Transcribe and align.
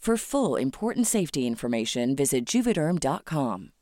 For 0.00 0.16
full 0.16 0.56
important 0.56 1.06
safety 1.06 1.46
information, 1.46 2.16
visit 2.16 2.46
juvederm.com. 2.46 3.72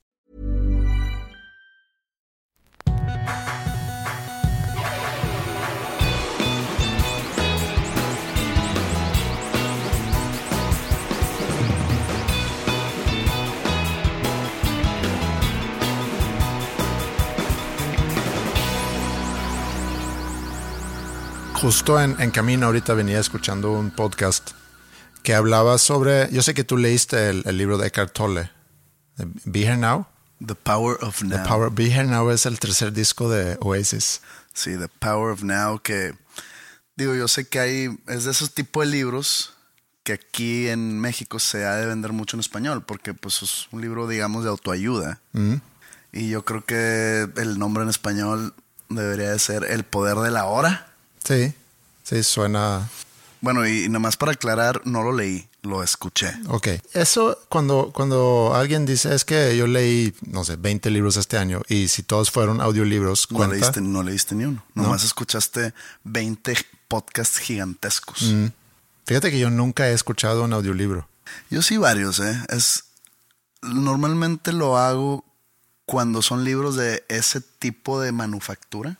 Justo 21.63 22.01
en, 22.01 22.21
en 22.21 22.33
camino 22.33 22.67
ahorita 22.67 22.95
venía 22.95 23.21
escuchando 23.21 23.71
un 23.71 23.93
podcast 23.93 24.51
que 25.29 25.35
hablaba 25.35 25.77
sobre, 25.77 26.33
yo 26.33 26.41
sé 26.41 26.55
que 26.55 26.65
tú 26.65 26.79
leíste 26.79 27.29
el, 27.29 27.43
el 27.45 27.59
libro 27.59 27.77
de 27.77 27.89
Eckhart 27.89 28.15
Tolle, 28.15 28.51
de 29.19 29.29
Be 29.45 29.61
Here 29.61 29.77
Now. 29.77 30.07
The 30.43 30.55
Power 30.55 30.97
of 31.03 31.23
Now. 31.23 31.37
The 31.37 31.47
Power, 31.47 31.71
Be 31.71 31.93
Here 31.93 32.05
Now 32.05 32.31
es 32.31 32.47
el 32.47 32.59
tercer 32.59 32.95
disco 32.95 33.29
de 33.29 33.59
Oasis. 33.61 34.23
Sí, 34.55 34.79
The 34.79 34.89
Power 34.89 35.33
of 35.33 35.43
Now, 35.43 35.81
que 35.83 36.15
digo, 36.97 37.15
yo 37.15 37.29
sé 37.29 37.47
que 37.47 37.61
hay, 37.61 37.99
es 38.07 38.25
de 38.25 38.31
esos 38.31 38.55
tipos 38.55 38.87
de 38.87 38.91
libros 38.91 39.53
que 40.03 40.15
aquí 40.15 40.69
en 40.69 40.99
México 40.99 41.39
se 41.39 41.67
ha 41.67 41.77
de 41.77 41.85
vender 41.85 42.15
mucho 42.15 42.39
en 42.39 42.41
español, 42.41 42.83
porque 42.87 43.13
pues 43.13 43.43
es 43.43 43.69
un 43.71 43.83
libro, 43.83 44.09
digamos, 44.09 44.45
de 44.45 44.49
autoayuda. 44.49 45.21
Mm. 45.35 45.57
Y 46.11 46.31
yo 46.31 46.43
creo 46.47 46.65
que 46.65 47.29
el 47.37 47.59
nombre 47.59 47.83
en 47.83 47.91
español 47.91 48.55
debería 48.89 49.33
de 49.33 49.39
ser 49.39 49.65
El 49.65 49.85
Poder 49.85 50.17
de 50.21 50.31
la 50.31 50.47
Hora. 50.47 50.91
Sí, 51.23 51.53
sí, 52.03 52.23
suena... 52.23 52.89
Bueno, 53.41 53.67
y, 53.67 53.89
nomás 53.89 54.17
para 54.17 54.33
aclarar, 54.33 54.83
no 54.85 55.03
lo 55.03 55.13
leí, 55.13 55.49
lo 55.63 55.83
escuché. 55.83 56.33
Ok. 56.49 56.69
Eso 56.93 57.39
cuando, 57.49 57.93
cuando 57.95 58.53
alguien 58.55 58.87
dice 58.87 59.15
es 59.15 59.25
que 59.25 59.57
yo 59.57 59.67
leí, 59.67 60.15
no 60.27 60.45
sé, 60.45 60.57
20 60.57 60.91
libros 60.91 61.17
este 61.17 61.39
año 61.39 61.63
y 61.69 61.89
si 61.89 62.03
todos 62.03 62.31
fueron 62.31 62.61
audiolibros, 62.61 63.29
No 63.31 63.47
leíste, 63.47 63.81
no 63.81 64.03
leíste 64.03 64.35
ni 64.35 64.45
uno. 64.45 64.65
Nomás 64.75 65.05
escuchaste 65.05 65.73
20 66.05 66.57
podcasts 66.89 67.39
gigantescos. 67.39 68.23
Mm. 68.23 68.47
Fíjate 69.07 69.31
que 69.31 69.39
yo 69.39 69.51
nunca 69.51 69.89
he 69.89 69.93
escuchado 69.93 70.45
un 70.45 70.53
audiolibro. 70.53 71.09
Yo 71.51 71.63
sí 71.63 71.77
varios, 71.77 72.21
¿eh? 72.21 72.43
Es, 72.49 72.85
normalmente 73.63 74.53
lo 74.53 74.77
hago 74.77 75.25
cuando 75.89 76.21
son 76.21 76.45
libros 76.45 76.77
de 76.77 77.03
ese 77.09 77.41
tipo 77.41 77.99
de 77.99 78.13
manufactura. 78.13 78.99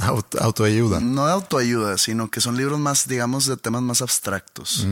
Aut- 0.00 0.38
autoayuda. 0.38 1.00
No 1.00 1.24
de 1.26 1.32
autoayuda, 1.32 1.96
sino 1.96 2.30
que 2.30 2.42
son 2.42 2.58
libros 2.58 2.78
más, 2.78 3.08
digamos, 3.08 3.46
de 3.46 3.56
temas 3.56 3.80
más 3.80 4.02
abstractos. 4.02 4.86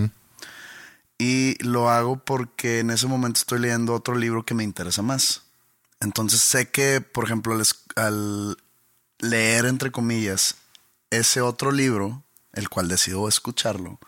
Y 1.18 1.62
lo 1.62 1.90
hago 1.90 2.16
porque 2.16 2.78
en 2.80 2.90
ese 2.90 3.06
momento 3.06 3.38
estoy 3.40 3.58
leyendo 3.60 3.92
otro 3.92 4.14
libro 4.14 4.46
que 4.46 4.54
me 4.54 4.64
interesa 4.64 5.02
más. 5.02 5.42
Entonces 6.00 6.40
sé 6.40 6.70
que, 6.70 7.02
por 7.02 7.26
ejemplo, 7.26 7.60
al 7.96 8.56
leer, 9.18 9.66
entre 9.66 9.92
comillas, 9.92 10.54
ese 11.10 11.42
otro 11.42 11.72
libro, 11.72 12.24
el 12.54 12.70
cual 12.70 12.88
decido 12.88 13.28
escucharlo, 13.28 14.00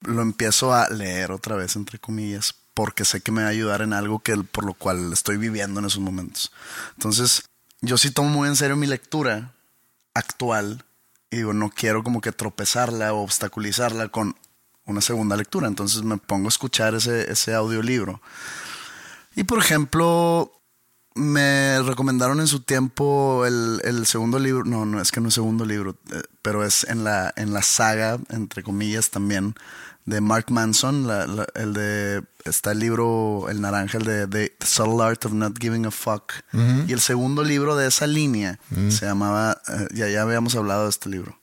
lo 0.00 0.22
empiezo 0.22 0.72
a 0.72 0.88
leer 0.88 1.30
otra 1.30 1.56
vez, 1.56 1.76
entre 1.76 1.98
comillas, 1.98 2.54
porque 2.80 3.04
sé 3.04 3.20
que 3.20 3.30
me 3.30 3.42
va 3.42 3.48
a 3.48 3.50
ayudar 3.50 3.82
en 3.82 3.92
algo 3.92 4.20
que 4.20 4.34
por 4.38 4.64
lo 4.64 4.72
cual 4.72 5.12
estoy 5.12 5.36
viviendo 5.36 5.80
en 5.80 5.86
esos 5.86 6.00
momentos. 6.00 6.50
Entonces, 6.96 7.42
yo 7.82 7.98
sí 7.98 8.10
tomo 8.10 8.30
muy 8.30 8.48
en 8.48 8.56
serio 8.56 8.74
mi 8.74 8.86
lectura 8.86 9.52
actual 10.14 10.82
y 11.30 11.36
digo, 11.36 11.52
no 11.52 11.68
quiero 11.68 12.02
como 12.02 12.22
que 12.22 12.32
tropezarla 12.32 13.12
o 13.12 13.20
obstaculizarla 13.20 14.08
con 14.08 14.34
una 14.86 15.02
segunda 15.02 15.36
lectura. 15.36 15.68
Entonces 15.68 16.02
me 16.04 16.16
pongo 16.16 16.46
a 16.46 16.48
escuchar 16.48 16.94
ese, 16.94 17.30
ese 17.30 17.52
audiolibro. 17.52 18.22
Y 19.36 19.44
por 19.44 19.58
ejemplo, 19.58 20.50
me 21.14 21.82
recomendaron 21.82 22.40
en 22.40 22.46
su 22.46 22.60
tiempo 22.60 23.44
el, 23.44 23.82
el 23.84 24.06
segundo 24.06 24.38
libro, 24.38 24.64
no, 24.64 24.86
no 24.86 25.02
es 25.02 25.12
que 25.12 25.20
no 25.20 25.28
es 25.28 25.34
segundo 25.34 25.66
libro, 25.66 25.96
eh, 26.12 26.22
pero 26.40 26.64
es 26.64 26.84
en 26.84 27.04
la, 27.04 27.30
en 27.36 27.52
la 27.52 27.60
saga, 27.60 28.18
entre 28.30 28.62
comillas 28.62 29.10
también, 29.10 29.54
de 30.06 30.20
Mark 30.20 30.46
Manson, 30.50 31.06
la- 31.06 31.26
la- 31.26 31.46
el 31.54 31.72
de, 31.72 32.24
está 32.44 32.72
el 32.72 32.78
libro, 32.80 33.46
el 33.48 33.60
naranja, 33.60 33.98
el 33.98 34.04
de, 34.04 34.26
de 34.26 34.48
The 34.58 34.66
Subtle 34.66 35.04
Art 35.04 35.24
of 35.26 35.32
Not 35.32 35.58
Giving 35.60 35.86
a 35.86 35.90
Fuck. 35.90 36.32
Y 36.88 36.92
el 36.92 37.00
segundo 37.00 37.44
libro 37.44 37.76
de 37.76 37.86
esa 37.88 38.06
línea 38.06 38.58
se 38.90 39.06
llamaba, 39.06 39.60
eh, 39.68 39.88
ya, 39.94 40.08
ya 40.08 40.22
habíamos 40.22 40.54
hablado 40.56 40.84
de 40.84 40.90
este 40.90 41.08
libro, 41.10 41.38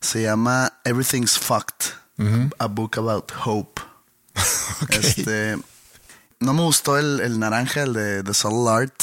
se 0.00 0.22
llama 0.22 0.72
Everything's 0.84 1.38
Fucked, 1.38 1.94
a 2.58 2.66
book 2.66 2.98
about 2.98 3.30
hope. 3.44 3.80
Este, 4.90 5.58
no 6.40 6.54
me 6.54 6.62
gustó 6.62 6.98
el, 6.98 7.20
el 7.20 7.38
naranja, 7.38 7.82
el 7.82 7.92
de 7.92 8.22
The 8.22 8.34
Subtle 8.34 8.68
Art, 8.70 9.02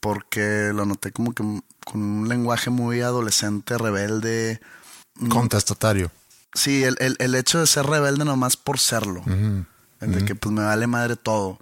porque 0.00 0.70
lo 0.74 0.84
noté 0.84 1.12
como 1.12 1.32
que 1.32 1.42
con 1.84 2.02
un 2.02 2.28
lenguaje 2.28 2.70
muy 2.70 3.00
adolescente, 3.02 3.76
rebelde. 3.78 4.60
Contestatario. 5.28 6.10
Sí, 6.54 6.84
el, 6.84 6.96
el, 7.00 7.16
el 7.18 7.34
hecho 7.34 7.58
de 7.60 7.66
ser 7.66 7.86
rebelde 7.86 8.24
nomás 8.24 8.56
por 8.56 8.78
serlo. 8.78 9.22
El 10.00 10.12
de 10.12 10.24
que 10.24 10.34
pues 10.34 10.52
me 10.54 10.62
vale 10.64 10.86
madre 10.86 11.16
todo. 11.16 11.58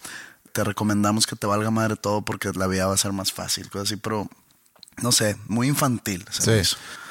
Te 0.52 0.64
recomendamos 0.64 1.26
que 1.26 1.37
te 1.37 1.46
valga 1.46 1.70
madre 1.70 1.96
todo 1.96 2.22
porque 2.22 2.50
la 2.54 2.66
vida 2.66 2.87
va 2.87 2.94
a 2.94 2.98
ser 2.98 3.12
más 3.12 3.32
fácil, 3.32 3.69
cosas 3.70 3.88
así, 3.88 3.96
pero 3.96 4.28
no 5.02 5.12
sé, 5.12 5.37
muy 5.46 5.69
infantil. 5.69 6.25
Sí. 6.31 6.42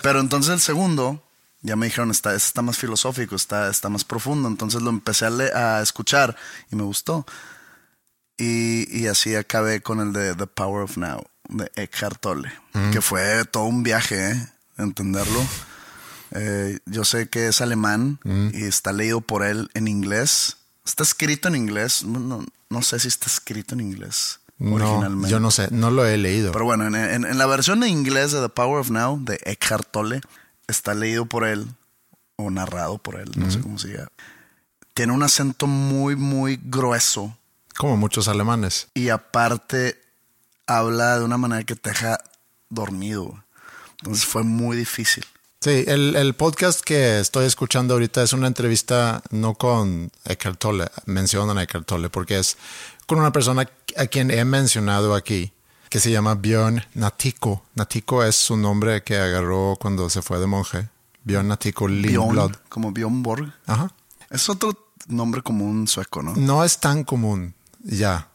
Pero 0.01 0.19
entonces 0.19 0.53
el 0.53 0.59
segundo, 0.59 1.23
ya 1.61 1.75
me 1.75 1.85
dijeron, 1.85 2.11
está, 2.11 2.33
está 2.35 2.61
más 2.61 2.77
filosófico, 2.77 3.35
está, 3.35 3.69
está 3.69 3.87
más 3.89 4.03
profundo. 4.03 4.47
Entonces 4.49 4.81
lo 4.81 4.89
empecé 4.89 5.25
a, 5.25 5.29
le- 5.29 5.53
a 5.53 5.81
escuchar 5.81 6.35
y 6.71 6.75
me 6.75 6.83
gustó. 6.83 7.25
Y, 8.37 8.87
y 8.97 9.07
así 9.07 9.35
acabé 9.35 9.81
con 9.81 9.99
el 9.99 10.13
de 10.13 10.33
The 10.35 10.47
Power 10.47 10.83
of 10.83 10.97
Now, 10.97 11.23
de 11.49 11.71
Eckhart 11.75 12.21
Tolle, 12.21 12.51
que 12.91 13.01
fue 13.01 13.43
todo 13.45 13.63
un 13.65 13.83
viaje, 13.83 14.31
¿eh? 14.31 14.47
Entenderlo. 14.77 15.45
Eh, 16.31 16.79
yo 16.85 17.03
sé 17.05 17.27
que 17.29 17.47
es 17.47 17.61
alemán 17.61 18.19
y 18.53 18.63
está 18.65 18.91
leído 18.93 19.21
por 19.21 19.43
él 19.43 19.69
en 19.73 19.87
inglés. 19.87 20.57
Está 20.85 21.03
escrito 21.03 21.47
en 21.47 21.55
inglés. 21.55 22.03
No, 22.03 22.81
sé 22.81 22.99
si 22.99 23.07
está 23.07 23.25
escrito 23.27 23.73
en 23.75 23.81
inglés 23.81 24.39
No, 24.59 24.75
originalmente. 24.75 25.29
yo 25.29 25.39
no 25.39 25.49
sé, 25.51 25.67
no 25.71 25.89
lo 25.91 26.05
he 26.05 26.17
leído. 26.17 26.51
Pero 26.51 26.65
bueno, 26.65 26.85
en, 26.87 26.95
en- 26.95 27.25
en 27.25 27.37
la 27.37 27.45
versión 27.47 27.83
en 27.83 27.89
inglés 27.89 28.31
de 28.31 28.41
The 28.41 28.49
Power 28.49 28.79
of 28.79 28.89
Now, 28.91 29.23
de 29.23 29.39
Eckhart 29.43 29.89
Tolle, 29.91 30.21
está 30.67 30.93
leído 30.93 31.25
por 31.25 31.45
él 31.47 31.65
o 32.35 32.49
narrado 32.51 32.97
por 32.99 33.19
él, 33.19 33.31
no 33.35 33.49
sé 33.51 33.59
cómo 33.59 33.77
se 33.79 33.89
diga. 33.89 34.07
Tiene 34.93 35.13
un 35.13 35.23
acento 35.23 35.65
muy, 35.67 36.15
muy 36.15 36.59
grueso 36.63 37.37
Como 37.77 37.97
muchos 37.97 38.27
alemanes. 38.27 38.87
y 38.93 39.09
aparte 39.09 39.99
habla 40.67 41.17
de 41.19 41.25
una 41.25 41.37
manera 41.37 41.63
que 41.63 41.75
te 41.75 41.89
deja 41.89 42.19
dormido. 42.69 43.43
Entonces 43.99 44.25
fue 44.25 44.43
muy 44.43 44.77
difícil. 44.77 45.25
Sí, 45.61 45.83
el, 45.87 46.15
el 46.15 46.35
podcast 46.35 46.79
que 46.79 47.19
estoy 47.19 47.45
escuchando 47.45 47.93
ahorita 47.93 48.23
es 48.23 48.31
una 48.31 48.47
entrevista 48.47 49.21
no 49.29 49.55
con 49.55 50.09
Eckhart 50.23 50.57
Tolle, 50.57 50.85
mencionan 51.05 51.57
a 51.57 51.63
Eckhart 51.63 51.85
Tolle, 51.85 52.09
porque 52.09 52.39
es 52.39 52.57
con 53.05 53.19
una 53.19 53.33
persona 53.33 53.69
a 53.97 54.05
quien 54.05 54.31
he 54.31 54.45
mencionado 54.45 55.13
aquí, 55.13 55.51
que 55.89 55.99
se 55.99 56.11
llama 56.11 56.35
Björn 56.35 56.81
Natiko. 56.93 57.65
Natiko 57.75 58.23
es 58.23 58.37
su 58.37 58.55
nombre 58.55 59.03
que 59.03 59.17
agarró 59.17 59.75
cuando 59.77 60.09
se 60.09 60.21
fue 60.21 60.39
de 60.39 60.47
monje. 60.47 60.87
Björn 61.25 61.49
Natiko 61.49 61.89
Lindblad. 61.89 62.51
Bjorn, 62.51 62.57
como 62.69 62.91
Bjorn 62.93 63.21
Borg. 63.21 63.53
Ajá. 63.65 63.91
Es 64.29 64.47
otro 64.47 64.71
nombre 65.07 65.41
común 65.41 65.89
sueco, 65.89 66.23
¿no? 66.23 66.35
No 66.37 66.63
es 66.63 66.79
tan 66.79 67.03
común 67.03 67.53
ya. 67.83 68.28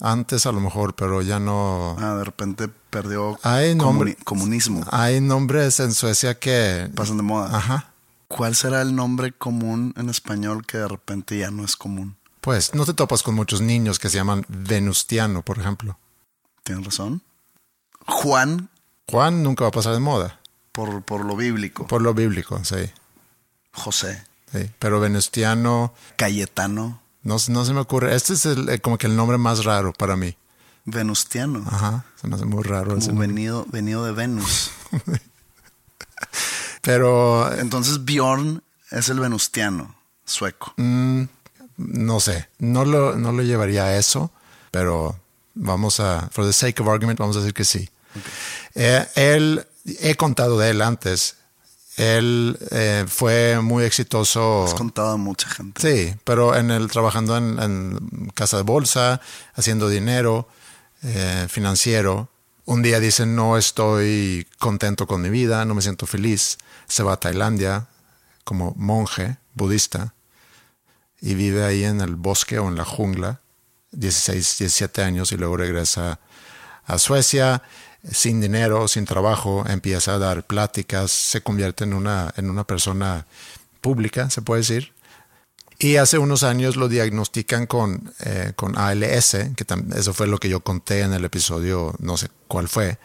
Antes 0.00 0.46
a 0.46 0.52
lo 0.52 0.60
mejor, 0.60 0.94
pero 0.94 1.22
ya 1.22 1.40
no. 1.40 1.96
Ah, 1.98 2.14
de 2.14 2.24
repente 2.24 2.68
perdió 2.68 3.38
Hay 3.42 3.74
nombre- 3.74 4.16
comuni- 4.16 4.24
comunismo. 4.24 4.84
Hay 4.92 5.20
nombres 5.20 5.80
en 5.80 5.92
Suecia 5.92 6.38
que. 6.38 6.88
Pasan 6.94 7.16
de 7.16 7.22
moda. 7.24 7.56
Ajá. 7.56 7.90
¿Cuál 8.28 8.54
será 8.54 8.82
el 8.82 8.94
nombre 8.94 9.32
común 9.32 9.94
en 9.96 10.08
español 10.10 10.64
que 10.66 10.78
de 10.78 10.86
repente 10.86 11.38
ya 11.38 11.50
no 11.50 11.64
es 11.64 11.74
común? 11.76 12.16
Pues 12.40 12.74
no 12.74 12.84
te 12.86 12.94
topas 12.94 13.22
con 13.22 13.34
muchos 13.34 13.60
niños 13.60 13.98
que 13.98 14.08
se 14.10 14.16
llaman 14.18 14.44
Venustiano, 14.48 15.42
por 15.42 15.58
ejemplo. 15.58 15.98
¿Tienes 16.62 16.84
razón? 16.84 17.22
Juan, 18.06 18.68
Juan 19.10 19.42
nunca 19.42 19.64
va 19.64 19.68
a 19.68 19.72
pasar 19.72 19.94
de 19.94 20.00
moda, 20.00 20.38
por, 20.72 21.02
por 21.02 21.24
lo 21.24 21.34
bíblico. 21.36 21.86
por 21.86 22.00
lo 22.02 22.14
bíblico, 22.14 22.62
sí. 22.64 22.90
José. 23.72 24.22
sí. 24.52 24.70
Pero 24.78 25.00
Venustiano, 25.00 25.92
Cayetano. 26.16 27.00
No, 27.22 27.36
no 27.48 27.64
se 27.64 27.72
me 27.72 27.80
ocurre. 27.80 28.14
Este 28.14 28.34
es 28.34 28.46
el- 28.46 28.68
eh, 28.68 28.80
como 28.80 28.98
que 28.98 29.06
el 29.06 29.16
nombre 29.16 29.38
más 29.38 29.64
raro 29.64 29.92
para 29.92 30.16
mí. 30.16 30.36
Venustiano. 30.84 31.64
Ajá, 31.66 32.04
se 32.20 32.28
me 32.28 32.36
hace 32.36 32.44
muy 32.46 32.62
raro 32.64 32.94
como 32.98 33.18
venido, 33.20 33.66
venido 33.70 34.04
de 34.04 34.12
Venus. 34.12 34.70
Pero 36.82 37.52
eh, 37.52 37.60
Entonces 37.60 38.04
Bjorn 38.04 38.62
es 38.90 39.08
el 39.08 39.20
venustiano 39.20 39.94
sueco. 40.24 40.72
Mm. 40.76 41.22
no 41.76 42.20
sé, 42.20 42.48
no 42.58 42.84
lo, 42.84 43.16
no 43.16 43.32
lo 43.32 43.42
llevaría 43.42 43.84
a 43.84 43.96
eso, 43.96 44.30
pero 44.70 45.18
vamos 45.54 46.00
a, 46.00 46.28
for 46.32 46.44
the 46.44 46.52
sake 46.52 46.80
of 46.82 46.88
argument, 46.88 47.18
vamos 47.18 47.36
a 47.36 47.40
decir 47.40 47.54
que 47.54 47.64
sí. 47.64 47.88
Eh, 48.74 49.06
él, 49.14 49.66
he 50.00 50.14
contado 50.16 50.58
de 50.58 50.70
él 50.70 50.82
antes. 50.82 51.36
Él 51.98 52.56
eh, 52.70 53.04
fue 53.08 53.60
muy 53.60 53.84
exitoso. 53.84 54.64
Has 54.64 54.74
contado 54.74 55.10
a 55.10 55.16
mucha 55.16 55.48
gente. 55.48 55.80
Sí, 55.82 56.14
pero 56.24 56.54
en 56.54 56.70
el 56.70 56.88
trabajando 56.88 57.36
en, 57.36 57.58
en 57.58 58.30
casa 58.34 58.56
de 58.56 58.62
bolsa, 58.62 59.20
haciendo 59.54 59.88
dinero 59.88 60.48
eh, 61.02 61.46
financiero. 61.48 62.28
Un 62.64 62.82
día 62.82 63.00
dice 63.00 63.24
no 63.24 63.56
estoy 63.56 64.46
contento 64.58 65.06
con 65.06 65.22
mi 65.22 65.30
vida, 65.30 65.64
no 65.64 65.74
me 65.74 65.82
siento 65.82 66.06
feliz. 66.06 66.58
Se 66.86 67.02
va 67.02 67.14
a 67.14 67.20
Tailandia 67.20 67.88
como 68.44 68.74
monje 68.76 69.36
budista 69.54 70.14
y 71.20 71.34
vive 71.34 71.64
ahí 71.64 71.84
en 71.84 72.00
el 72.00 72.16
bosque 72.16 72.58
o 72.58 72.68
en 72.68 72.76
la 72.76 72.84
jungla, 72.84 73.40
16, 73.92 74.58
17 74.58 75.02
años 75.02 75.32
y 75.32 75.36
luego 75.36 75.56
regresa 75.56 76.20
a 76.84 76.98
Suecia 76.98 77.62
sin 78.10 78.40
dinero, 78.40 78.88
sin 78.88 79.04
trabajo, 79.04 79.64
empieza 79.68 80.14
a 80.14 80.18
dar 80.18 80.46
pláticas, 80.46 81.10
se 81.10 81.42
convierte 81.42 81.84
en 81.84 81.94
una, 81.94 82.32
en 82.36 82.50
una 82.50 82.64
persona 82.64 83.26
pública, 83.80 84.30
se 84.30 84.42
puede 84.42 84.60
decir. 84.60 84.92
Y 85.78 85.96
hace 85.96 86.18
unos 86.18 86.42
años 86.42 86.76
lo 86.76 86.88
diagnostican 86.88 87.66
con, 87.66 88.12
eh, 88.20 88.52
con 88.56 88.76
ALS, 88.76 89.36
que 89.56 89.64
eso 89.96 90.12
fue 90.12 90.26
lo 90.26 90.38
que 90.38 90.48
yo 90.48 90.60
conté 90.60 91.02
en 91.02 91.12
el 91.12 91.24
episodio, 91.24 91.94
no 92.00 92.16
sé 92.16 92.28
cuál 92.48 92.68
fue. 92.68 92.98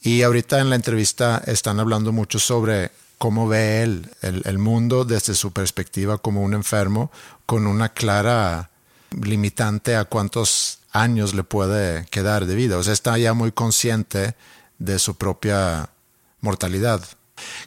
Y 0.00 0.22
ahorita 0.22 0.58
en 0.60 0.70
la 0.70 0.76
entrevista 0.76 1.42
están 1.46 1.80
hablando 1.80 2.10
mucho 2.10 2.38
sobre 2.38 2.92
cómo 3.18 3.46
ve 3.46 3.82
él 3.82 4.10
el, 4.22 4.42
el 4.46 4.58
mundo 4.58 5.04
desde 5.04 5.34
su 5.34 5.52
perspectiva 5.52 6.18
como 6.18 6.42
un 6.42 6.54
enfermo, 6.54 7.12
con 7.44 7.66
una 7.66 7.90
clara 7.90 8.71
limitante 9.20 9.96
a 9.96 10.04
cuántos 10.04 10.80
años 10.92 11.34
le 11.34 11.44
puede 11.44 12.06
quedar 12.06 12.46
de 12.46 12.54
vida. 12.54 12.78
O 12.78 12.82
sea, 12.82 12.92
está 12.92 13.18
ya 13.18 13.34
muy 13.34 13.52
consciente 13.52 14.34
de 14.78 14.98
su 14.98 15.16
propia 15.16 15.90
mortalidad. 16.40 17.02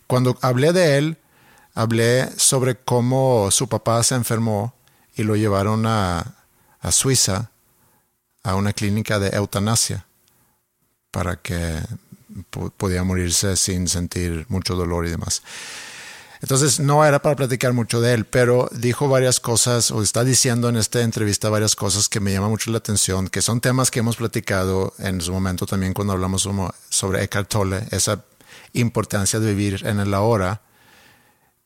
Cuando 0.07 0.38
hablé 0.42 0.74
de 0.74 0.97
él, 0.97 1.18
hablé 1.74 2.30
sobre 2.38 2.75
cómo 2.75 3.50
su 3.51 3.68
papá 3.68 4.01
se 4.03 4.15
enfermó 4.15 4.74
y 5.15 5.24
lo 5.24 5.36
llevaron 5.36 5.86
a, 5.86 6.36
a 6.81 6.92
Suiza, 6.92 7.51
a 8.44 8.56
una 8.56 8.74
clínica 8.74 9.18
de 9.19 9.30
eutanasia, 9.30 10.06
para 11.12 11.38
que 11.38 11.80
podía 12.77 13.03
morirse 13.03 13.56
sin 13.56 13.88
sentir 13.88 14.45
mucho 14.50 14.75
dolor 14.75 15.06
y 15.06 15.09
demás. 15.09 15.42
Entonces 16.45 16.80
no 16.80 17.03
era 17.03 17.24
para 17.24 17.36
platicar 17.36 17.74
mucho 17.74 18.01
de 18.01 18.13
él, 18.13 18.25
pero 18.25 18.69
dijo 18.71 19.09
varias 19.09 19.39
cosas 19.39 19.89
o 19.89 20.03
está 20.03 20.24
diciendo 20.24 20.69
en 20.69 20.75
esta 20.75 21.01
entrevista 21.01 21.50
varias 21.50 21.75
cosas 21.75 22.07
que 22.07 22.19
me 22.19 22.31
llaman 22.31 22.51
mucho 22.51 22.69
la 22.69 22.77
atención, 22.77 23.30
que 23.30 23.42
son 23.42 23.62
temas 23.62 23.89
que 23.89 23.97
hemos 23.97 24.18
platicado 24.18 24.94
en 25.00 25.21
su 25.21 25.33
momento 25.33 25.65
también 25.65 25.95
cuando 25.95 26.13
hablamos 26.13 26.47
sobre 26.89 27.24
Eckhart 27.24 27.50
Tolle, 27.50 27.88
esa 27.89 28.24
importancia 28.74 29.39
de 29.39 29.56
vivir 29.56 29.88
en 29.88 30.00
el 30.00 30.13
ahora. 30.13 30.62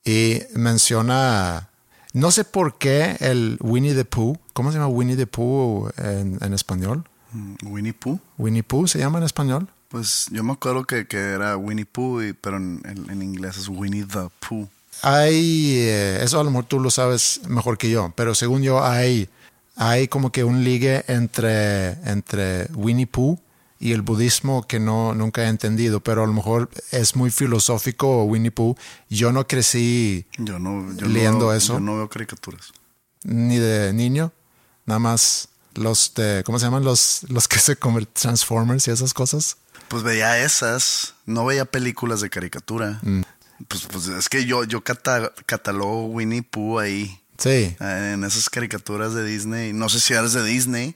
Y 0.06 0.44
menciona, 0.54 1.72
no 2.14 2.32
sé 2.32 2.46
por 2.46 2.78
qué 2.78 3.18
el 3.20 3.58
Winnie 3.60 3.94
the 3.94 4.06
Pooh, 4.06 4.38
¿cómo 4.54 4.72
se 4.72 4.78
llama 4.78 4.88
Winnie 4.88 5.18
the 5.18 5.28
Pooh 5.28 5.90
en, 5.98 6.38
en 6.40 6.54
español? 6.54 7.04
Mm, 7.34 7.56
Winnie 7.64 7.94
Pooh. 7.94 8.18
Winnie 8.38 8.64
Pooh 8.64 8.88
se 8.88 8.98
llama 8.98 9.18
en 9.18 9.26
español. 9.26 9.68
Pues 9.90 10.28
yo 10.32 10.44
me 10.44 10.54
acuerdo 10.54 10.86
que, 10.86 11.08
que 11.08 11.18
era 11.18 11.58
Winnie 11.58 11.86
Pooh, 11.86 12.22
y- 12.22 12.34
pero 12.34 12.58
en, 12.58 12.82
en- 12.86 13.10
en 13.10 13.22
inglés 13.22 13.58
es 13.58 13.68
Winnie 13.68 14.06
the 14.06 14.30
Pooh. 14.48 14.68
Hay, 15.02 15.78
eh, 15.80 16.20
eso 16.24 16.40
a 16.40 16.44
lo 16.44 16.52
mejor 16.52 16.66
tú 16.66 16.80
lo 16.80 16.92
sabes 16.92 17.42
mejor 17.48 17.78
que 17.78 17.90
yo, 17.90 18.12
pero 18.16 18.36
según 18.36 18.62
yo 18.62 18.84
hay, 18.84 19.30
hay 19.76 20.08
como 20.08 20.32
que 20.32 20.44
un 20.44 20.64
ligue 20.64 21.06
entre, 21.08 21.92
entre 22.10 22.66
Winnie 22.76 23.08
Pooh 23.08 23.40
y 23.80 23.94
el 23.94 24.02
budismo 24.02 24.68
que 24.68 24.80
no, 24.80 25.16
nunca 25.16 25.44
he 25.44 25.48
entendido, 25.48 26.02
pero 26.02 26.24
a 26.24 26.28
lo 26.28 26.34
mejor 26.34 26.70
es 26.92 27.16
muy 27.16 27.32
filosófico 27.32 28.26
Winnie 28.26 28.52
Pooh. 28.52 28.76
Yo 29.10 29.32
no 29.32 29.48
crecí 29.48 30.26
Yo 30.38 30.60
no, 30.60 30.94
yo 30.96 31.08
Leyendo 31.08 31.46
no, 31.46 31.54
eso. 31.54 31.74
Yo 31.74 31.80
no 31.80 31.96
veo 31.96 32.10
caricaturas. 32.10 32.74
ni 33.24 33.58
de 33.58 33.94
niño, 33.94 34.34
nada 34.86 35.00
más 35.00 35.48
los 35.76 36.14
de, 36.14 36.44
¿cómo 36.46 36.60
se 36.60 36.66
llaman? 36.66 36.84
Los, 36.84 37.22
los 37.30 37.48
que 37.48 37.58
se 37.60 37.78
convierten 37.78 38.14
Transformers 38.22 38.86
y 38.90 38.92
esas 38.92 39.14
cosas. 39.14 39.56
Pues 39.90 40.04
veía 40.04 40.44
esas, 40.44 41.16
no 41.26 41.46
veía 41.46 41.66
películas 41.66 42.22
de 42.22 42.30
caricatura. 42.30 43.00
Mm. 43.02 43.22
Pues, 43.68 43.86
pues 43.92 44.08
es 44.08 44.30
que 44.30 44.46
yo, 44.46 44.64
yo 44.64 44.82
cata- 44.84 45.34
catalogo 45.46 46.06
Winnie 46.06 46.44
Pooh 46.44 46.80
ahí, 46.80 47.20
Sí, 47.38 47.76
eh, 47.80 48.12
en 48.14 48.24
esas 48.24 48.50
caricaturas 48.50 49.14
de 49.14 49.24
Disney. 49.26 49.74
No 49.74 49.90
sé 49.90 50.00
si 50.00 50.14
eres 50.14 50.34
de 50.34 50.44
Disney, 50.44 50.96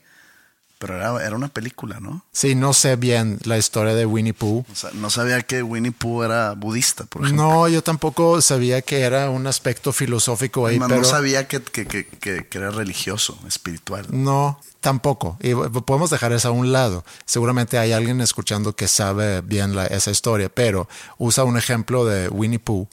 pero 0.86 0.96
era, 0.98 1.26
era 1.26 1.34
una 1.34 1.48
película, 1.48 1.98
¿no? 2.00 2.22
sí, 2.32 2.54
no 2.54 2.74
sé 2.74 2.96
bien 2.96 3.38
la 3.44 3.56
historia 3.56 3.94
de 3.94 4.04
Winnie 4.04 4.34
Pooh. 4.34 4.64
O 4.70 4.74
sea, 4.74 4.90
no 4.92 5.08
sabía 5.08 5.40
que 5.42 5.62
Winnie 5.62 5.92
Pooh 5.92 6.22
era 6.24 6.52
budista, 6.52 7.04
por 7.04 7.22
ejemplo. 7.24 7.42
No, 7.44 7.68
yo 7.68 7.82
tampoco 7.82 8.42
sabía 8.42 8.82
que 8.82 9.00
era 9.00 9.30
un 9.30 9.46
aspecto 9.46 9.92
filosófico 9.92 10.66
ahí, 10.66 10.74
Además, 10.74 10.88
pero 10.90 11.00
no 11.02 11.08
sabía 11.08 11.48
que, 11.48 11.62
que- 11.62 11.86
que- 11.86 12.06
que- 12.06 12.46
era 12.58 12.70
religioso, 12.70 13.38
espiritual. 13.48 14.06
no, 14.10 14.60
tampoco. 14.80 15.38
Y 15.40 15.54
podemos 15.54 16.10
dejar 16.10 16.32
eso 16.32 16.48
a 16.48 16.50
un 16.50 16.70
lado. 16.72 17.04
Seguramente 17.24 17.78
hay 17.78 17.92
alguien 17.92 18.20
escuchando 18.20 18.76
que 18.76 18.86
sabe 18.88 19.40
bien 19.40 19.74
la- 19.74 19.86
esa 19.86 20.10
historia, 20.10 20.50
pero 20.50 20.86
usa 21.16 21.44
un 21.44 21.56
ejemplo 21.56 22.04
de 22.04 22.28
Winnie 22.28 22.58
Pooh 22.58 22.86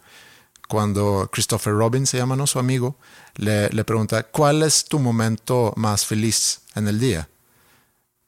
cuando 0.67 1.29
Christopher 1.31 1.73
Robin 1.73 2.07
se 2.07 2.17
llama, 2.17 2.35
¿no? 2.37 2.47
Su 2.47 2.57
amigo, 2.59 2.95
le, 3.35 3.69
le 3.69 3.83
pregunta, 3.83 4.23
¿cuál 4.23 4.63
es 4.63 4.85
tu 4.85 4.99
momento 4.99 5.73
más 5.75 6.05
feliz 6.05 6.61
en 6.75 6.87
el 6.87 6.99
día? 6.99 7.27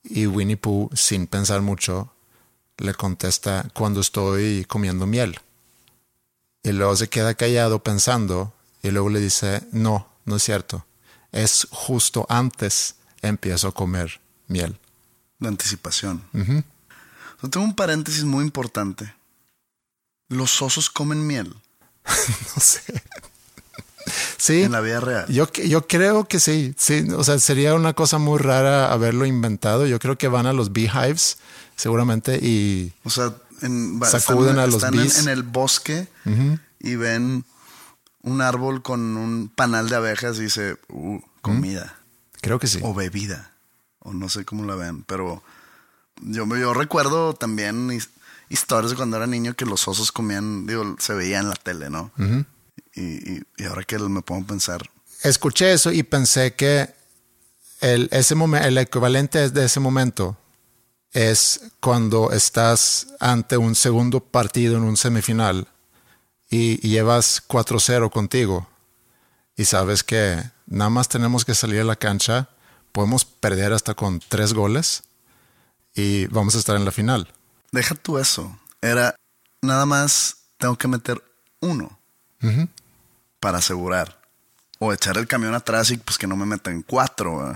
Y 0.04 0.28
Winnie 0.28 0.58
Pooh, 0.58 0.90
sin 0.94 1.28
pensar 1.28 1.62
mucho, 1.62 2.14
le 2.78 2.94
contesta, 2.94 3.70
cuando 3.74 4.02
estoy 4.02 4.66
comiendo 4.66 5.06
miel. 5.06 5.40
Y 6.62 6.72
luego 6.72 6.96
se 6.96 7.10
queda 7.10 7.34
callado 7.36 7.84
pensando 7.84 8.54
y 8.82 8.92
luego 8.92 9.10
le 9.10 9.20
dice, 9.20 9.68
no, 9.72 10.08
no 10.26 10.38
es 10.38 10.44
cierto. 10.44 10.86
Es 11.32 11.68
justo 11.72 12.26
antes 12.30 12.96
empiezo 13.22 13.70
a 13.70 13.74
comer 13.74 14.20
miel. 14.48 14.78
La 15.40 15.50
anticipación. 15.50 16.24
Yo 16.34 17.50
tengo 17.50 17.66
un 17.66 17.76
paréntesis 17.76 18.24
muy 18.24 18.44
importante. 18.44 19.14
Los 20.30 20.62
osos 20.62 20.90
comen 20.90 21.26
miel 21.28 21.56
No 22.56 22.62
sé. 22.62 22.82
Sí, 24.38 24.64
en 24.64 24.72
la 24.74 24.82
vida 24.82 25.00
real. 25.00 25.26
yo, 25.30 25.50
yo 25.52 25.88
creo 25.88 26.26
que 26.28 26.40
sí, 26.40 26.74
sí. 26.78 27.08
O 27.16 27.24
sea, 27.24 27.40
sería 27.40 27.74
una 27.76 27.94
cosa 27.94 28.18
muy 28.18 28.38
rara 28.40 28.92
haberlo 28.92 29.26
inventado. 29.26 29.86
Yo 29.88 30.00
creo 30.00 30.18
que 30.18 30.28
van 30.28 30.46
a 30.46 30.54
los 30.54 30.74
beehives, 30.74 31.38
seguramente, 31.76 32.38
y 32.42 32.92
O 33.06 33.10
sea, 33.10 33.34
en, 33.62 34.00
Sacuden 34.06 34.50
están, 34.52 34.60
a 34.60 34.66
los 34.68 34.76
están 34.76 34.94
en, 34.96 35.00
bees. 35.02 35.20
en 35.20 35.30
el 35.30 35.44
bosque 35.44 36.08
y 36.80 36.96
ven 36.96 37.46
un 38.22 38.42
árbol 38.42 38.82
con 38.82 39.16
un 39.18 39.50
panal 39.54 39.88
de 39.90 39.96
abejas 39.96 40.38
y 40.38 40.44
dice, 40.44 40.78
uh, 40.90 41.20
comida 41.42 41.98
Creo 42.42 42.60
que 42.60 42.68
sí. 42.68 42.80
o 42.82 42.94
bebida. 42.94 43.52
O 44.00 44.14
no 44.14 44.28
sé 44.28 44.44
cómo 44.44 44.66
la 44.66 44.76
vean, 44.76 45.04
pero 45.04 45.42
yo, 46.22 46.46
yo 46.58 46.74
recuerdo 46.74 47.34
también 47.34 47.90
his- 47.92 48.10
historias 48.50 48.92
de 48.92 48.98
cuando 48.98 49.16
era 49.18 49.28
niño 49.28 49.54
que 49.56 49.66
los 49.66 49.88
osos 49.88 50.12
comían, 50.12 50.68
digo, 50.68 50.98
se 51.00 51.14
veía 51.14 51.40
en 51.40 51.48
la 51.48 51.56
tele, 51.56 51.90
¿no? 51.90 52.12
Y, 52.94 53.34
y- 53.34 53.42
y 53.58 53.64
ahora 53.66 53.84
que 53.84 53.98
me 54.00 54.22
pongo 54.22 54.44
a 54.44 54.48
pensar, 54.48 54.82
Escuché 55.24 55.72
eso 55.72 55.92
y 55.92 56.04
pensé 56.04 56.54
que 56.56 56.94
el, 57.80 58.10
ese 58.12 58.36
momen- 58.36 58.64
el 58.66 58.78
equivalente 58.78 59.50
de 59.50 59.66
ese 59.66 59.80
momento 59.80 60.38
es 61.12 61.62
cuando 61.80 62.32
estás 62.32 63.08
ante 63.22 63.56
un 63.58 63.76
segundo 63.76 64.20
partido 64.20 64.76
en 64.78 64.84
un 64.84 64.98
semifinal 64.98 65.68
y, 66.50 66.86
y 66.86 66.90
llevas 66.92 67.42
4-0 67.48 68.10
contigo 68.12 68.68
y 69.56 69.66
sabes 69.66 70.04
que 70.04 70.44
nada 70.66 70.90
más 70.90 71.08
tenemos 71.08 71.46
que 71.46 71.56
salir 71.56 71.82
a 71.82 71.86
la 71.86 71.96
cancha, 71.96 72.50
podemos 72.92 73.24
perder 73.24 73.72
hasta 73.72 73.94
con 73.94 74.20
tres 74.28 74.54
goles 74.54 75.04
y 75.96 76.26
vamos 76.28 76.56
a 76.56 76.60
estar 76.60 76.76
en 76.76 76.86
la 76.86 76.92
final. 76.92 77.32
deja 77.72 77.96
tú 77.96 78.18
eso. 78.18 78.60
Era 78.82 79.16
nada 79.62 79.86
más 79.86 80.36
tengo 80.58 80.78
que 80.78 80.88
meter 80.90 81.24
uno 81.62 81.98
para 83.40 83.60
asegurar. 83.60 84.22
O 84.80 84.92
echar 84.92 85.18
el 85.18 85.28
camión 85.28 85.54
atrás 85.54 85.92
y 85.92 85.98
pues 85.98 86.18
que 86.18 86.28
no 86.28 86.36
me 86.36 86.46
metan 86.46 86.82
cuatro. 86.82 87.54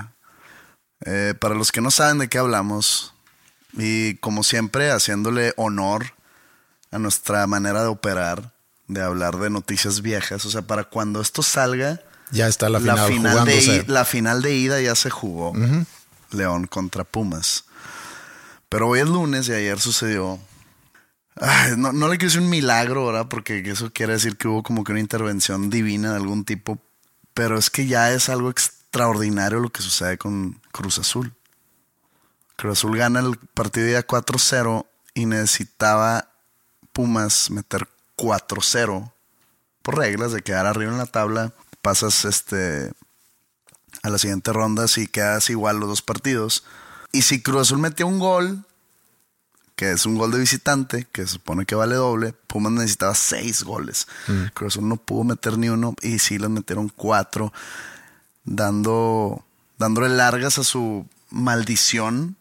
Eh, 1.02 1.34
para 1.40 1.56
los 1.56 1.72
que 1.72 1.82
no 1.82 1.92
saben 1.92 2.20
de 2.20 2.28
qué 2.28 2.38
hablamos, 2.38 3.14
y 3.74 4.16
como 4.16 4.44
siempre, 4.44 4.92
haciéndole 4.92 5.54
honor 5.58 6.14
a 6.92 7.00
nuestra 7.00 7.46
manera 7.48 7.82
de 7.82 7.88
operar, 7.88 8.54
de 8.88 9.02
hablar 9.02 9.38
de 9.38 9.50
noticias 9.50 10.02
viejas. 10.02 10.46
O 10.46 10.50
sea, 10.50 10.64
para 10.64 10.86
cuando 10.86 11.22
esto 11.22 11.44
salga, 11.44 12.02
Ya 12.32 12.48
está 12.48 12.70
la 12.70 12.80
final, 12.80 12.98
la 12.98 13.06
final, 13.06 13.46
de, 13.46 13.86
la 13.88 14.06
final 14.06 14.42
de 14.42 14.56
ida 14.56 14.82
ya 14.82 14.96
se 14.96 15.10
jugó. 15.10 15.54
León 16.32 16.68
contra 16.68 17.04
Pumas. 17.04 17.66
Pero 18.70 18.90
hoy 18.90 19.00
es 19.00 19.08
lunes 19.08 19.48
y 19.48 19.54
ayer 19.54 19.80
sucedió. 19.80 20.40
No, 21.78 21.94
no 21.94 22.08
le 22.08 22.18
quiero 22.18 22.32
decir 22.32 22.42
un 22.42 22.50
milagro 22.50 23.02
ahora, 23.02 23.30
porque 23.30 23.60
eso 23.60 23.92
quiere 23.94 24.14
decir 24.14 24.38
que 24.38 24.48
hubo 24.48 24.64
como 24.64 24.84
que 24.84 24.92
una 24.92 25.02
intervención 25.02 25.70
divina 25.70 26.12
de 26.12 26.18
algún 26.18 26.46
tipo. 26.46 26.80
Pero 27.34 27.58
es 27.58 27.70
que 27.70 27.86
ya 27.86 28.12
es 28.12 28.30
algo 28.30 28.50
extraordinario 28.50 29.60
lo 29.60 29.70
que 29.70 29.84
sucede 29.84 30.18
con 30.18 30.60
Cruz 30.72 30.98
Azul. 30.98 31.34
Cruz 32.56 32.80
Azul 32.80 32.98
gana 32.98 33.20
el 33.20 33.38
partido 33.38 33.86
de 33.86 33.92
ida 33.92 34.08
4-0 34.08 34.86
y 35.14 35.26
necesitaba 35.28 36.32
Pumas 36.92 37.52
meter 37.52 37.88
4-0 38.16 39.12
por 39.84 39.98
reglas 39.98 40.32
de 40.32 40.42
quedar 40.42 40.66
arriba 40.66 40.92
en 40.92 40.98
la 40.98 41.06
tabla. 41.06 41.54
Pasas 41.84 42.26
este 42.26 42.92
a 44.02 44.10
la 44.10 44.18
siguiente 44.18 44.52
ronda 44.52 44.88
si 44.88 45.08
quedas 45.08 45.52
igual 45.52 45.80
los 45.80 45.90
dos 45.90 46.02
partidos. 46.02 46.64
Y 47.12 47.22
si 47.22 47.42
Cruz 47.42 47.62
Azul 47.62 47.78
metía 47.78 48.08
un 48.08 48.18
gol, 48.18 48.66
que 49.78 49.92
es 49.92 50.06
un 50.08 50.18
gol 50.18 50.32
de 50.32 50.40
visitante, 50.40 51.08
que 51.12 51.22
se 51.22 51.34
supone 51.34 51.66
que 51.66 51.76
vale 51.76 51.96
doble, 51.96 52.34
Pumas 52.48 52.72
necesitaba 52.74 53.14
seis 53.16 53.64
goles. 53.64 54.08
Cruz 54.56 54.74
Azul 54.74 54.90
no 54.90 54.98
pudo 54.98 55.24
meter 55.24 55.58
ni 55.58 55.70
uno 55.70 55.94
y 56.02 56.18
sí 56.20 56.38
les 56.40 56.50
metieron 56.50 56.90
cuatro, 56.90 57.54
dando, 58.44 59.46
dándole 59.78 60.10
largas 60.10 60.58
a 60.58 60.64
su 60.64 61.06
maldición 61.30 62.36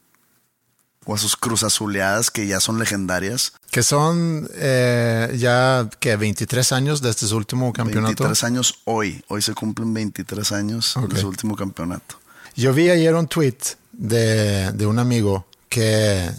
o 1.05 1.15
a 1.15 1.19
sus 1.19 1.37
cruz 1.37 1.63
azuleadas 1.63 2.31
que 2.31 2.47
ya 2.47 2.59
son 2.59 2.79
legendarias. 2.79 3.53
Que 3.71 3.83
son 3.83 4.49
eh, 4.55 5.37
ya 5.39 5.89
que 6.01 6.17
23 6.17 6.73
años 6.73 7.03
desde 7.03 7.27
su 7.29 7.37
último 7.37 7.73
campeonato. 7.73 8.25
23 8.25 8.45
años 8.45 8.81
hoy. 8.87 9.23
Hoy 9.29 9.43
se 9.43 9.55
cumplen 9.55 9.93
23 9.95 10.53
años 10.53 10.97
Ok. 10.97 11.13
de 11.13 11.21
su 11.21 11.29
último 11.29 11.55
campeonato. 11.55 12.19
Yo 12.57 12.73
vi 12.73 12.89
ayer 12.89 13.15
un 13.15 13.29
tweet 13.29 13.59
de, 13.93 14.73
de 14.73 14.87
un 14.87 14.99
amigo 14.99 15.47
que 15.69 16.31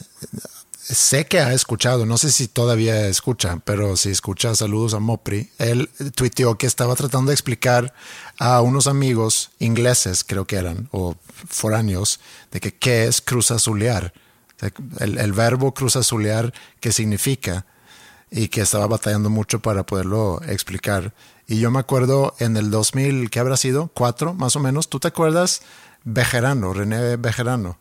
sé 0.89 1.25
que 1.25 1.39
ha 1.39 1.53
escuchado, 1.53 2.05
no 2.05 2.17
sé 2.17 2.31
si 2.31 2.47
todavía 2.47 3.07
escucha, 3.07 3.59
pero 3.65 3.97
si 3.97 4.09
escucha, 4.09 4.55
saludos 4.55 4.93
a 4.93 4.99
Mopri. 4.99 5.49
Él 5.57 5.89
tuiteó 6.15 6.57
que 6.57 6.67
estaba 6.67 6.95
tratando 6.95 7.29
de 7.29 7.35
explicar 7.35 7.93
a 8.37 8.61
unos 8.61 8.87
amigos 8.87 9.51
ingleses, 9.59 10.23
creo 10.23 10.45
que 10.45 10.55
eran, 10.55 10.87
o 10.91 11.15
foráneos, 11.49 12.19
de 12.51 12.59
que 12.59 12.73
qué 12.73 13.05
es 13.05 13.21
cruz 13.21 13.51
azulear. 13.51 14.13
O 14.55 14.59
sea, 14.59 14.71
El, 14.99 15.17
el 15.17 15.33
verbo 15.33 15.73
cruz 15.73 15.95
azulear, 15.95 16.53
qué 16.79 16.91
significa, 16.91 17.65
y 18.31 18.47
que 18.47 18.61
estaba 18.61 18.87
batallando 18.87 19.29
mucho 19.29 19.59
para 19.59 19.85
poderlo 19.85 20.41
explicar. 20.47 21.13
Y 21.47 21.59
yo 21.59 21.71
me 21.71 21.79
acuerdo 21.79 22.35
en 22.39 22.57
el 22.57 22.71
2000, 22.71 23.29
¿qué 23.29 23.39
habrá 23.39 23.57
sido? 23.57 23.89
Cuatro, 23.93 24.33
más 24.33 24.55
o 24.55 24.59
menos. 24.59 24.89
¿Tú 24.89 24.99
te 24.99 25.07
acuerdas? 25.09 25.61
Bejerano, 26.03 26.73
René 26.73 27.17
Bejerano. 27.17 27.77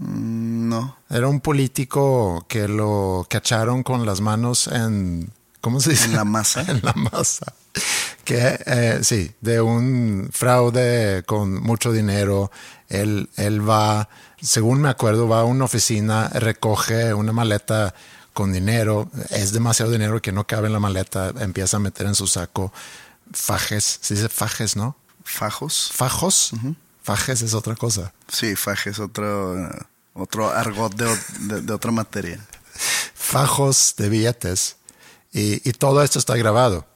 Mm, 0.00 0.68
No. 0.68 0.96
Era 1.08 1.28
un 1.28 1.40
político 1.40 2.44
que 2.48 2.66
lo 2.68 3.26
cacharon 3.28 3.82
con 3.82 4.04
las 4.06 4.20
manos 4.20 4.66
en. 4.66 5.30
¿Cómo 5.60 5.78
se 5.80 5.90
dice? 5.90 6.06
En 6.06 6.16
la 6.16 6.24
masa. 6.24 6.62
en 6.68 6.80
la 6.82 6.92
masa. 6.94 7.52
Que 8.24 8.58
eh, 8.66 9.00
sí, 9.02 9.32
de 9.40 9.60
un 9.60 10.30
fraude 10.32 11.22
con 11.26 11.62
mucho 11.62 11.92
dinero. 11.92 12.50
Él, 12.88 13.28
él 13.36 13.68
va, 13.68 14.08
según 14.40 14.80
me 14.80 14.88
acuerdo, 14.88 15.28
va 15.28 15.40
a 15.40 15.44
una 15.44 15.64
oficina, 15.66 16.28
recoge 16.28 17.14
una 17.14 17.32
maleta 17.32 17.94
con 18.32 18.52
dinero. 18.52 19.10
Es 19.30 19.52
demasiado 19.52 19.92
dinero 19.92 20.20
que 20.22 20.32
no 20.32 20.46
cabe 20.46 20.66
en 20.68 20.72
la 20.72 20.80
maleta. 20.80 21.32
Empieza 21.38 21.76
a 21.76 21.80
meter 21.80 22.06
en 22.06 22.14
su 22.14 22.26
saco 22.26 22.72
fajes. 23.32 23.98
Se 24.00 24.14
dice 24.14 24.28
fajes, 24.28 24.76
¿no? 24.76 24.96
Fajos. 25.24 25.90
Fajos. 25.92 26.52
Fajes 27.02 27.42
es 27.42 27.54
otra 27.54 27.76
cosa. 27.76 28.12
Sí, 28.28 28.56
faje 28.56 28.90
es 28.90 28.98
otro, 28.98 29.58
eh, 29.58 29.68
otro 30.14 30.50
argot 30.50 30.94
de, 30.94 31.06
de- 31.40 31.60
de 31.62 31.72
otra 31.72 31.90
materia. 31.92 32.44
fajos 33.14 33.94
de 33.96 34.08
billetes 34.08 34.76
y, 35.32 35.68
y 35.68 35.72
todo 35.72 36.02
esto 36.02 36.18
está 36.18 36.36
grabado. 36.36 36.86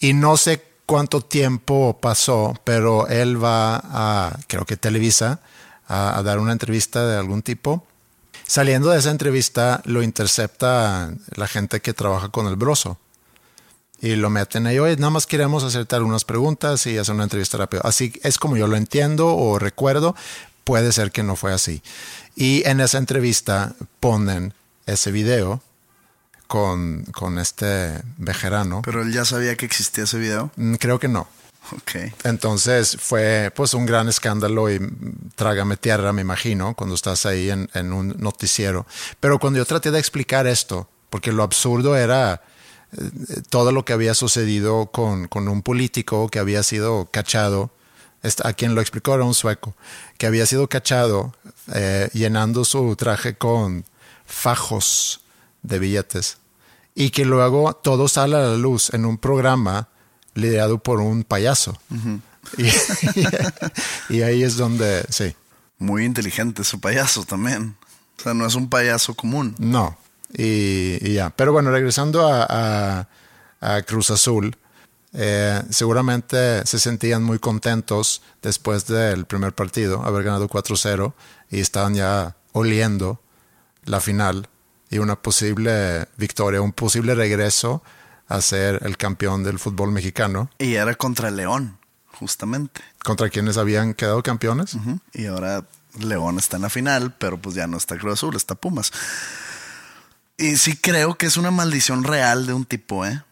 Y 0.00 0.14
no 0.14 0.36
sé 0.36 0.64
cuánto 0.86 1.20
tiempo 1.20 1.98
pasó, 2.00 2.54
pero 2.64 3.06
él 3.08 3.42
va 3.42 3.76
a, 3.84 4.38
creo 4.48 4.64
que 4.64 4.76
Televisa, 4.76 5.40
a, 5.86 6.18
a 6.18 6.22
dar 6.22 6.38
una 6.38 6.52
entrevista 6.52 7.06
de 7.06 7.16
algún 7.16 7.42
tipo. 7.42 7.86
Saliendo 8.46 8.90
de 8.90 8.98
esa 8.98 9.10
entrevista 9.10 9.80
lo 9.84 10.02
intercepta 10.02 11.12
la 11.36 11.46
gente 11.46 11.80
que 11.80 11.92
trabaja 11.94 12.30
con 12.30 12.46
el 12.48 12.56
broso. 12.56 12.98
Y 14.00 14.16
lo 14.16 14.30
meten 14.30 14.66
ahí, 14.66 14.78
oye, 14.78 14.96
nada 14.96 15.10
más 15.10 15.26
queremos 15.26 15.62
hacerte 15.62 15.94
algunas 15.94 16.24
preguntas 16.24 16.86
y 16.86 16.96
hacer 16.96 17.14
una 17.14 17.24
entrevista 17.24 17.58
rápido. 17.58 17.82
Así 17.84 18.12
es 18.22 18.38
como 18.38 18.56
yo 18.56 18.66
lo 18.66 18.76
entiendo 18.76 19.36
o 19.36 19.58
recuerdo, 19.58 20.16
puede 20.64 20.90
ser 20.92 21.12
que 21.12 21.22
no 21.22 21.36
fue 21.36 21.52
así. 21.52 21.82
Y 22.40 22.66
en 22.66 22.80
esa 22.80 22.96
entrevista 22.96 23.74
ponen 24.00 24.54
ese 24.86 25.12
video 25.12 25.60
con, 26.46 27.04
con 27.12 27.38
este 27.38 28.00
vejerano. 28.16 28.80
Pero 28.82 29.02
él 29.02 29.12
ya 29.12 29.26
sabía 29.26 29.56
que 29.56 29.66
existía 29.66 30.04
ese 30.04 30.18
video. 30.18 30.50
Mm, 30.56 30.76
Creo 30.76 30.98
que 30.98 31.08
no. 31.08 31.28
Ok. 31.72 32.12
Entonces 32.24 32.96
fue 32.98 33.52
pues 33.54 33.74
un 33.74 33.84
gran 33.84 34.08
escándalo 34.08 34.70
y 34.70 34.80
mm, 34.80 35.32
trágame 35.34 35.76
tierra, 35.76 36.14
me 36.14 36.22
imagino, 36.22 36.74
cuando 36.74 36.94
estás 36.94 37.26
ahí 37.26 37.50
en, 37.50 37.68
en 37.74 37.92
un 37.92 38.16
noticiero. 38.18 38.86
Pero 39.20 39.38
cuando 39.38 39.58
yo 39.58 39.66
traté 39.66 39.90
de 39.90 39.98
explicar 39.98 40.46
esto, 40.46 40.88
porque 41.10 41.32
lo 41.32 41.42
absurdo 41.42 41.94
era 41.94 42.40
eh, 42.96 43.42
todo 43.50 43.70
lo 43.70 43.84
que 43.84 43.92
había 43.92 44.14
sucedido 44.14 44.86
con, 44.86 45.28
con 45.28 45.46
un 45.46 45.60
político 45.60 46.30
que 46.30 46.38
había 46.38 46.62
sido 46.62 47.10
cachado, 47.12 47.70
a 48.44 48.52
quien 48.52 48.74
lo 48.74 48.80
explicó 48.80 49.14
era 49.14 49.24
un 49.24 49.34
sueco, 49.34 49.74
que 50.18 50.26
había 50.26 50.46
sido 50.46 50.68
cachado 50.68 51.34
eh, 51.74 52.08
llenando 52.12 52.64
su 52.64 52.94
traje 52.96 53.36
con 53.36 53.84
fajos 54.26 55.20
de 55.62 55.78
billetes 55.78 56.38
y 56.94 57.10
que 57.10 57.24
luego 57.24 57.74
todo 57.74 58.08
sale 58.08 58.36
a 58.36 58.40
la 58.40 58.56
luz 58.56 58.92
en 58.94 59.04
un 59.06 59.18
programa 59.18 59.88
liderado 60.34 60.78
por 60.78 61.00
un 61.00 61.24
payaso. 61.24 61.78
y, 62.58 62.68
y 64.08 64.22
ahí 64.22 64.42
es 64.42 64.56
donde, 64.56 65.04
sí, 65.10 65.34
Muy 65.78 66.04
inteligente 66.04 66.64
su 66.64 66.80
payaso 66.80 67.24
también. 67.24 67.76
O 68.18 68.22
sea, 68.22 68.34
no 68.34 68.46
es 68.46 68.54
un 68.54 68.68
payaso 68.68 69.14
común. 69.14 69.54
no. 69.58 69.96
Y, 70.32 70.98
y 71.04 71.14
ya. 71.14 71.30
Pero 71.30 71.52
bueno, 71.52 71.72
regresando 71.72 72.28
a, 72.32 72.46
a- 72.48 73.08
a 73.60 73.82
Cruz 73.82 74.10
Azul, 74.10 74.56
eh, 75.12 75.62
seguramente 75.70 76.64
se 76.66 76.78
sentían 76.78 77.22
muy 77.22 77.38
contentos 77.38 78.22
después 78.42 78.86
del 78.86 79.24
primer 79.24 79.54
partido, 79.54 80.02
haber 80.04 80.22
ganado 80.24 80.48
4-0 80.48 81.12
y 81.50 81.60
estaban 81.60 81.94
ya 81.94 82.36
oliendo 82.52 83.20
la 83.84 84.00
final 84.00 84.48
y 84.90 84.98
una 84.98 85.16
posible 85.16 86.06
victoria, 86.16 86.60
un 86.62 86.72
posible 86.72 87.14
regreso 87.14 87.82
a 88.28 88.40
ser 88.40 88.80
el 88.84 88.96
campeón 88.96 89.42
del 89.42 89.58
fútbol 89.58 89.90
mexicano, 89.90 90.50
Y 90.58 90.74
era 90.74 90.94
contra 90.94 91.30
León, 91.30 91.78
justamente. 92.12 92.80
contra 93.02 93.28
quienes 93.28 93.56
habían 93.56 93.94
quedado 93.94 94.22
campeones. 94.22 94.76
Y 95.12 95.26
ahora 95.26 95.64
León 95.98 96.38
está 96.38 96.56
en 96.56 96.62
la 96.62 96.70
final, 96.70 97.14
pero 97.18 97.38
pues 97.38 97.56
ya 97.56 97.66
no 97.66 97.76
está 97.76 97.98
Cruz 97.98 98.14
Azul, 98.14 98.36
está 98.36 98.54
Pumas. 98.54 98.92
Y 100.36 100.56
sí 100.56 100.76
creo 100.76 101.16
que 101.18 101.26
es 101.26 101.36
una 101.36 101.50
maldición 101.50 102.04
real 102.04 102.46
de 102.46 102.52
un 102.52 102.64
tipo, 102.64 103.04
¿eh? 103.04 103.22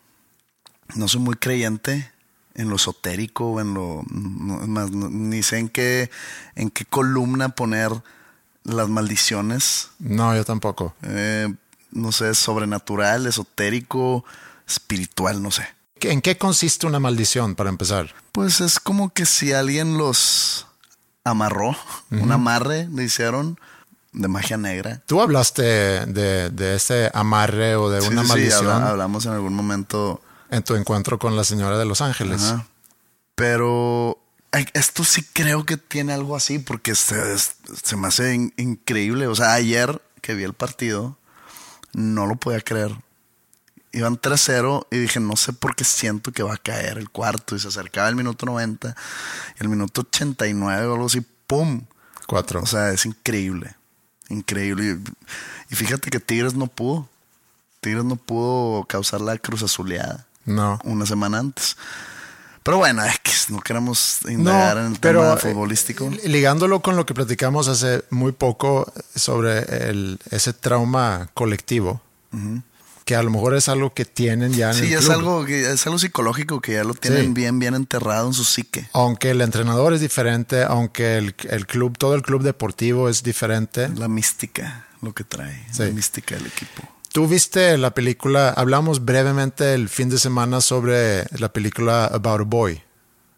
No 0.94 1.08
soy 1.08 1.20
muy 1.20 1.36
creyente 1.36 2.10
en 2.54 2.68
lo 2.68 2.76
esotérico 2.76 3.60
en 3.60 3.74
lo... 3.74 4.02
más, 4.08 4.90
ni 4.90 5.42
sé 5.42 5.58
en 5.58 5.68
qué, 5.68 6.10
en 6.56 6.70
qué 6.70 6.84
columna 6.84 7.50
poner 7.50 7.90
las 8.64 8.88
maldiciones. 8.88 9.90
No, 9.98 10.34
yo 10.34 10.44
tampoco. 10.44 10.94
Eh, 11.02 11.52
no 11.92 12.12
sé, 12.12 12.34
sobrenatural, 12.34 13.26
esotérico, 13.26 14.24
espiritual, 14.66 15.42
no 15.42 15.50
sé. 15.50 15.66
¿En 16.00 16.20
qué 16.20 16.36
consiste 16.36 16.86
una 16.86 17.00
maldición, 17.00 17.54
para 17.54 17.70
empezar? 17.70 18.14
Pues 18.32 18.60
es 18.60 18.78
como 18.78 19.10
que 19.10 19.26
si 19.26 19.52
alguien 19.52 19.96
los 19.98 20.66
amarró, 21.24 21.76
un 22.10 22.32
amarre 22.32 22.88
le 22.92 23.04
hicieron 23.04 23.58
de 24.12 24.28
magia 24.28 24.56
negra. 24.56 25.02
Tú 25.06 25.20
hablaste 25.20 25.62
de, 25.62 26.50
de 26.50 26.76
ese 26.76 27.10
amarre 27.14 27.76
o 27.76 27.90
de 27.90 28.00
una 28.06 28.22
maldición. 28.22 28.64
Sí, 28.64 28.88
hablamos 28.88 29.26
en 29.26 29.32
algún 29.32 29.54
momento. 29.54 30.22
En 30.50 30.62
tu 30.62 30.74
encuentro 30.74 31.18
con 31.18 31.36
la 31.36 31.44
señora 31.44 31.78
de 31.78 31.84
Los 31.84 32.00
Ángeles. 32.00 32.54
Pero 33.34 34.18
esto 34.74 35.04
sí 35.04 35.22
creo 35.32 35.64
que 35.66 35.76
tiene 35.76 36.12
algo 36.12 36.36
así 36.36 36.58
porque 36.58 36.94
se, 36.94 37.38
se 37.38 37.96
me 37.96 38.08
hace 38.08 38.34
increíble. 38.56 39.26
O 39.26 39.34
sea, 39.34 39.52
ayer 39.52 40.00
que 40.20 40.34
vi 40.34 40.44
el 40.44 40.54
partido, 40.54 41.16
no 41.92 42.26
lo 42.26 42.36
podía 42.36 42.60
creer. 42.60 42.96
Iban 43.92 44.20
3-0 44.20 44.86
y 44.90 44.98
dije, 44.98 45.20
no 45.20 45.36
sé 45.36 45.52
por 45.52 45.74
qué 45.74 45.84
siento 45.84 46.32
que 46.32 46.42
va 46.42 46.54
a 46.54 46.58
caer 46.58 46.98
el 46.98 47.10
cuarto. 47.10 47.56
Y 47.56 47.58
se 47.58 47.68
acercaba 47.68 48.08
el 48.08 48.16
minuto 48.16 48.46
90 48.46 48.94
y 49.58 49.62
el 49.62 49.68
minuto 49.68 50.02
89 50.02 50.86
o 50.86 50.92
algo 50.92 51.06
así, 51.06 51.22
¡pum! 51.46 51.82
Cuatro. 52.26 52.60
O 52.60 52.66
sea, 52.66 52.92
es 52.92 53.06
increíble. 53.06 53.74
Increíble. 54.28 54.98
Y, 55.70 55.74
fíjate 55.74 56.10
que 56.10 56.20
Tigres 56.20 56.54
no 56.54 56.66
pudo. 56.66 57.08
Tigres 57.80 58.04
no 58.04 58.16
pudo 58.16 58.84
causar 58.84 59.22
la 59.22 59.38
cruz 59.38 59.62
azuleada. 59.62 60.26
No. 60.48 60.78
Una 60.84 61.06
semana 61.06 61.38
antes. 61.38 61.76
Pero 62.62 62.78
bueno, 62.78 63.02
es 63.04 63.48
no 63.50 63.60
queremos 63.60 64.18
indagar 64.28 64.78
en 64.78 64.86
el 64.86 65.00
tema 65.00 65.34
eh, 65.34 65.36
futbolístico. 65.38 66.10
Ligándolo 66.24 66.80
con 66.80 66.96
lo 66.96 67.06
que 67.06 67.14
platicamos 67.14 67.68
hace 67.68 68.04
muy 68.10 68.32
poco 68.32 68.92
sobre 69.14 69.88
el, 69.88 70.18
ese 70.30 70.52
trauma 70.52 71.30
colectivo, 71.34 72.02
que 73.04 73.16
a 73.16 73.22
lo 73.22 73.30
mejor 73.30 73.54
es 73.54 73.70
algo 73.70 73.94
que 73.94 74.04
tienen 74.04 74.52
ya 74.52 74.70
en 74.70 74.76
sí, 74.76 74.92
el 74.92 74.98
es 74.98 75.08
algo 75.08 75.46
que 75.46 75.72
es 75.72 75.86
algo 75.86 75.98
psicológico 75.98 76.60
que 76.60 76.74
ya 76.74 76.84
lo 76.84 76.92
tienen 76.92 77.32
bien, 77.32 77.58
bien 77.58 77.74
enterrado 77.74 78.26
en 78.26 78.34
su 78.34 78.44
psique. 78.44 78.88
Aunque 78.92 79.30
el 79.30 79.40
entrenador 79.40 79.94
es 79.94 80.00
diferente, 80.00 80.62
aunque 80.62 81.16
el, 81.16 81.34
el, 81.48 81.66
club, 81.66 81.96
todo 81.96 82.14
el 82.14 82.22
club 82.22 82.42
deportivo 82.42 83.08
es 83.08 83.22
diferente. 83.22 83.88
La 83.96 84.08
mística, 84.08 84.86
lo 85.00 85.14
que 85.14 85.24
trae, 85.24 85.66
la 85.78 85.86
mística 85.86 86.34
del 86.34 86.46
equipo. 86.46 86.97
Tú 87.12 87.26
viste 87.26 87.76
la 87.78 87.94
película, 87.94 88.50
hablamos 88.50 89.04
brevemente 89.04 89.74
el 89.74 89.88
fin 89.88 90.08
de 90.08 90.18
semana 90.18 90.60
sobre 90.60 91.24
la 91.38 91.52
película 91.52 92.06
About 92.06 92.40
a 92.40 92.44
Boy, 92.44 92.82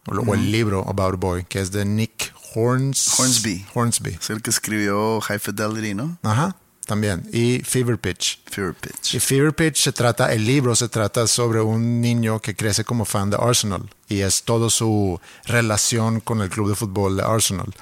o, 0.06 0.34
el 0.34 0.50
libro 0.50 0.84
About 0.88 1.14
a 1.14 1.16
Boy, 1.16 1.44
que 1.44 1.60
es 1.60 1.70
de 1.70 1.84
Nick 1.84 2.34
Hornsby. 2.54 3.66
Hornsby. 3.72 4.18
Es 4.20 4.30
el 4.30 4.42
que 4.42 4.50
escribió 4.50 5.20
High 5.20 5.38
Fidelity, 5.38 5.94
¿no? 5.94 6.18
Ajá 6.22 6.56
también. 6.90 7.28
Y 7.32 7.60
Fever 7.60 7.98
Pitch. 7.98 8.40
Fever 8.46 8.74
Pitch. 8.74 9.14
Y 9.14 9.20
Fever 9.20 9.54
Pitch 9.54 9.76
se 9.76 9.92
trata, 9.92 10.32
el 10.32 10.44
libro 10.44 10.74
se 10.74 10.88
trata 10.88 11.28
sobre 11.28 11.60
un 11.60 12.00
niño 12.00 12.40
que 12.40 12.56
crece 12.56 12.84
como 12.84 13.04
fan 13.04 13.30
de 13.30 13.36
Arsenal. 13.40 13.88
Y 14.08 14.22
es 14.22 14.42
toda 14.42 14.68
su 14.70 15.20
relación 15.44 16.18
con 16.18 16.40
el 16.40 16.50
club 16.50 16.68
de 16.68 16.74
fútbol 16.74 17.16
de 17.16 17.22
Arsenal. 17.22 17.72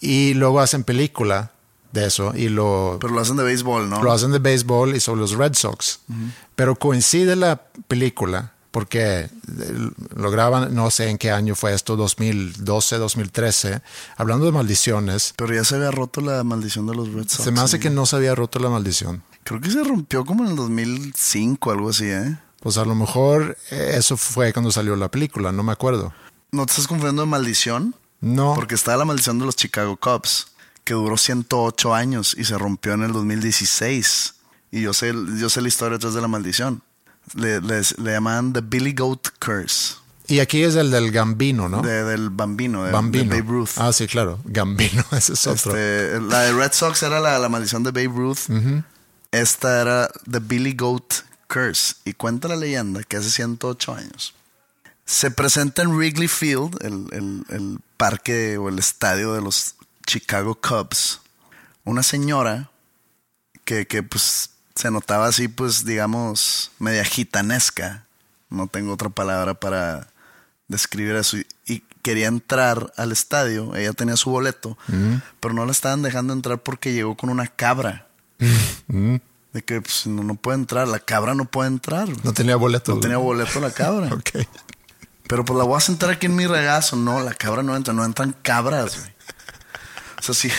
Y 0.00 0.32
luego 0.32 0.60
hacen 0.60 0.82
película 0.82 1.51
de 1.92 2.06
eso 2.06 2.32
y 2.34 2.48
lo... 2.48 2.98
Pero 3.00 3.14
lo 3.14 3.20
hacen 3.20 3.36
de 3.36 3.44
béisbol, 3.44 3.88
¿no? 3.88 4.02
Lo 4.02 4.12
hacen 4.12 4.32
de 4.32 4.38
béisbol 4.38 4.96
y 4.96 5.00
sobre 5.00 5.20
los 5.20 5.32
Red 5.32 5.54
Sox. 5.54 6.00
Pero 6.54 6.76
coincide 6.76 7.36
la 7.36 7.62
película 7.88 8.52
porque 8.72 9.02
eh, 9.02 9.30
lo 10.16 10.30
graban, 10.30 10.74
no 10.74 10.90
sé 10.90 11.10
en 11.10 11.18
qué 11.18 11.30
año 11.30 11.54
fue 11.54 11.74
esto, 11.74 11.94
2012, 11.94 12.96
2013, 12.96 13.82
hablando 14.16 14.46
de 14.46 14.52
maldiciones. 14.52 15.34
Pero 15.36 15.54
ya 15.54 15.62
se 15.62 15.76
había 15.76 15.90
roto 15.90 16.20
la 16.22 16.42
maldición 16.42 16.86
de 16.86 16.94
los 16.94 17.12
Red 17.12 17.28
Sox. 17.28 17.44
Se 17.44 17.52
me 17.52 17.60
hace 17.60 17.78
que 17.78 17.90
no 17.90 18.06
se 18.06 18.16
había 18.16 18.34
roto 18.34 18.58
la 18.58 18.70
maldición. 18.70 19.22
Creo 19.44 19.60
que 19.60 19.70
se 19.70 19.84
rompió 19.84 20.24
como 20.24 20.44
en 20.44 20.50
el 20.50 20.56
2005, 20.56 21.70
algo 21.70 21.90
así, 21.90 22.06
¿eh? 22.06 22.38
Pues 22.60 22.78
a 22.78 22.84
lo 22.84 22.94
mejor 22.94 23.58
eh, 23.70 23.94
eso 23.96 24.16
fue 24.16 24.52
cuando 24.52 24.72
salió 24.72 24.96
la 24.96 25.10
película, 25.10 25.52
no 25.52 25.62
me 25.62 25.72
acuerdo. 25.72 26.14
¿No 26.50 26.64
te 26.64 26.72
estás 26.72 26.86
confundiendo 26.86 27.22
de 27.22 27.28
maldición? 27.28 27.94
No. 28.20 28.54
Porque 28.54 28.74
está 28.74 28.96
la 28.96 29.04
maldición 29.04 29.38
de 29.38 29.44
los 29.44 29.56
Chicago 29.56 29.96
Cubs, 29.96 30.51
que 30.84 30.94
duró 30.94 31.16
108 31.16 31.94
años 31.94 32.34
y 32.38 32.44
se 32.44 32.58
rompió 32.58 32.94
en 32.94 33.02
el 33.02 33.12
2016. 33.12 34.34
Y 34.70 34.82
yo 34.82 34.92
sé, 34.92 35.12
yo 35.38 35.48
sé 35.48 35.60
la 35.60 35.68
historia 35.68 35.98
detrás 35.98 36.14
de 36.14 36.20
la 36.20 36.28
maldición 36.28 36.82
le, 37.34 37.60
le 37.60 38.12
llaman 38.12 38.52
The 38.52 38.60
Billy 38.60 38.92
Goat 38.92 39.28
Curse. 39.38 39.96
Y 40.28 40.40
aquí 40.40 40.62
es 40.62 40.76
el 40.76 40.90
del 40.90 41.10
Gambino, 41.10 41.68
¿no? 41.68 41.82
del 41.82 42.30
Bambino, 42.30 42.84
de, 42.84 42.92
Bambino. 42.92 43.30
Babe 43.30 43.42
Ruth. 43.42 43.70
Ah, 43.76 43.92
sí, 43.92 44.06
claro. 44.06 44.40
Gambino, 44.44 45.04
ese 45.12 45.34
es 45.34 45.46
otro. 45.46 45.76
Este, 45.76 46.20
la 46.20 46.42
de 46.42 46.52
Red 46.52 46.72
Sox 46.72 47.02
era 47.02 47.20
la, 47.20 47.48
maldición 47.48 47.82
de 47.82 47.90
Babe 47.90 48.16
Ruth. 48.16 48.38
Esta 49.30 49.80
era 49.80 50.10
The 50.30 50.38
Billy 50.38 50.74
Goat 50.74 51.14
Curse. 51.48 51.96
Y 52.04 52.14
cuenta 52.14 52.48
la 52.48 52.56
leyenda 52.56 53.02
que 53.02 53.16
hace 53.16 53.30
108 53.30 53.94
años 53.94 54.34
se 55.04 55.30
presenta 55.30 55.82
en 55.82 55.90
Wrigley 55.90 56.28
Field, 56.28 56.78
el, 56.82 57.44
el 57.48 57.78
parque 57.96 58.56
o 58.56 58.68
el 58.68 58.78
estadio 58.78 59.34
de 59.34 59.42
los 59.42 59.74
Chicago 60.06 60.54
Cubs, 60.54 61.20
una 61.84 62.02
señora 62.02 62.70
que, 63.64 63.86
que 63.86 64.02
pues 64.02 64.50
se 64.74 64.90
notaba 64.90 65.26
así, 65.26 65.48
pues, 65.48 65.84
digamos, 65.84 66.70
media 66.78 67.04
gitanesca. 67.04 68.06
No 68.48 68.66
tengo 68.66 68.92
otra 68.92 69.08
palabra 69.08 69.54
para 69.54 70.08
describir 70.68 71.16
eso. 71.16 71.38
Y, 71.66 71.82
quería 72.02 72.26
entrar 72.26 72.92
al 72.96 73.12
estadio. 73.12 73.76
Ella 73.76 73.92
tenía 73.92 74.16
su 74.16 74.30
boleto, 74.30 74.76
pero 75.38 75.54
no 75.54 75.64
la 75.64 75.70
estaban 75.70 76.02
dejando 76.02 76.32
entrar 76.32 76.60
porque 76.60 76.92
llegó 76.92 77.16
con 77.16 77.30
una 77.30 77.46
cabra. 77.46 78.08
De 78.88 79.62
que 79.62 79.80
pues, 79.80 80.08
no, 80.08 80.24
no, 80.24 80.34
puede 80.34 80.58
entrar, 80.58 80.88
la 80.88 80.98
cabra 80.98 81.34
no 81.34 81.44
puede 81.44 81.68
entrar. 81.68 82.08
No 82.24 82.32
tenía 82.32 82.56
boleto. 82.56 82.96
No 82.96 83.00
tenía 83.00 83.18
boleto 83.18 83.60
la 83.60 83.70
cabra. 83.70 84.10
Pero 85.28 85.44
pues 85.44 85.56
la 85.56 85.64
voy 85.64 85.76
a 85.76 85.80
sentar 85.80 86.10
aquí 86.10 86.26
en 86.26 86.34
mi 86.34 86.46
regazo. 86.46 86.96
No, 86.96 87.20
la 87.20 87.34
cabra 87.34 87.62
no 87.62 87.76
entra, 87.76 87.94
no 87.94 88.04
entran 88.04 88.34
cabras. 88.42 89.11
O 90.22 90.24
sea, 90.24 90.34
si, 90.36 90.52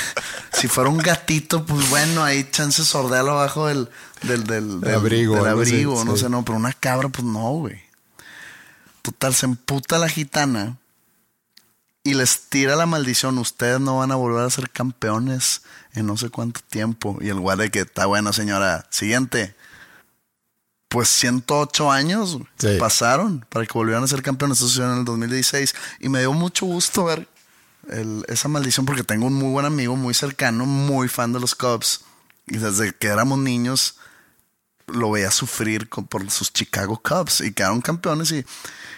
si 0.52 0.68
fuera 0.68 0.90
un 0.90 0.98
gatito, 0.98 1.66
pues 1.66 1.90
bueno, 1.90 2.22
ahí 2.22 2.46
chance 2.52 2.84
sordealo 2.84 3.32
abajo 3.32 3.68
del, 3.68 3.90
del, 4.24 4.44
del, 4.44 4.94
abrigo. 4.94 5.38
Del 5.38 5.48
abrigo, 5.48 6.04
no 6.04 6.18
sé, 6.18 6.28
no, 6.28 6.44
pero 6.44 6.58
una 6.58 6.74
cabra, 6.74 7.08
pues 7.08 7.24
no, 7.24 7.50
güey. 7.54 7.82
Total, 9.02 9.34
se 9.34 9.46
emputa 9.46 10.00
la 10.00 10.10
gitana 10.10 10.78
y 12.04 12.14
les 12.14 12.50
tira 12.50 12.76
la 12.76 12.86
maldición. 12.86 13.38
Ustedes 13.38 13.80
no 13.80 14.00
van 14.00 14.12
a 14.12 14.16
volver 14.16 14.44
a 14.46 14.50
ser 14.50 14.70
campeones 14.70 15.62
en 15.94 16.08
no 16.08 16.18
sé 16.18 16.30
cuánto 16.30 16.60
tiempo. 16.70 17.18
Y 17.22 17.30
el 17.30 17.40
guardia 17.40 17.70
que 17.70 17.80
está 17.80 18.06
bueno, 18.06 18.34
señora. 18.34 18.86
Siguiente. 18.90 19.56
Pues 20.90 21.08
108 21.08 21.90
años 21.90 22.38
pasaron 22.80 23.46
para 23.50 23.66
que 23.66 23.74
volvieran 23.74 24.04
a 24.04 24.08
ser 24.08 24.22
campeones. 24.22 24.58
Eso 24.58 24.68
sucedió 24.68 24.92
en 24.92 25.00
el 25.00 25.06
2016. 25.06 25.74
Y 26.02 26.10
me 26.10 26.20
dio 26.20 26.34
mucho 26.34 26.66
gusto 26.66 27.06
ver 27.06 27.30
esa 28.28 28.48
maldición 28.48 28.86
porque 28.86 29.04
tengo 29.04 29.28
un 29.28 29.34
muy 29.34 29.52
buen 29.52 29.66
amigo, 29.66 29.96
muy 29.96 30.14
cercano, 30.14 30.66
muy 30.66 31.08
fan 31.08 31.34
de 31.34 31.40
los 31.40 31.56
Cubs. 31.56 32.02
Y 32.48 32.58
desde 32.58 32.94
que 32.94 33.08
éramos 33.08 33.40
niños 33.40 33.96
lo 34.88 35.12
veía 35.12 35.32
sufrir 35.32 35.90
por 35.90 36.30
sus 36.30 36.52
Chicago 36.52 37.02
Cubs 37.02 37.42
y 37.42 37.54
quedaron 37.54 37.82
campeones 37.82 38.32
y, 38.32 38.46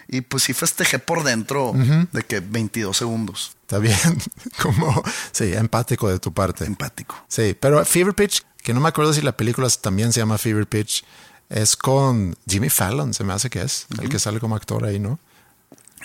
y 0.08 0.22
pues 0.22 0.44
sí 0.44 0.54
festejé 0.54 1.00
por 1.00 1.24
dentro 1.24 1.74
de 2.12 2.24
que 2.24 2.40
22 2.40 2.96
segundos. 2.96 3.56
Está 3.62 3.80
bien, 3.80 3.98
como, 4.62 5.04
sí, 5.32 5.54
empático 5.54 6.10
de 6.10 6.20
tu 6.20 6.34
parte. 6.34 6.66
Empático. 6.66 7.16
Sí, 7.28 7.56
pero 7.60 7.84
Fever 7.86 8.14
Pitch, 8.14 8.44
que 8.64 8.74
no 8.74 8.80
me 8.80 8.90
acuerdo 8.90 9.14
si 9.14 9.22
la 9.22 9.36
película 9.36 9.68
también 9.70 10.14
se 10.14 10.20
llama 10.20 10.38
Fever 10.38 10.68
Pitch, 10.68 11.04
es 11.50 11.76
con 11.76 12.36
Jimmy 12.48 12.70
Fallon, 12.70 13.14
se 13.14 13.24
me 13.24 13.34
hace 13.34 13.50
que 13.50 13.62
es, 13.62 13.88
el 14.02 14.10
que 14.10 14.20
sale 14.20 14.40
como 14.40 14.56
actor 14.56 14.86
ahí, 14.86 15.00
¿no? 15.00 15.20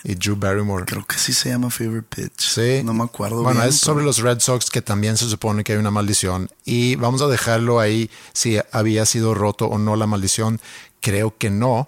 Y 0.05 0.15
Drew 0.15 0.37
Barrymore. 0.37 0.85
Creo 0.87 1.05
que 1.05 1.17
sí 1.19 1.33
se 1.33 1.51
llama 1.51 1.71
Fever 1.71 2.03
Pitch. 2.03 2.41
Sí. 2.41 2.83
No 2.85 2.95
me 2.95 3.05
acuerdo. 3.05 3.43
Bueno, 3.43 3.63
es 3.65 3.77
sobre 3.77 4.05
los 4.05 4.19
Red 4.19 4.41
Sox 4.41 4.71
que 4.71 4.83
también 4.83 5.17
se 5.17 5.29
supone 5.29 5.65
que 5.65 5.73
hay 5.73 5.79
una 5.79 5.91
maldición 5.91 6.51
y 6.65 6.97
vamos 6.97 7.23
a 7.23 7.29
dejarlo 7.29 7.81
ahí 7.81 8.11
si 8.33 8.59
había 8.73 9.07
sido 9.07 9.35
roto 9.35 9.67
o 9.67 9.79
no 9.79 9.97
la 9.97 10.07
maldición. 10.07 10.61
Creo 11.01 11.37
que 11.37 11.51
no. 11.51 11.87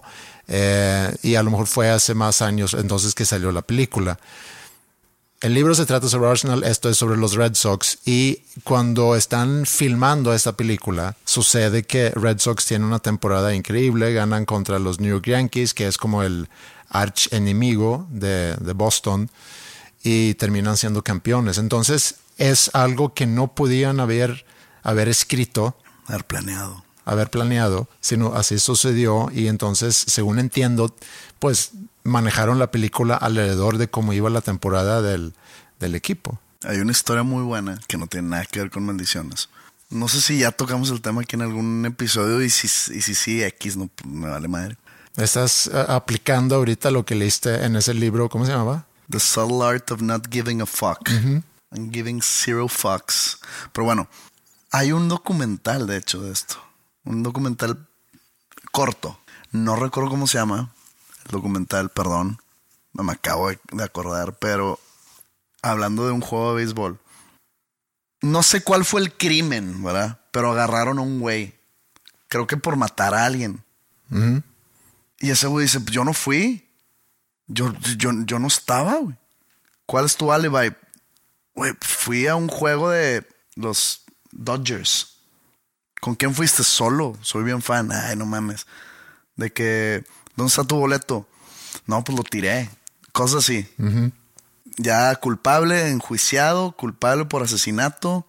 Eh, 0.48 1.14
y 1.22 1.37
a 1.37 1.42
lo 1.42 1.51
mejor 1.51 1.66
fue 1.66 1.88
hace 1.88 2.14
más 2.14 2.42
años 2.42 2.75
entonces 2.75 3.14
que 3.14 3.25
salió 3.25 3.53
la 3.53 3.62
película. 3.62 4.18
El 5.42 5.55
libro 5.55 5.74
se 5.74 5.87
trata 5.87 6.09
sobre 6.09 6.31
Arsenal, 6.31 6.62
esto 6.62 6.88
es 6.88 6.96
sobre 6.96 7.16
los 7.16 7.35
Red 7.35 7.55
Sox 7.55 7.98
y 8.05 8.44
cuando 8.62 9.16
están 9.16 9.66
filmando 9.66 10.33
esta 10.33 10.57
película 10.57 11.16
sucede 11.24 11.83
que 11.83 12.11
Red 12.11 12.38
Sox 12.38 12.64
tiene 12.64 12.85
una 12.85 13.00
temporada 13.00 13.52
increíble, 13.52 14.12
ganan 14.12 14.44
contra 14.44 14.78
los 14.78 15.00
New 15.00 15.11
York 15.11 15.26
Yankees, 15.26 15.74
que 15.74 15.88
es 15.88 15.98
como 15.98 16.22
el 16.22 16.48
arch 16.90 17.26
enemigo 17.33 18.07
de, 18.11 18.55
Boston 18.72 19.33
y 20.05 20.35
terminan 20.35 20.76
siendo 20.76 21.02
campeones. 21.02 21.59
Entonces 21.59 22.20
es 22.38 22.70
algo 22.72 23.12
que 23.12 23.26
no 23.26 23.52
podían 23.52 23.98
haber, 23.98 24.46
haber 24.85 25.09
escrito. 25.09 25.76
Haber 26.07 26.24
planeado. 26.24 26.85
haber 27.05 27.31
planeado, 27.31 27.88
sino 28.00 28.37
así 28.37 28.61
sucedió 28.61 29.28
y 29.35 29.48
entonces, 29.48 30.05
según 30.07 30.38
entiendo, 30.38 30.94
pues 31.40 31.72
manejaron 32.05 32.59
la 32.59 32.71
película 32.71 33.17
alrededor 33.17 33.79
de 33.79 33.88
cómo 33.88 34.12
iba 34.12 34.31
la 34.31 34.41
temporada 34.41 35.03
del, 35.03 35.35
del 35.79 35.95
equipo. 35.95 36.38
Hay 36.65 36.79
una 36.79 36.93
historia 36.93 37.23
muy 37.23 37.43
buena 37.43 37.81
que 37.88 37.97
no 37.97 38.07
tiene 38.07 38.29
nada 38.29 38.45
que 38.45 38.61
ver 38.61 38.71
con 38.71 38.85
maldiciones. 38.85 39.49
No 39.91 40.09
sé 40.09 40.21
si 40.21 40.38
ya 40.38 40.53
tocamos 40.53 40.91
el 40.91 41.01
tema 41.03 41.23
aquí 41.23 41.37
en 41.37 41.43
algún 41.43 41.85
episodio 41.85 42.41
y 42.43 42.49
si 42.51 42.67
y 42.67 43.03
si 43.03 43.15
sí, 43.15 43.43
X 43.43 43.77
no 43.77 43.91
me 44.05 44.29
vale 44.29 44.49
madre. 44.49 44.77
Estás 45.17 45.67
uh, 45.67 45.93
aplicando 45.93 46.57
ahorita 46.57 46.91
lo 46.91 47.05
que 47.05 47.15
leíste 47.15 47.65
en 47.65 47.77
ese 47.77 47.93
libro, 47.93 48.29
¿cómo 48.31 48.47
se 48.47 48.53
llamaba? 48.53 48.87
The 49.11 49.21
Subtle 49.21 49.62
Art 49.62 49.91
of 49.91 50.01
Not 50.01 50.33
Giving 50.33 50.62
a 50.62 50.67
Fuck. 50.67 51.11
And 51.71 51.93
Giving 51.93 52.23
Zero 52.23 52.69
Fucks. 52.69 53.38
Pero 53.73 53.85
bueno, 53.85 54.09
hay 54.71 54.93
un 54.93 55.09
documental, 55.09 55.87
de 55.87 55.99
hecho, 55.99 56.23
de 56.23 56.33
esto. 56.33 56.57
Un 57.05 57.23
documental 57.23 57.87
corto. 58.71 59.19
No 59.51 59.77
recuerdo 59.77 60.09
cómo 60.09 60.27
se 60.27 60.38
llama. 60.38 60.73
El 61.24 61.30
documental, 61.30 61.90
perdón. 61.90 62.38
No 62.92 63.02
me 63.02 63.12
acabo 63.12 63.48
de 63.50 63.85
acordar, 63.85 64.37
pero 64.38 64.78
hablando 65.62 66.06
de 66.06 66.12
un 66.12 66.20
juego 66.20 66.50
de 66.50 66.56
béisbol. 66.56 66.98
No 68.20 68.42
sé 68.42 68.62
cuál 68.62 68.85
fue 68.85 69.00
el 69.00 69.12
crimen, 69.12 69.82
¿verdad? 69.82 70.20
Pero 70.30 70.52
agarraron 70.52 70.98
a 70.98 71.02
un 71.02 71.20
güey. 71.20 71.54
Creo 72.28 72.46
que 72.46 72.56
por 72.56 72.76
matar 72.76 73.14
a 73.14 73.24
alguien. 73.24 73.64
Y 75.18 75.30
ese 75.30 75.46
güey 75.46 75.64
dice, 75.64 75.80
yo 75.90 76.04
no 76.04 76.12
fui. 76.12 76.68
Yo, 77.46 77.72
yo, 77.96 78.11
yo 78.24 78.38
no 78.38 78.46
estaba, 78.46 78.96
güey. 78.96 79.16
¿Cuál 79.87 80.04
es 80.04 80.16
tu 80.16 80.32
alibi? 80.32 80.74
Güey, 81.54 81.72
fui 81.80 82.26
a 82.26 82.37
un 82.37 82.48
juego 82.48 82.90
de 82.90 83.26
los 83.56 84.04
Dodgers. 84.30 85.18
¿Con 86.00 86.14
quién 86.14 86.35
fuiste? 86.35 86.62
Solo. 86.62 87.16
Soy 87.22 87.44
bien 87.44 87.62
fan. 87.62 87.90
Ay, 87.92 88.16
no 88.16 88.26
mames. 88.26 88.66
De 89.37 89.52
que, 89.52 90.04
¿dónde 90.42 90.50
está 90.50 90.64
tu 90.64 90.76
boleto? 90.76 91.26
No, 91.87 92.05
pues 92.05 92.16
lo 92.16 92.24
tiré. 92.24 92.70
Cosas 93.12 93.38
así. 93.44 93.68
Ya 94.76 95.14
culpable, 95.16 95.88
enjuiciado, 95.90 96.72
culpable 96.72 97.24
por 97.26 97.42
asesinato. 97.42 98.26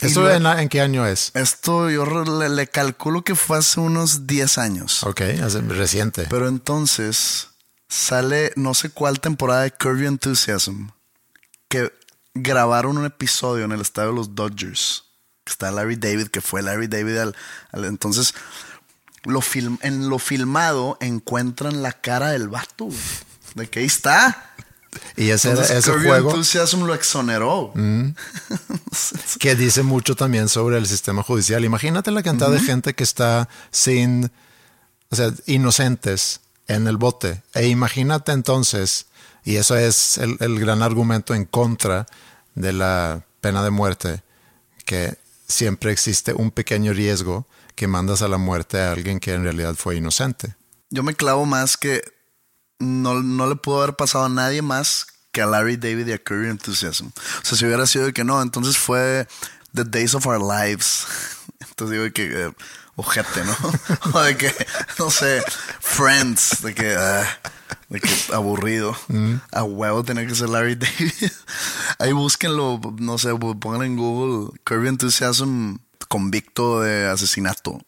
¿Eso 0.00 0.30
en, 0.30 0.68
qué 0.68 0.80
año 0.80 1.06
es? 1.06 1.30
Esto 1.34 1.88
yo 1.88 2.04
le, 2.04 2.66
calculo 2.66 3.22
que 3.22 3.34
fue 3.34 3.58
hace 3.58 3.80
unos 3.80 4.26
10 4.26 4.58
años. 4.58 5.02
Ok, 5.04 5.22
hace 5.42 5.60
reciente. 5.62 6.26
Pero 6.28 6.48
entonces 6.48 7.48
sale 7.88 8.52
no 8.56 8.74
sé 8.74 8.90
cuál 8.90 9.20
temporada 9.20 9.62
de 9.62 9.70
Curvy 9.70 10.06
Enthusiasm 10.06 10.88
que 11.68 11.92
grabaron 12.34 12.98
un 12.98 13.06
episodio 13.06 13.64
en 13.64 13.72
el 13.72 13.80
estadio 13.80 14.10
de 14.10 14.16
los 14.16 14.34
Dodgers. 14.34 15.04
Está 15.46 15.70
Larry 15.70 15.96
David, 15.96 16.28
que 16.28 16.40
fue 16.40 16.62
Larry 16.62 16.88
David 16.88 17.18
al, 17.18 17.34
entonces 17.84 18.34
lo 19.26 19.40
film, 19.40 19.78
en 19.82 20.08
lo 20.08 20.18
filmado 20.18 20.96
encuentran 21.00 21.82
la 21.82 21.92
cara 21.92 22.30
del 22.30 22.48
vato. 22.48 22.88
De 23.54 23.68
que 23.68 23.80
ahí 23.80 23.86
está. 23.86 24.54
Y 25.16 25.30
ese, 25.30 25.52
ese 25.52 25.92
juego. 25.92 26.30
Enthusiasm 26.30 26.84
lo 26.84 26.94
exoneró. 26.94 27.72
Mm. 27.74 28.10
que 29.38 29.54
dice 29.54 29.82
mucho 29.82 30.14
también 30.14 30.48
sobre 30.48 30.78
el 30.78 30.86
sistema 30.86 31.22
judicial. 31.22 31.64
Imagínate 31.64 32.10
la 32.10 32.22
cantidad 32.22 32.50
de 32.50 32.60
gente 32.60 32.94
que 32.94 33.04
está 33.04 33.48
sin, 33.70 34.30
o 35.10 35.16
sea, 35.16 35.32
inocentes 35.46 36.40
en 36.68 36.86
el 36.86 36.96
bote. 36.96 37.42
E 37.54 37.66
imagínate 37.68 38.32
entonces, 38.32 39.06
y 39.44 39.56
eso 39.56 39.76
es 39.76 40.18
el, 40.18 40.36
el 40.40 40.58
gran 40.58 40.82
argumento 40.82 41.34
en 41.34 41.44
contra 41.44 42.06
de 42.54 42.72
la 42.72 43.24
pena 43.40 43.62
de 43.62 43.70
muerte, 43.70 44.22
que 44.84 45.16
siempre 45.46 45.92
existe 45.92 46.32
un 46.32 46.50
pequeño 46.50 46.92
riesgo 46.92 47.46
que 47.76 47.86
mandas 47.86 48.22
a 48.22 48.28
la 48.28 48.38
muerte 48.38 48.80
a 48.80 48.92
alguien 48.92 49.20
que 49.20 49.34
en 49.34 49.44
realidad 49.44 49.74
fue 49.76 49.96
inocente. 49.96 50.56
Yo 50.90 51.02
me 51.02 51.14
clavo 51.14 51.46
más 51.46 51.76
que 51.76 52.02
no, 52.78 53.22
no 53.22 53.48
le 53.48 53.56
pudo 53.56 53.82
haber 53.82 53.96
pasado 53.96 54.24
a 54.24 54.28
nadie 54.28 54.62
más 54.62 55.06
que 55.30 55.42
a 55.42 55.46
Larry 55.46 55.76
David 55.76 56.08
y 56.08 56.12
a 56.12 56.18
Curry 56.18 56.48
Enthusiasm. 56.48 57.08
O 57.08 57.44
sea, 57.44 57.58
si 57.58 57.66
hubiera 57.66 57.86
sido 57.86 58.06
de 58.06 58.12
que 58.12 58.24
no, 58.24 58.40
entonces 58.40 58.78
fue 58.78 59.28
The 59.74 59.84
Days 59.84 60.14
of 60.14 60.26
Our 60.26 60.40
Lives. 60.40 61.06
Entonces 61.60 61.98
digo 61.98 62.12
que 62.14 62.46
eh, 62.46 62.52
ojete, 62.96 63.44
¿no? 63.44 63.54
o 64.14 64.20
de 64.20 64.36
que, 64.36 64.52
no 64.98 65.10
sé, 65.10 65.42
Friends, 65.80 66.62
de 66.62 66.74
que, 66.74 66.94
ah, 66.94 67.26
de 67.90 68.00
que 68.00 68.10
aburrido. 68.32 68.96
Mm. 69.08 69.34
A 69.52 69.62
huevo 69.62 70.02
tenía 70.02 70.26
que 70.26 70.34
ser 70.34 70.48
Larry 70.48 70.74
David. 70.76 71.30
Ahí 71.98 72.12
búsquenlo, 72.12 72.80
no 72.98 73.18
sé, 73.18 73.34
pongan 73.34 73.82
en 73.82 73.96
Google 73.96 74.58
Curry 74.64 74.88
Enthusiasm 74.88 75.76
convicto 76.08 76.80
de 76.80 77.08
asesinato 77.08 77.80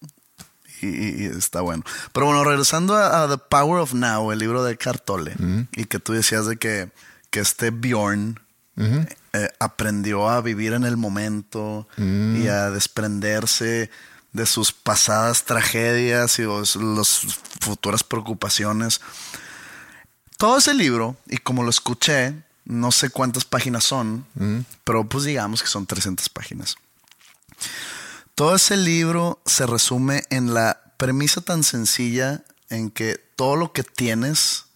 y, 0.83 1.25
está 1.25 1.61
bueno. 1.61 1.85
Pero 2.13 2.27
bueno, 2.27 2.45
regresando 2.45 2.97
a, 2.97 3.29
The 3.29 3.39
Power 3.39 3.81
of 3.81 3.95
Now, 3.95 4.33
el 4.33 4.39
libro 4.39 4.63
de 4.65 4.77
Cartole, 4.77 5.35
y 5.73 5.85
que 5.85 5.99
tú 5.99 6.13
decías 6.13 6.47
de 6.47 6.57
que, 6.57 6.91
que 7.31 7.41
este 7.41 7.71
Bjorn 7.71 8.41
eh, 8.77 9.49
aprendió 9.59 10.29
a 10.29 10.41
vivir 10.41 10.73
en 10.73 10.85
el 10.85 10.97
momento 10.97 11.89
y 11.97 12.47
a 12.49 12.71
desprenderse 12.71 13.91
de 14.33 14.47
sus 14.47 14.73
pasadas 14.73 15.45
tragedias 15.45 16.39
y 16.39 16.43
las 16.45 17.21
futuras 17.61 18.05
preocupaciones. 18.05 19.01
Todo 20.37 20.59
ese 20.59 20.75
libro, 20.75 21.17
y 21.27 21.39
como 21.39 21.65
lo 21.65 21.71
escuché, 21.71 22.35
no 22.65 22.93
sé 22.93 23.11
cuántas 23.11 23.45
páginas 23.45 23.85
son, 23.85 24.25
pero 24.85 25.05
pues 25.09 25.25
digamos 25.25 25.63
que 25.63 25.69
son 25.69 25.87
300 25.87 26.29
páginas. 26.29 26.77
Todo 28.39 28.55
ese 28.55 28.77
libro 28.77 29.43
se 29.47 29.67
resume 29.67 30.23
en 30.31 30.55
la 30.55 30.81
premisa 30.97 31.41
tan 31.41 31.65
sencilla 31.65 32.45
en 32.71 32.93
que 32.93 33.17
todo 33.35 33.57
lo 33.57 33.73
que 33.73 33.83
tienes 33.83 34.67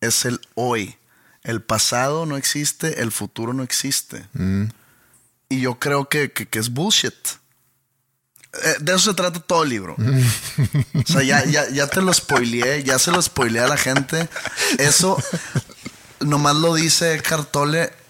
es 0.00 0.24
el 0.24 0.40
hoy. 0.54 0.94
El 1.42 1.62
pasado 1.62 2.26
no 2.26 2.36
existe, 2.36 3.02
el 3.02 3.10
futuro 3.10 3.54
no 3.54 3.64
existe. 3.64 4.24
Mm. 4.34 4.66
Y 5.48 5.62
yo 5.62 5.80
creo 5.80 6.08
que, 6.08 6.32
es 6.52 6.68
bullshit. 6.68 7.12
Eh, 8.62 8.76
de 8.78 8.94
eso 8.94 9.10
se 9.10 9.14
trata 9.14 9.40
todo 9.40 9.64
el 9.64 9.70
libro. 9.70 9.96
o 10.94 11.04
sea, 11.04 11.24
ya, 11.24 11.44
ya, 11.44 11.86
te 11.88 12.02
lo 12.02 12.14
spoileé, 12.14 12.84
ya 12.84 13.00
se 13.00 13.10
lo 13.10 13.20
spoileé 13.20 13.62
a 13.62 13.66
la 13.66 13.78
gente. 13.78 14.28
Eso 14.78 15.20
nomás 16.20 16.54
lo 16.54 16.72
dice 16.76 17.20
Cartole 17.20 18.01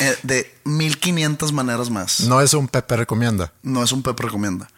eh, 0.00 0.16
de 0.22 0.54
1500 0.64 1.52
maneras 1.52 1.90
más. 1.90 2.20
No 2.20 2.40
es 2.40 2.54
un 2.54 2.68
Pepe 2.68 2.96
recomienda. 2.96 3.52
No 3.62 3.82
es 3.82 3.92
un 3.92 4.02
Pepe 4.02 4.24
recomienda. 4.24 4.68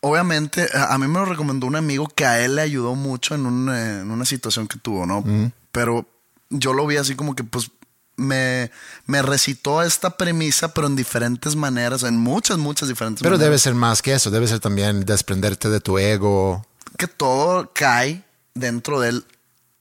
Obviamente, 0.00 0.68
a 0.74 0.96
mí 0.98 1.06
me 1.08 1.18
lo 1.18 1.24
recomendó 1.24 1.66
un 1.66 1.74
amigo 1.74 2.06
que 2.06 2.24
a 2.24 2.44
él 2.44 2.56
le 2.56 2.62
ayudó 2.62 2.94
mucho 2.94 3.34
en, 3.34 3.46
una 3.46 4.24
situación 4.24 4.68
que 4.68 4.78
tuvo, 4.78 5.06
¿no? 5.06 5.24
Pero 5.72 6.06
yo 6.48 6.72
lo 6.74 6.86
vi 6.86 6.96
así 6.96 7.16
como 7.16 7.34
que, 7.34 7.42
pues, 7.42 7.70
me, 8.16 8.70
me, 9.06 9.22
recitó 9.22 9.82
esta 9.82 10.16
premisa, 10.16 10.72
pero 10.72 10.86
en 10.86 10.96
diferentes 10.96 11.56
maneras, 11.56 12.02
en 12.02 12.16
muchas, 12.16 12.56
muchas 12.56 12.88
diferentes 12.88 13.22
pero 13.22 13.32
maneras. 13.32 13.40
Pero 13.40 13.50
debe 13.50 13.58
ser 13.58 13.74
más 13.74 14.00
que 14.00 14.14
eso, 14.14 14.30
debe 14.30 14.46
ser 14.46 14.60
también 14.60 15.04
desprenderte 15.04 15.68
de 15.68 15.80
tu 15.80 15.98
ego. 15.98 16.64
Que 16.96 17.08
todo 17.08 17.72
cae 17.74 18.24
dentro 18.54 19.00
de 19.00 19.10
él 19.10 19.24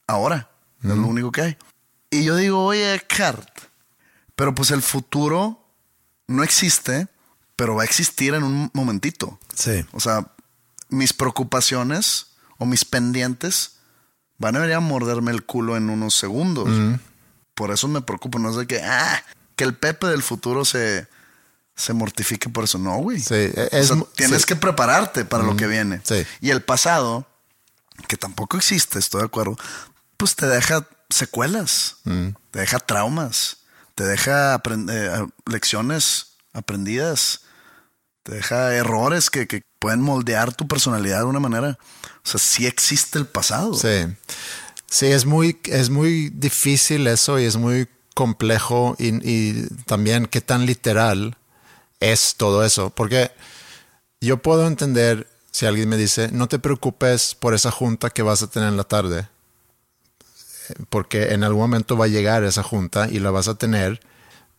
ahora, 0.07 0.49
es 0.83 0.89
lo 0.89 1.07
único 1.07 1.31
que 1.31 1.41
hay. 1.41 1.57
Y 2.09 2.23
yo 2.23 2.35
digo, 2.35 2.63
oye, 2.63 3.01
Cart, 3.07 3.47
pero 4.35 4.53
pues 4.53 4.71
el 4.71 4.81
futuro 4.81 5.65
no 6.27 6.43
existe, 6.43 7.07
pero 7.55 7.75
va 7.75 7.83
a 7.83 7.85
existir 7.85 8.33
en 8.33 8.43
un 8.43 8.69
momentito. 8.73 9.39
Sí. 9.53 9.85
O 9.91 9.99
sea, 9.99 10.31
mis 10.89 11.13
preocupaciones 11.13 12.27
o 12.57 12.65
mis 12.65 12.85
pendientes 12.85 13.77
van 14.37 14.55
a 14.55 14.59
venir 14.59 14.75
a 14.75 14.79
morderme 14.79 15.31
el 15.31 15.43
culo 15.43 15.77
en 15.77 15.89
unos 15.89 16.15
segundos. 16.15 16.69
Por 17.53 17.71
eso 17.71 17.87
me 17.87 18.01
preocupo. 18.01 18.39
No 18.39 18.49
es 18.49 18.57
de 18.57 18.67
que, 18.67 18.81
ah, 18.81 19.23
que 19.55 19.63
el 19.63 19.75
Pepe 19.75 20.07
del 20.07 20.23
futuro 20.23 20.65
se, 20.65 21.07
se 21.75 21.93
mortifique 21.93 22.49
por 22.49 22.65
eso. 22.65 22.77
No, 22.77 22.97
güey. 22.97 23.19
Sí, 23.19 23.51
tienes 24.15 24.45
que 24.45 24.55
prepararte 24.55 25.23
para 25.23 25.43
lo 25.43 25.55
que 25.55 25.67
viene. 25.67 26.01
Sí. 26.03 26.25
Y 26.41 26.49
el 26.49 26.61
pasado, 26.61 27.27
que 28.07 28.17
tampoco 28.17 28.57
existe, 28.57 28.99
estoy 28.99 29.21
de 29.21 29.27
acuerdo, 29.27 29.57
pues 30.17 30.35
te 30.35 30.47
deja 30.47 30.85
secuelas, 31.09 31.97
te 32.51 32.59
deja 32.59 32.79
traumas 32.79 33.64
te 33.95 34.03
deja 34.03 34.61
eh, 34.89 35.27
lecciones 35.49 36.35
aprendidas, 36.53 37.41
te 38.23 38.35
deja 38.35 38.73
errores 38.75 39.29
que, 39.29 39.63
pueden 39.79 40.01
moldear 40.01 40.51
tu 40.51 40.67
personalidad 40.67 41.19
de 41.19 41.25
una 41.25 41.39
manera. 41.39 41.77
O 42.23 42.27
sea, 42.27 42.39
sí 42.39 42.65
existe 42.65 43.19
el 43.19 43.27
pasado. 43.27 43.75
Sí. 43.75 44.07
Sí, 44.87 45.07
es 45.07 45.25
muy, 45.25 45.59
es 45.65 45.91
muy 45.91 46.29
difícil 46.29 47.05
eso 47.05 47.39
y 47.39 47.43
es 47.43 47.55
muy 47.55 47.87
complejo 48.15 48.95
y, 48.97 49.09
y, 49.29 49.67
también 49.85 50.25
qué 50.25 50.41
tan 50.41 50.65
literal 50.65 51.37
es 51.99 52.35
todo 52.35 52.65
eso. 52.65 52.89
Porque 52.89 53.31
yo 54.21 54.41
puedo 54.41 54.65
entender 54.65 55.27
si 55.51 55.67
alguien 55.67 55.89
me 55.89 55.97
dice, 55.97 56.29
no 56.31 56.47
te 56.47 56.57
preocupes 56.57 57.35
por 57.35 57.53
esa 57.53 57.69
junta 57.69 58.09
que 58.09 58.23
vas 58.23 58.41
a 58.41 58.47
tener 58.49 58.69
en 58.69 58.77
la 58.77 58.85
tarde 58.85 59.27
porque 60.89 61.33
en 61.33 61.43
algún 61.43 61.61
momento 61.61 61.97
va 61.97 62.05
a 62.05 62.09
llegar 62.09 62.43
esa 62.43 62.63
junta 62.63 63.07
y 63.09 63.19
la 63.19 63.31
vas 63.31 63.47
a 63.47 63.55
tener, 63.55 64.01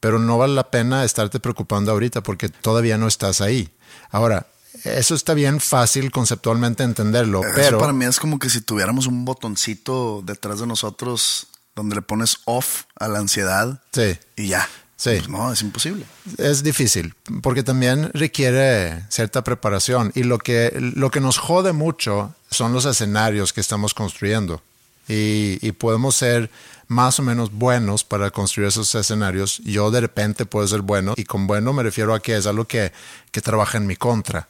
pero 0.00 0.18
no 0.18 0.38
vale 0.38 0.54
la 0.54 0.70
pena 0.70 1.04
estarte 1.04 1.40
preocupando 1.40 1.92
ahorita 1.92 2.22
porque 2.22 2.48
todavía 2.48 2.98
no 2.98 3.06
estás 3.06 3.40
ahí. 3.40 3.70
Ahora, 4.10 4.46
eso 4.84 5.14
está 5.14 5.34
bien 5.34 5.60
fácil 5.60 6.10
conceptualmente 6.10 6.82
entenderlo, 6.82 7.42
Eso 7.42 7.52
pero 7.54 7.78
para 7.78 7.92
mí 7.92 8.04
es 8.04 8.20
como 8.20 8.38
que 8.38 8.50
si 8.50 8.60
tuviéramos 8.60 9.06
un 9.06 9.24
botoncito 9.24 10.22
detrás 10.24 10.60
de 10.60 10.66
nosotros 10.66 11.48
donde 11.74 11.96
le 11.96 12.02
pones 12.02 12.38
off 12.44 12.84
a 12.98 13.08
la 13.08 13.18
ansiedad 13.18 13.82
sí, 13.92 14.18
y 14.36 14.48
ya. 14.48 14.68
Sí. 14.96 15.10
Pues 15.18 15.28
no, 15.28 15.52
es 15.52 15.60
imposible. 15.60 16.06
es 16.38 16.62
difícil 16.62 17.14
porque 17.42 17.62
también 17.62 18.10
requiere 18.14 19.04
cierta 19.10 19.44
preparación 19.44 20.10
y 20.14 20.22
lo 20.22 20.38
que, 20.38 20.74
lo 20.80 21.10
que 21.10 21.20
nos 21.20 21.36
jode 21.36 21.72
mucho 21.72 22.34
son 22.50 22.72
los 22.72 22.86
escenarios 22.86 23.52
que 23.52 23.60
estamos 23.60 23.92
construyendo 23.92 24.62
y, 25.08 25.72
podemos 25.72 26.16
ser 26.16 26.50
más 26.88 27.18
o 27.18 27.22
menos 27.22 27.52
buenos 27.52 28.04
para 28.04 28.30
construir 28.30 28.68
esos 28.68 28.94
escenarios. 28.94 29.58
Yo 29.64 29.90
de 29.90 30.00
repente 30.00 30.46
puedo 30.46 30.66
ser 30.66 30.82
bueno 30.82 31.14
y 31.16 31.24
con 31.24 31.46
bueno 31.46 31.72
me 31.72 31.82
refiero 31.82 32.14
a 32.14 32.20
que 32.20 32.36
es 32.36 32.46
algo 32.46 32.64
que, 32.66 32.92
que 33.30 33.40
trabaja 33.40 33.78
en 33.78 33.86
mi 33.86 33.96
contra 33.96 34.48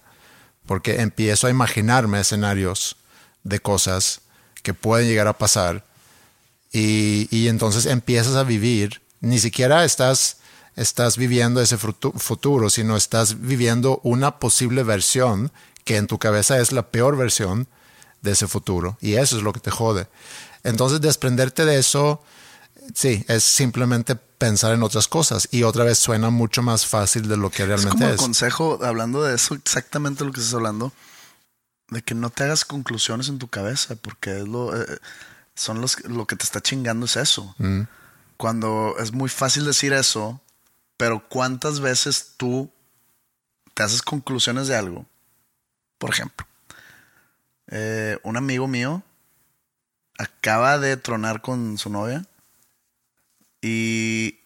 porque 0.66 1.00
empiezo 1.00 1.46
a 1.46 1.50
imaginarme 1.50 2.20
escenarios 2.20 2.96
de 3.44 3.60
cosas 3.60 4.20
que 4.62 4.74
pueden 4.74 5.08
llegar 5.08 5.28
a 5.28 5.38
pasar 5.38 5.84
y, 6.72 7.28
y 7.30 7.48
entonces 7.48 7.86
empiezas 7.86 8.34
a 8.34 8.42
vivir, 8.42 9.00
ni 9.20 9.38
siquiera 9.38 9.84
estás, 9.84 10.38
estás 10.74 11.16
viviendo 11.16 11.62
ese 11.62 11.78
futuro, 11.78 12.68
sino 12.68 12.96
estás 12.96 13.40
viviendo 13.40 14.00
una 14.02 14.38
posible 14.38 14.82
versión 14.82 15.52
que 15.84 15.96
en 15.96 16.08
tu 16.08 16.18
cabeza 16.18 16.58
es 16.58 16.72
la 16.72 16.90
peor 16.90 17.16
versión 17.16 17.68
de 18.26 18.32
ese 18.32 18.46
futuro 18.46 18.98
y 19.00 19.14
eso 19.14 19.38
es 19.38 19.42
lo 19.42 19.54
que 19.54 19.60
te 19.60 19.70
jode. 19.70 20.08
Entonces 20.62 21.00
desprenderte 21.00 21.64
de 21.64 21.78
eso, 21.78 22.22
sí, 22.94 23.24
es 23.28 23.44
simplemente 23.44 24.16
pensar 24.16 24.72
en 24.74 24.82
otras 24.82 25.08
cosas 25.08 25.48
y 25.50 25.62
otra 25.62 25.84
vez 25.84 25.98
suena 25.98 26.30
mucho 26.30 26.62
más 26.62 26.86
fácil 26.86 27.28
de 27.28 27.36
lo 27.36 27.50
que 27.50 27.62
Es 27.62 27.68
realmente 27.68 27.96
como 27.96 28.06
es. 28.06 28.12
el 28.12 28.18
consejo, 28.18 28.78
hablando 28.82 29.22
de 29.22 29.34
eso, 29.34 29.54
exactamente 29.54 30.24
lo 30.24 30.32
que 30.32 30.40
estás 30.40 30.54
hablando, 30.54 30.92
de 31.88 32.02
que 32.02 32.14
no 32.14 32.30
te 32.30 32.44
hagas 32.44 32.64
conclusiones 32.64 33.28
en 33.28 33.38
tu 33.38 33.48
cabeza, 33.48 33.96
porque 33.96 34.38
es 34.38 34.48
lo, 34.48 34.76
eh, 34.76 34.98
son 35.54 35.80
los, 35.80 36.04
lo 36.04 36.26
que 36.26 36.36
te 36.36 36.44
está 36.44 36.60
chingando 36.60 37.06
es 37.06 37.16
eso. 37.16 37.54
Mm. 37.58 37.82
Cuando 38.36 38.96
es 38.98 39.12
muy 39.12 39.28
fácil 39.28 39.64
decir 39.64 39.92
eso, 39.92 40.40
pero 40.96 41.26
¿cuántas 41.28 41.80
veces 41.80 42.32
tú 42.36 42.70
te 43.74 43.82
haces 43.82 44.02
conclusiones 44.02 44.68
de 44.68 44.76
algo? 44.76 45.06
Por 45.98 46.10
ejemplo, 46.10 46.46
eh, 47.68 48.18
un 48.22 48.36
amigo 48.36 48.68
mío 48.68 49.02
acaba 50.18 50.78
de 50.78 50.96
tronar 50.96 51.42
con 51.42 51.78
su 51.78 51.90
novia 51.90 52.24
y 53.60 54.40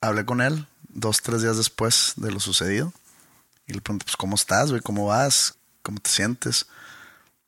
hablé 0.00 0.24
con 0.24 0.40
él 0.40 0.66
dos, 0.88 1.22
tres 1.22 1.42
días 1.42 1.56
después 1.56 2.14
de 2.16 2.30
lo 2.30 2.40
sucedido. 2.40 2.92
Y 3.66 3.72
le 3.72 3.80
pregunté, 3.80 4.04
pues, 4.04 4.16
¿cómo 4.16 4.36
estás, 4.36 4.70
güey? 4.70 4.82
¿Cómo 4.82 5.06
vas? 5.06 5.56
¿Cómo 5.82 5.98
te 5.98 6.10
sientes? 6.10 6.66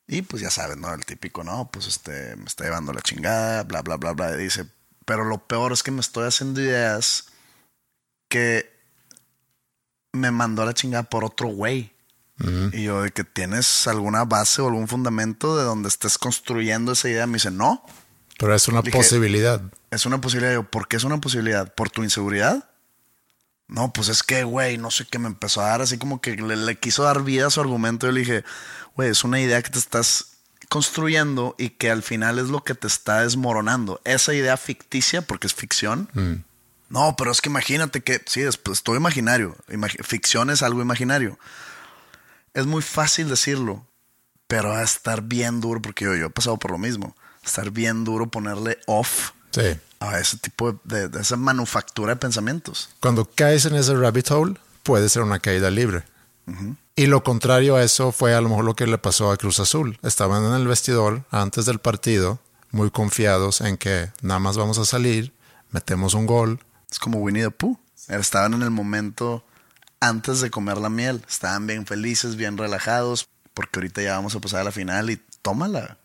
Y 0.07 0.21
pues 0.21 0.41
ya 0.41 0.49
sabes, 0.49 0.77
¿no? 0.77 0.93
El 0.93 1.05
típico, 1.05 1.43
no, 1.43 1.69
pues 1.69 1.87
este, 1.87 2.35
me 2.37 2.45
está 2.45 2.63
llevando 2.63 2.93
la 2.93 3.01
chingada, 3.01 3.63
bla, 3.63 3.81
bla, 3.81 3.97
bla, 3.97 4.13
bla. 4.13 4.33
Y 4.35 4.43
dice, 4.43 4.65
pero 5.05 5.25
lo 5.25 5.39
peor 5.39 5.73
es 5.73 5.83
que 5.83 5.91
me 5.91 5.99
estoy 6.01 6.27
haciendo 6.27 6.61
ideas 6.61 7.25
que 8.29 8.73
me 10.13 10.31
mandó 10.31 10.63
a 10.63 10.65
la 10.65 10.73
chingada 10.73 11.03
por 11.03 11.23
otro 11.25 11.49
güey. 11.49 11.91
Y 12.71 12.83
yo, 12.83 13.01
de 13.01 13.11
que 13.11 13.23
tienes 13.23 13.87
alguna 13.87 14.23
base 14.25 14.61
o 14.61 14.67
algún 14.67 14.87
fundamento 14.87 15.57
de 15.57 15.63
donde 15.63 15.89
estés 15.89 16.17
construyendo 16.19 16.91
esa 16.91 17.09
idea, 17.09 17.25
me 17.25 17.33
dice, 17.35 17.49
no, 17.51 17.83
Pero 18.37 18.53
es 18.53 18.67
una 18.67 18.81
Dije- 18.83 18.95
posibilidad. 18.95 19.61
es 19.89 20.05
una 20.05 20.21
posibilidad. 20.21 20.53
Yo, 20.53 20.63
¿por 20.63 20.87
qué 20.87 20.97
es 20.97 21.03
una 21.03 21.19
posibilidad? 21.19 21.73
¿Por 21.73 21.89
tu 21.89 22.03
inseguridad? 22.03 22.69
No, 23.67 23.91
pues 23.91 24.09
es 24.09 24.21
que, 24.21 24.43
güey, 24.43 24.77
no 24.77 24.91
sé 24.91 25.05
qué 25.09 25.17
me 25.19 25.27
empezó 25.27 25.61
a 25.61 25.69
dar 25.69 25.81
así 25.81 25.97
como 25.97 26.21
que 26.21 26.35
le, 26.35 26.55
le 26.55 26.77
quiso 26.79 27.03
dar 27.03 27.23
vida 27.23 27.47
a 27.47 27.49
su 27.49 27.59
argumento. 27.59 28.05
Yo 28.05 28.11
le 28.11 28.19
dije, 28.19 28.43
güey, 28.95 29.09
es 29.09 29.23
una 29.23 29.39
idea 29.41 29.61
que 29.63 29.71
te 29.71 29.79
estás 29.79 30.37
construyendo 30.69 31.55
y 31.57 31.69
que 31.71 31.89
al 31.89 32.03
final 32.03 32.39
es 32.39 32.49
lo 32.49 32.63
que 32.63 32.75
te 32.75 32.87
está 32.87 33.21
desmoronando. 33.23 33.99
Esa 34.05 34.33
idea 34.33 34.55
ficticia, 34.57 35.21
porque 35.23 35.47
es 35.47 35.53
ficción. 35.55 36.09
No, 36.89 37.15
pero 37.17 37.31
es 37.31 37.41
que 37.41 37.49
imagínate 37.49 38.01
que, 38.01 38.21
sí, 38.27 38.41
es, 38.41 38.55
pues, 38.57 38.83
todo 38.83 38.95
imaginario. 38.95 39.57
Imag- 39.69 40.01
ficción 40.03 40.49
es 40.49 40.61
algo 40.61 40.81
imaginario. 40.81 41.37
Es 42.57 42.65
muy 42.65 42.81
fácil 42.81 43.29
decirlo, 43.29 43.85
pero 44.47 44.69
va 44.69 44.79
a 44.79 44.83
estar 44.83 45.21
bien 45.21 45.61
duro, 45.61 45.81
porque 45.81 46.05
yo, 46.05 46.15
yo 46.15 46.25
he 46.25 46.29
pasado 46.29 46.57
por 46.57 46.71
lo 46.71 46.77
mismo. 46.79 47.15
Estar 47.45 47.69
bien 47.69 48.03
duro 48.03 48.27
ponerle 48.29 48.79
off 48.87 49.31
Sí. 49.51 49.77
a 49.99 50.19
ese 50.19 50.37
tipo 50.37 50.71
de, 50.71 50.79
de- 51.01 51.09
de 51.09 51.21
esa 51.21 51.37
manufactura 51.37 52.13
de 52.13 52.19
pensamientos. 52.19 52.89
Cuando 52.99 53.25
caes 53.25 53.65
en 53.65 53.75
ese 53.75 53.93
rabbit 53.95 54.31
hole, 54.31 54.55
puede 54.83 55.07
ser 55.09 55.21
una 55.21 55.39
caída 55.39 55.69
libre. 55.69 56.03
Y 56.95 57.05
lo 57.07 57.23
contrario 57.23 57.75
a 57.75 57.83
eso 57.83 58.11
fue 58.11 58.33
a 58.33 58.41
lo 58.41 58.49
mejor 58.49 58.65
lo 58.65 58.75
que 58.75 58.87
le 58.87 58.97
pasó 58.97 59.31
a 59.31 59.37
Cruz 59.37 59.59
Azul. 59.59 59.99
Estaban 60.01 60.43
en 60.45 60.53
el 60.53 60.67
vestidor 60.67 61.23
antes 61.29 61.65
del 61.65 61.77
partido, 61.79 62.39
muy 62.71 62.89
confiados 62.89 63.61
en 63.61 63.77
que 63.77 64.11
nada 64.21 64.39
más 64.39 64.57
vamos 64.57 64.77
a 64.79 64.85
salir, 64.85 65.33
metemos 65.71 66.13
un 66.15 66.25
gol. 66.25 66.59
Es 66.89 66.97
como 66.99 67.19
Winnie 67.19 67.43
the 67.43 67.51
Pooh. 67.51 67.77
Estaban 68.07 68.53
en 68.55 68.61
el 68.63 68.71
momento 68.71 69.43
antes 69.99 70.41
de 70.41 70.49
comer 70.49 70.77
la 70.77 70.89
miel. 70.89 71.23
Estaban 71.27 71.67
bien 71.67 71.85
felices, 71.85 72.35
bien 72.35 72.57
relajados, 72.57 73.27
porque 73.53 73.79
ahorita 73.79 74.01
ya 74.01 74.15
vamos 74.15 74.35
a 74.35 74.39
pasar 74.39 74.61
a 74.61 74.65
la 74.65 74.71
final 74.71 75.09
y 75.09 75.19
tómala. 75.41 75.97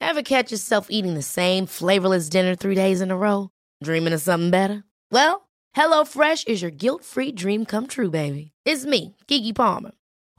Ever 0.00 0.22
catch 0.22 0.50
yourself 0.50 0.88
eating 0.90 1.14
the 1.14 1.22
same 1.22 1.66
flavorless 1.66 2.28
dinner 2.28 2.56
three 2.56 2.74
days 2.74 3.00
in 3.00 3.12
a 3.12 3.16
row? 3.16 3.48
Dreaming 3.82 4.12
of 4.12 4.20
something 4.20 4.50
better? 4.50 4.82
Well, 5.12 5.48
HelloFresh 5.76 6.48
is 6.48 6.60
your 6.60 6.72
guilt 6.72 7.04
free 7.04 7.30
dream 7.32 7.64
come 7.64 7.86
true, 7.86 8.10
baby. 8.10 8.50
It's 8.64 8.84
me, 8.84 9.16
Kiki 9.28 9.52
Palmer. 9.52 9.92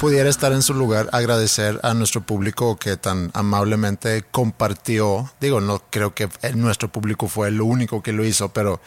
Pudiera 0.00 0.30
estar 0.30 0.52
en 0.52 0.62
su 0.62 0.72
lugar 0.72 1.10
agradecer 1.12 1.78
a 1.82 1.92
nuestro 1.92 2.22
público 2.22 2.78
que 2.78 2.96
tan 2.96 3.30
amablemente 3.34 4.24
compartió. 4.30 5.30
Digo, 5.42 5.60
no 5.60 5.82
creo 5.90 6.14
que 6.14 6.26
nuestro 6.54 6.88
público 6.90 7.28
fue 7.28 7.48
el 7.48 7.60
único 7.60 8.02
que 8.02 8.14
lo 8.14 8.24
hizo, 8.24 8.48
pero 8.48 8.80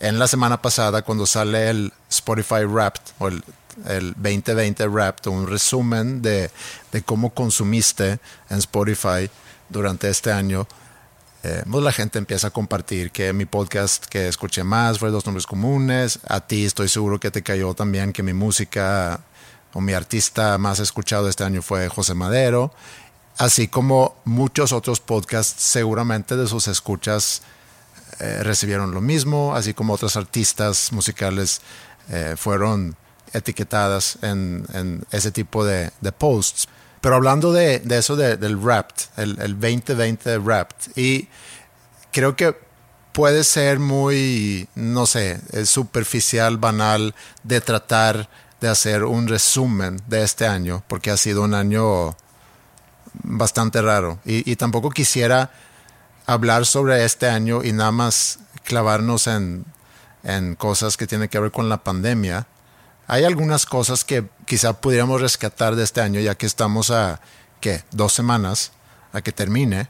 en 0.00 0.18
la 0.18 0.26
semana 0.26 0.62
pasada 0.62 1.02
cuando 1.02 1.26
sale 1.26 1.68
el 1.68 1.92
Spotify 2.08 2.64
Wrapped 2.64 3.02
o 3.18 3.28
el, 3.28 3.44
el 3.86 4.14
2020 4.14 4.88
Wrapped, 4.88 5.30
un 5.30 5.46
resumen 5.46 6.22
de, 6.22 6.50
de 6.92 7.02
cómo 7.02 7.34
consumiste 7.34 8.18
en 8.48 8.56
Spotify 8.56 9.28
durante 9.68 10.08
este 10.08 10.32
año, 10.32 10.66
eh, 11.42 11.62
pues 11.70 11.84
la 11.84 11.92
gente 11.92 12.18
empieza 12.18 12.46
a 12.46 12.50
compartir 12.50 13.10
que 13.10 13.34
mi 13.34 13.44
podcast 13.44 14.06
que 14.06 14.28
escuché 14.28 14.64
más 14.64 14.98
fue 14.98 15.10
Dos 15.10 15.26
Nombres 15.26 15.46
Comunes. 15.46 16.20
A 16.26 16.40
ti 16.40 16.64
estoy 16.64 16.88
seguro 16.88 17.20
que 17.20 17.30
te 17.30 17.42
cayó 17.42 17.74
también 17.74 18.14
que 18.14 18.22
mi 18.22 18.32
música 18.32 19.20
o 19.74 19.80
mi 19.80 19.92
artista 19.92 20.56
más 20.56 20.78
escuchado 20.78 21.28
este 21.28 21.44
año 21.44 21.60
fue 21.60 21.88
José 21.88 22.14
Madero. 22.14 22.72
Así 23.36 23.68
como 23.68 24.16
muchos 24.24 24.72
otros 24.72 25.00
podcasts 25.00 25.60
seguramente 25.62 26.36
de 26.36 26.46
sus 26.46 26.68
escuchas 26.68 27.42
eh, 28.20 28.42
recibieron 28.42 28.92
lo 28.92 29.00
mismo, 29.00 29.54
así 29.54 29.74
como 29.74 29.92
otras 29.92 30.16
artistas 30.16 30.92
musicales 30.92 31.60
eh, 32.08 32.36
fueron 32.38 32.96
etiquetadas 33.32 34.18
en, 34.22 34.64
en 34.72 35.04
ese 35.10 35.32
tipo 35.32 35.64
de, 35.64 35.90
de 36.00 36.12
posts. 36.12 36.68
Pero 37.00 37.16
hablando 37.16 37.52
de, 37.52 37.80
de 37.80 37.98
eso 37.98 38.14
de, 38.14 38.36
del 38.36 38.56
Wrapped, 38.56 39.06
el, 39.16 39.38
el 39.40 39.58
2020 39.58 40.38
Wrapped, 40.38 40.96
y 40.96 41.28
creo 42.12 42.36
que 42.36 42.56
puede 43.12 43.42
ser 43.44 43.80
muy, 43.80 44.68
no 44.76 45.06
sé, 45.06 45.40
es 45.52 45.68
superficial, 45.68 46.56
banal 46.58 47.14
de 47.42 47.60
tratar 47.60 48.28
de 48.60 48.68
hacer 48.68 49.04
un 49.04 49.28
resumen 49.28 50.00
de 50.06 50.22
este 50.22 50.46
año, 50.46 50.82
porque 50.88 51.10
ha 51.10 51.16
sido 51.16 51.42
un 51.42 51.54
año 51.54 52.16
bastante 53.22 53.82
raro. 53.82 54.18
Y, 54.24 54.50
y 54.50 54.56
tampoco 54.56 54.90
quisiera 54.90 55.50
hablar 56.26 56.66
sobre 56.66 57.04
este 57.04 57.28
año 57.28 57.62
y 57.62 57.72
nada 57.72 57.92
más 57.92 58.38
clavarnos 58.64 59.26
en, 59.26 59.64
en 60.22 60.54
cosas 60.54 60.96
que 60.96 61.06
tienen 61.06 61.28
que 61.28 61.38
ver 61.38 61.52
con 61.52 61.68
la 61.68 61.84
pandemia. 61.84 62.46
Hay 63.06 63.24
algunas 63.24 63.66
cosas 63.66 64.04
que 64.04 64.24
quizá 64.46 64.80
pudiéramos 64.80 65.20
rescatar 65.20 65.76
de 65.76 65.84
este 65.84 66.00
año, 66.00 66.20
ya 66.20 66.34
que 66.34 66.46
estamos 66.46 66.90
a, 66.90 67.20
¿qué? 67.60 67.84
Dos 67.92 68.12
semanas 68.12 68.72
a 69.12 69.20
que 69.20 69.32
termine. 69.32 69.88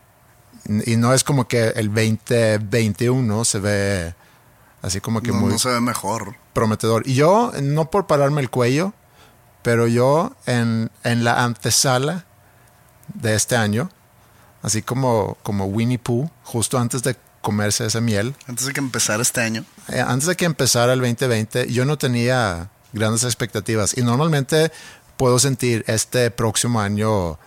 Y 0.87 0.97
no 0.97 1.15
es 1.15 1.23
como 1.23 1.47
que 1.47 1.69
el 1.69 1.89
2021 1.89 3.45
se 3.45 3.59
ve 3.61 4.15
así 4.85 5.01
como 5.01 5.21
que 5.23 5.29
No, 5.33 5.39
muy 5.41 5.53
no 5.53 5.59
se 5.59 5.69
ve 5.71 5.81
mejor. 5.81 6.37
prometedor. 6.53 7.03
Y 7.07 7.15
yo, 7.15 7.53
no 7.63 7.91
por 7.91 8.07
pararme 8.07 8.41
el 8.41 8.51
cuello, 8.51 8.93
pero 9.63 9.87
yo 9.87 10.35
en, 10.47 10.91
en 11.03 11.25
la 11.25 11.43
antesala 11.45 12.27
de 13.15 13.35
este 13.35 13.57
año, 13.57 13.91
así 14.63 14.83
como, 14.83 15.37
como 15.43 15.65
Winnie 15.67 15.99
Pooh, 15.99 16.31
justo 16.43 16.79
antes 16.79 17.03
de 17.03 17.17
comerse 17.41 17.85
esa 17.87 18.01
miel, 18.01 18.35
Antes 18.49 18.67
de 18.67 18.73
que 18.73 18.81
empezara 18.81 19.21
este 19.23 19.41
año. 19.43 19.65
eh, 19.89 20.01
antes 20.01 20.29
de 20.29 20.37
que 20.37 20.45
empezara 20.45 20.93
el 20.95 21.01
2020, 21.01 21.71
yo 21.73 21.85
no 21.85 21.99
tenía 21.99 22.71
grandes 22.93 23.25
expectativas. 23.25 23.97
Y 23.99 24.03
normalmente 24.03 24.71
puedo 25.17 25.39
sentir 25.39 25.85
este 25.87 26.31
próximo 26.31 26.81
año 26.81 27.39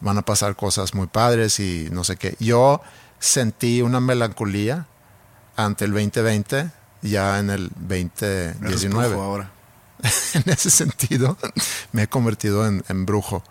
van 0.00 0.18
a 0.18 0.22
pasar 0.22 0.54
cosas 0.56 0.94
muy 0.94 1.06
padres 1.06 1.58
y 1.60 1.88
no 1.90 2.04
sé 2.04 2.16
qué. 2.16 2.36
Yo 2.40 2.82
sentí 3.18 3.80
una 3.82 4.00
melancolía 4.00 4.86
ante 5.56 5.86
el 5.86 5.92
2020 5.92 6.70
ya 7.02 7.38
en 7.38 7.50
el 7.50 7.70
Eres 7.90 8.10
2019 8.20 9.08
brujo 9.08 9.22
ahora. 9.22 9.50
en 10.34 10.44
ese 10.46 10.70
sentido 10.70 11.36
me 11.92 12.04
he 12.04 12.08
convertido 12.08 12.66
en, 12.66 12.84
en 12.88 13.06
brujo. 13.06 13.42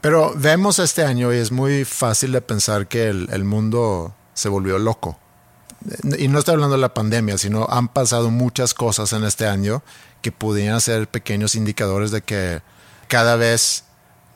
Pero 0.00 0.32
vemos 0.36 0.78
este 0.78 1.04
año 1.04 1.32
y 1.32 1.38
es 1.38 1.50
muy 1.50 1.84
fácil 1.84 2.32
de 2.32 2.40
pensar 2.40 2.86
que 2.86 3.08
el, 3.08 3.28
el 3.32 3.44
mundo 3.44 4.14
se 4.34 4.48
volvió 4.48 4.78
loco. 4.78 5.18
Y 6.18 6.28
no 6.28 6.38
estoy 6.38 6.54
hablando 6.54 6.76
de 6.76 6.80
la 6.80 6.94
pandemia, 6.94 7.38
sino 7.38 7.66
han 7.68 7.88
pasado 7.88 8.30
muchas 8.30 8.74
cosas 8.74 9.12
en 9.12 9.24
este 9.24 9.46
año 9.46 9.82
que 10.22 10.32
pudieran 10.32 10.80
ser 10.80 11.08
pequeños 11.08 11.54
indicadores 11.54 12.10
de 12.10 12.22
que 12.22 12.62
cada 13.06 13.36
vez 13.36 13.84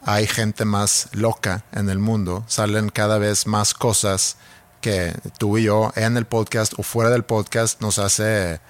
hay 0.04 0.26
gente 0.26 0.64
más 0.64 1.08
loca 1.12 1.64
en 1.72 1.88
el 1.90 1.98
mundo, 1.98 2.44
salen 2.48 2.88
cada 2.88 3.18
vez 3.18 3.46
más 3.46 3.74
cosas 3.74 4.36
que 4.82 5.14
tú 5.38 5.56
y 5.56 5.62
yo 5.62 5.92
en 5.96 6.18
el 6.18 6.26
podcast 6.26 6.74
o 6.76 6.82
fuera 6.82 7.08
del 7.08 7.22
podcast 7.22 7.80
nos 7.80 7.98
hace 7.98 8.60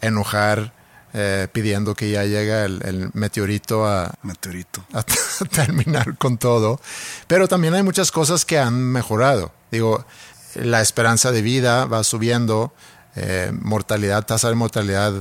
enojar 0.00 0.72
eh, 1.14 1.48
pidiendo 1.52 1.94
que 1.94 2.10
ya 2.10 2.24
llegue 2.24 2.64
el, 2.64 2.80
el 2.84 3.10
meteorito 3.14 3.86
a, 3.86 4.14
Meteorito. 4.22 4.84
a 4.92 5.02
terminar 5.50 6.16
con 6.16 6.38
todo. 6.38 6.80
Pero 7.26 7.48
también 7.48 7.74
hay 7.74 7.82
muchas 7.82 8.12
cosas 8.12 8.44
que 8.44 8.58
han 8.58 8.74
mejorado. 8.74 9.52
Digo, 9.70 10.04
la 10.54 10.80
esperanza 10.80 11.32
de 11.32 11.42
vida 11.42 11.86
va 11.86 12.04
subiendo, 12.04 12.72
eh, 13.16 13.50
mortalidad, 13.60 14.24
tasa 14.24 14.48
de 14.48 14.54
mortalidad 14.54 15.12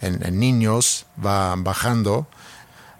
en, 0.00 0.24
en 0.24 0.38
niños 0.38 1.06
va 1.24 1.54
bajando. 1.56 2.26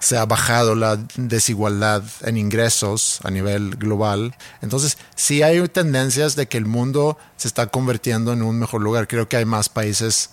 Se 0.06 0.16
ha 0.16 0.24
bajado 0.24 0.76
la 0.76 1.00
desigualdad 1.16 2.04
en 2.20 2.36
ingresos 2.36 3.18
a 3.24 3.30
nivel 3.32 3.74
global. 3.74 4.36
Entonces, 4.62 4.98
sí 5.16 5.42
hay 5.42 5.66
tendencias 5.66 6.36
de 6.36 6.46
que 6.46 6.58
el 6.58 6.64
mundo 6.64 7.18
se 7.36 7.48
está 7.48 7.66
convirtiendo 7.66 8.32
en 8.32 8.42
un 8.42 8.56
mejor 8.56 8.82
lugar. 8.82 9.08
Creo 9.08 9.28
que 9.28 9.36
hay 9.36 9.44
más 9.44 9.68
países 9.68 10.30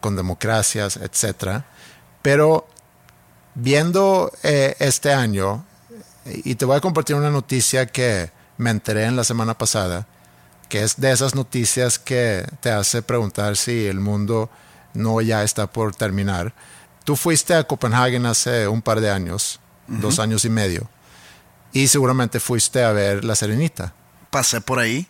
con 0.00 0.14
democracias, 0.14 0.96
etcétera. 0.96 1.64
Pero 2.22 2.68
viendo 3.56 4.30
eh, 4.44 4.76
este 4.78 5.12
año, 5.12 5.64
y 6.24 6.54
te 6.54 6.64
voy 6.64 6.76
a 6.76 6.80
compartir 6.80 7.16
una 7.16 7.30
noticia 7.30 7.86
que 7.86 8.30
me 8.58 8.70
enteré 8.70 9.06
en 9.06 9.16
la 9.16 9.24
semana 9.24 9.58
pasada, 9.58 10.06
que 10.68 10.84
es 10.84 11.00
de 11.00 11.10
esas 11.10 11.34
noticias 11.34 11.98
que 11.98 12.46
te 12.60 12.70
hace 12.70 13.02
preguntar 13.02 13.56
si 13.56 13.86
el 13.86 13.98
mundo 13.98 14.50
no 14.94 15.20
ya 15.20 15.42
está 15.42 15.66
por 15.66 15.96
terminar. 15.96 16.54
Tú 17.06 17.14
fuiste 17.16 17.54
a 17.54 17.62
Copenhague 17.64 18.18
hace 18.26 18.66
un 18.68 18.82
par 18.82 19.00
de 19.00 19.10
años, 19.10 19.60
dos 19.86 20.18
años 20.18 20.44
y 20.44 20.50
medio, 20.50 20.90
y 21.72 21.86
seguramente 21.86 22.40
fuiste 22.40 22.82
a 22.82 22.90
ver 22.92 23.24
La 23.24 23.34
Serenita. 23.36 23.94
Pasé 24.30 24.60
por 24.60 24.80
ahí. 24.80 25.06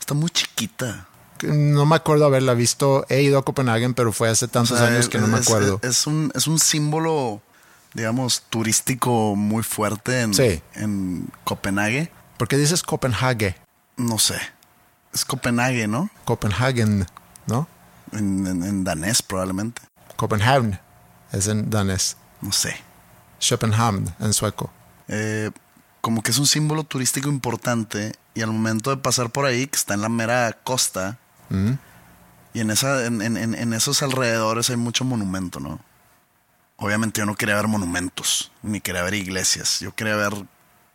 Está 0.00 0.14
muy 0.14 0.30
chiquita. 0.30 1.06
No 1.44 1.86
me 1.86 1.94
acuerdo 1.96 2.24
haberla 2.26 2.54
visto, 2.54 3.06
he 3.08 3.22
ido 3.22 3.38
a 3.38 3.44
Copenhague, 3.44 3.88
pero 3.94 4.12
fue 4.12 4.28
hace 4.28 4.48
tantos 4.48 4.72
O 4.72 4.76
sea, 4.78 4.88
años 4.88 5.08
que 5.08 5.18
no 5.18 5.28
me 5.28 5.38
es- 5.38 5.46
acuerdo. 5.46 5.78
Es, 5.82 6.06
un, 6.08 6.32
es 6.34 6.46
un 6.48 6.58
símbolo, 6.58 7.40
digamos, 7.94 8.42
turístico 8.50 9.36
muy 9.36 9.62
fuerte 9.62 10.22
en, 10.22 10.34
Sí. 10.34 10.60
en 10.74 11.28
Copenhague. 11.44 12.10
¿Por 12.36 12.48
qué 12.48 12.56
dices 12.56 12.82
Copenhague? 12.82 13.54
No 13.96 14.18
sé. 14.18 14.38
Es 15.14 15.24
Copenhague, 15.24 15.86
¿no? 15.86 16.10
Copenhagen, 16.24 17.06
¿no? 17.46 17.68
En, 18.12 18.44
en- 18.46 18.62
en 18.64 18.82
danés, 18.84 19.22
probablemente. 19.22 19.82
Copenhagen 20.16 20.80
es 21.32 21.48
en 21.48 21.70
danés. 21.70 22.16
No 22.40 22.52
sé. 22.52 22.76
Köpenhamn 23.40 24.14
en 24.20 24.32
sueco. 24.32 24.70
Eh, 25.08 25.50
como 26.00 26.22
que 26.22 26.30
es 26.30 26.38
un 26.38 26.46
símbolo 26.46 26.84
turístico 26.84 27.28
importante 27.28 28.12
y 28.34 28.42
al 28.42 28.50
momento 28.52 28.90
de 28.90 28.96
pasar 28.98 29.30
por 29.30 29.44
ahí, 29.44 29.66
que 29.66 29.76
está 29.76 29.94
en 29.94 30.00
la 30.02 30.08
mera 30.08 30.52
costa, 30.62 31.18
y 32.54 32.60
en, 32.60 32.70
esa, 32.70 33.04
en, 33.06 33.22
en- 33.22 33.36
en- 33.54 33.72
esos 33.72 34.02
alrededores 34.02 34.68
hay 34.70 34.76
mucho 34.76 35.04
monumento, 35.04 35.60
¿no? 35.60 35.78
Obviamente 36.76 37.20
yo 37.20 37.26
no 37.26 37.34
quería 37.34 37.54
ver 37.56 37.68
monumentos, 37.68 38.50
ni 38.62 38.80
quería 38.80 39.02
ver 39.02 39.14
iglesias, 39.14 39.80
yo 39.80 39.94
quería 39.94 40.16
ver 40.16 40.32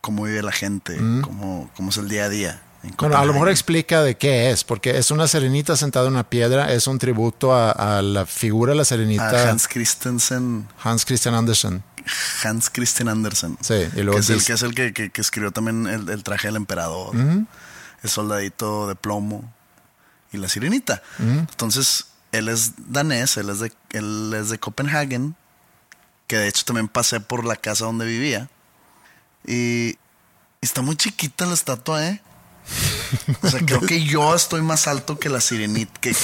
cómo 0.00 0.24
vive 0.24 0.42
la 0.42 0.52
gente, 0.52 0.96
cómo, 1.22 1.70
cómo 1.76 1.90
es 1.90 1.96
el 1.96 2.08
día 2.08 2.24
a 2.24 2.28
día. 2.28 2.62
En 2.82 2.94
Bueno, 2.96 3.16
a 3.16 3.20
lo 3.20 3.26
mejor 3.26 3.34
Copenhague. 3.34 3.50
explica 3.52 4.02
de 4.02 4.16
qué 4.16 4.50
es, 4.50 4.64
porque 4.64 4.98
es 4.98 5.10
una 5.10 5.26
serenita 5.28 5.76
sentada 5.76 6.06
en 6.08 6.14
una 6.14 6.28
piedra, 6.28 6.72
es 6.72 6.86
un 6.86 6.98
tributo 6.98 7.54
a, 7.54 7.70
a 7.98 8.02
la 8.02 8.26
figura 8.26 8.72
de 8.72 8.76
la 8.76 8.82
A 8.82 8.84
serenita 8.86 9.50
Hans 9.50 9.68
Christensen, 9.68 10.68
Hans 10.82 11.04
Christian 11.04 11.34
Andersen. 11.34 11.82
Hans 12.42 12.68
Christian 12.70 13.08
Andersen. 13.08 13.56
Sí, 13.60 13.74
y 13.94 14.02
luego 14.02 14.14
que 14.14 14.20
es 14.20 14.30
el 14.30 14.44
que 14.44 14.52
es 14.54 14.62
el 14.62 14.74
que, 14.74 14.92
que- 14.92 15.10
que 15.10 15.20
escribió 15.20 15.52
también 15.52 15.86
el, 15.86 16.08
el 16.08 16.22
traje 16.24 16.48
del 16.48 16.56
emperador, 16.56 17.14
el 17.14 18.10
soldadito 18.10 18.88
de 18.88 18.96
plomo 18.96 19.52
y 20.32 20.38
la 20.38 20.48
sirenita. 20.48 21.02
Entonces, 21.20 22.06
él 22.32 22.48
es 22.48 22.72
danés, 22.92 23.36
él 23.36 23.50
es 23.50 23.60
de, 23.60 23.72
él 23.90 24.32
es 24.34 24.48
de 24.48 24.58
Copenhagen, 24.58 25.36
que 26.26 26.38
de 26.38 26.48
hecho 26.48 26.64
también 26.64 26.88
pasé 26.88 27.20
por 27.20 27.44
la 27.44 27.54
casa 27.54 27.84
donde 27.84 28.06
vivía. 28.06 28.48
Y 29.46 29.96
está 30.60 30.82
muy 30.82 30.96
chiquita 30.96 31.46
la 31.46 31.54
estatua, 31.54 32.06
¿eh? 32.06 32.22
O 33.42 33.48
sea, 33.48 33.60
creo 33.64 33.80
que 33.80 34.02
yo 34.04 34.34
estoy 34.34 34.62
más 34.62 34.86
alto 34.88 35.18
que 35.18 35.28
la 35.28 35.40
sirenita. 35.40 35.92
Que, 36.00 36.14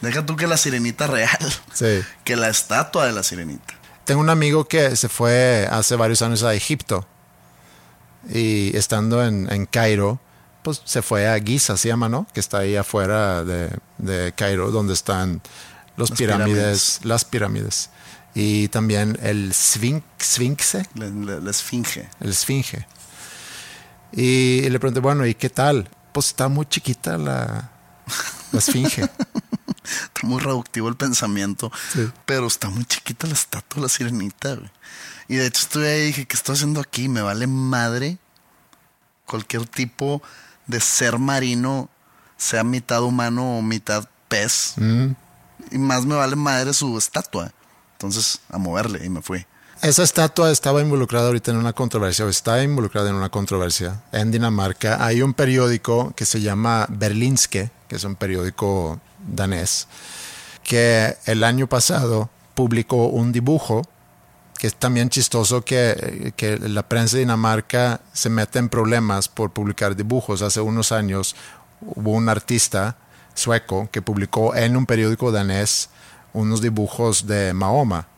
deja 0.00 0.24
tú 0.26 0.36
que 0.36 0.46
la 0.46 0.56
sirenita 0.56 1.06
real. 1.06 1.38
Sí. 1.72 2.00
Que 2.24 2.36
la 2.36 2.48
estatua 2.48 3.06
de 3.06 3.12
la 3.12 3.22
sirenita. 3.22 3.74
Tengo 4.04 4.20
un 4.20 4.30
amigo 4.30 4.66
que 4.66 4.96
se 4.96 5.08
fue 5.08 5.68
hace 5.70 5.94
varios 5.96 6.22
años 6.22 6.42
a 6.42 6.54
Egipto 6.54 7.06
y 8.28 8.76
estando 8.76 9.24
en, 9.24 9.50
en 9.52 9.66
Cairo, 9.66 10.18
pues 10.62 10.80
se 10.84 11.02
fue 11.02 11.28
a 11.28 11.38
Giza, 11.40 11.76
se 11.76 11.88
llama, 11.88 12.08
¿no? 12.08 12.26
Que 12.32 12.40
está 12.40 12.58
ahí 12.58 12.74
afuera 12.76 13.44
de, 13.44 13.70
de 13.98 14.32
Cairo, 14.36 14.70
donde 14.70 14.94
están 14.94 15.40
los 15.96 16.10
Las 16.10 16.18
pirámides, 16.18 16.48
pirámides. 16.54 17.00
las 17.04 17.24
pirámides. 17.24 17.90
Y 18.34 18.68
también 18.68 19.18
el 19.22 19.52
La, 20.94 21.06
la- 21.06 21.40
la 21.40 21.50
esfinge. 21.50 22.08
el 22.20 22.30
Esfinge. 22.30 22.86
Y, 24.12 24.68
le 24.68 24.78
pregunté, 24.80 25.00
bueno, 25.00 25.26
¿y 25.26 25.34
qué 25.34 25.50
tal? 25.50 25.88
Pues 26.18 26.30
está 26.30 26.48
muy 26.48 26.66
chiquita 26.66 27.16
la, 27.16 27.70
la 28.50 28.58
Esfinge. 28.58 29.02
Está 29.84 30.26
muy 30.26 30.40
reductivo 30.40 30.88
el 30.88 30.96
pensamiento. 30.96 31.70
Sí. 31.92 32.10
Pero 32.26 32.48
está 32.48 32.68
muy 32.70 32.84
chiquita 32.86 33.28
la 33.28 33.34
estatua 33.34 33.76
de 33.76 33.82
la 33.82 33.88
sirenita, 33.88 34.56
güey. 34.56 34.68
Y 35.28 35.36
de 35.36 35.46
hecho 35.46 35.60
estuve 35.60 35.88
ahí 35.88 36.00
y 36.00 36.06
dije, 36.06 36.26
¿qué 36.26 36.34
estoy 36.34 36.56
haciendo 36.56 36.80
aquí? 36.80 37.08
Me 37.08 37.22
vale 37.22 37.46
madre 37.46 38.18
cualquier 39.26 39.64
tipo 39.68 40.20
de 40.66 40.80
ser 40.80 41.20
marino, 41.20 41.88
sea 42.36 42.64
mitad 42.64 43.00
humano 43.04 43.58
o 43.58 43.62
mitad 43.62 44.08
pez. 44.26 44.72
Mm. 44.74 45.12
Y 45.70 45.78
más 45.78 46.04
me 46.04 46.16
vale 46.16 46.34
madre 46.34 46.74
su 46.74 46.98
estatua. 46.98 47.52
Entonces, 47.92 48.40
a 48.50 48.58
moverle 48.58 49.06
y 49.06 49.08
me 49.08 49.22
fui. 49.22 49.46
Esa 49.80 50.02
estatua 50.02 50.50
estaba 50.50 50.80
involucrada 50.80 51.28
ahorita 51.28 51.52
en 51.52 51.56
una 51.56 51.72
controversia, 51.72 52.24
o 52.24 52.28
está 52.28 52.60
involucrada 52.64 53.10
en 53.10 53.14
una 53.14 53.28
controversia. 53.28 54.02
En 54.10 54.32
Dinamarca 54.32 55.04
hay 55.04 55.22
un 55.22 55.34
periódico 55.34 56.12
que 56.16 56.24
se 56.24 56.40
llama 56.40 56.86
Berlinske, 56.88 57.70
que 57.86 57.94
es 57.94 58.02
un 58.02 58.16
periódico 58.16 59.00
danés, 59.24 59.86
que 60.64 61.16
el 61.26 61.44
año 61.44 61.68
pasado 61.68 62.28
publicó 62.56 63.06
un 63.06 63.30
dibujo 63.30 63.82
que 64.58 64.66
es 64.66 64.74
también 64.74 65.10
chistoso 65.10 65.64
que, 65.64 66.32
que 66.36 66.58
la 66.58 66.82
prensa 66.82 67.16
de 67.16 67.20
Dinamarca 67.20 68.00
se 68.12 68.30
mete 68.30 68.58
en 68.58 68.68
problemas 68.68 69.28
por 69.28 69.52
publicar 69.52 69.94
dibujos. 69.94 70.42
Hace 70.42 70.60
unos 70.60 70.90
años 70.90 71.36
hubo 71.80 72.10
un 72.10 72.28
artista 72.28 72.96
sueco 73.34 73.88
que 73.92 74.02
publicó 74.02 74.56
en 74.56 74.76
un 74.76 74.86
periódico 74.86 75.30
danés 75.30 75.90
unos 76.32 76.60
dibujos 76.60 77.28
de 77.28 77.54
Mahoma 77.54 78.08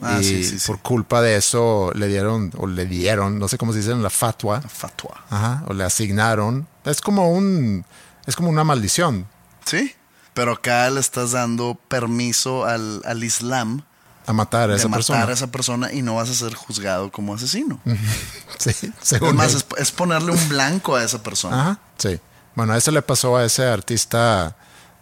Ah, 0.00 0.18
y 0.20 0.24
sí, 0.24 0.44
sí, 0.44 0.58
sí. 0.60 0.66
por 0.66 0.78
culpa 0.80 1.20
de 1.22 1.36
eso 1.36 1.90
le 1.94 2.06
dieron, 2.06 2.52
o 2.56 2.66
le 2.66 2.86
dieron, 2.86 3.38
no 3.38 3.48
sé 3.48 3.58
cómo 3.58 3.72
se 3.72 3.78
dice 3.78 3.94
la 3.96 4.10
fatwa, 4.10 4.60
Fatua. 4.60 5.24
ajá, 5.28 5.64
o 5.66 5.72
le 5.74 5.82
asignaron. 5.84 6.68
Es 6.84 7.00
como 7.00 7.32
un, 7.32 7.84
es 8.26 8.36
como 8.36 8.48
una 8.48 8.62
maldición. 8.64 9.26
Sí. 9.64 9.94
Pero 10.34 10.52
acá 10.52 10.88
le 10.90 11.00
estás 11.00 11.32
dando 11.32 11.76
permiso 11.88 12.64
al, 12.64 13.02
al 13.04 13.24
Islam 13.24 13.82
A 14.26 14.32
matar 14.32 14.70
a 14.70 14.76
esa 14.76 14.86
matar 14.86 14.98
persona. 14.98 15.24
a 15.24 15.32
esa 15.32 15.46
persona 15.48 15.92
y 15.92 16.02
no 16.02 16.14
vas 16.14 16.30
a 16.30 16.34
ser 16.34 16.54
juzgado 16.54 17.10
como 17.10 17.34
asesino. 17.34 17.80
Sí, 18.58 18.72
según 19.02 19.36
más, 19.36 19.52
él. 19.54 19.58
es, 19.58 19.66
es 19.82 19.92
ponerle 19.92 20.32
un 20.32 20.48
blanco 20.48 20.96
a 20.96 21.04
esa 21.04 21.22
persona. 21.22 21.60
Ajá, 21.60 21.78
sí. 21.96 22.18
Bueno, 22.56 22.74
eso 22.74 22.90
le 22.90 23.02
pasó 23.02 23.36
a 23.36 23.44
ese 23.44 23.64
artista 23.66 24.56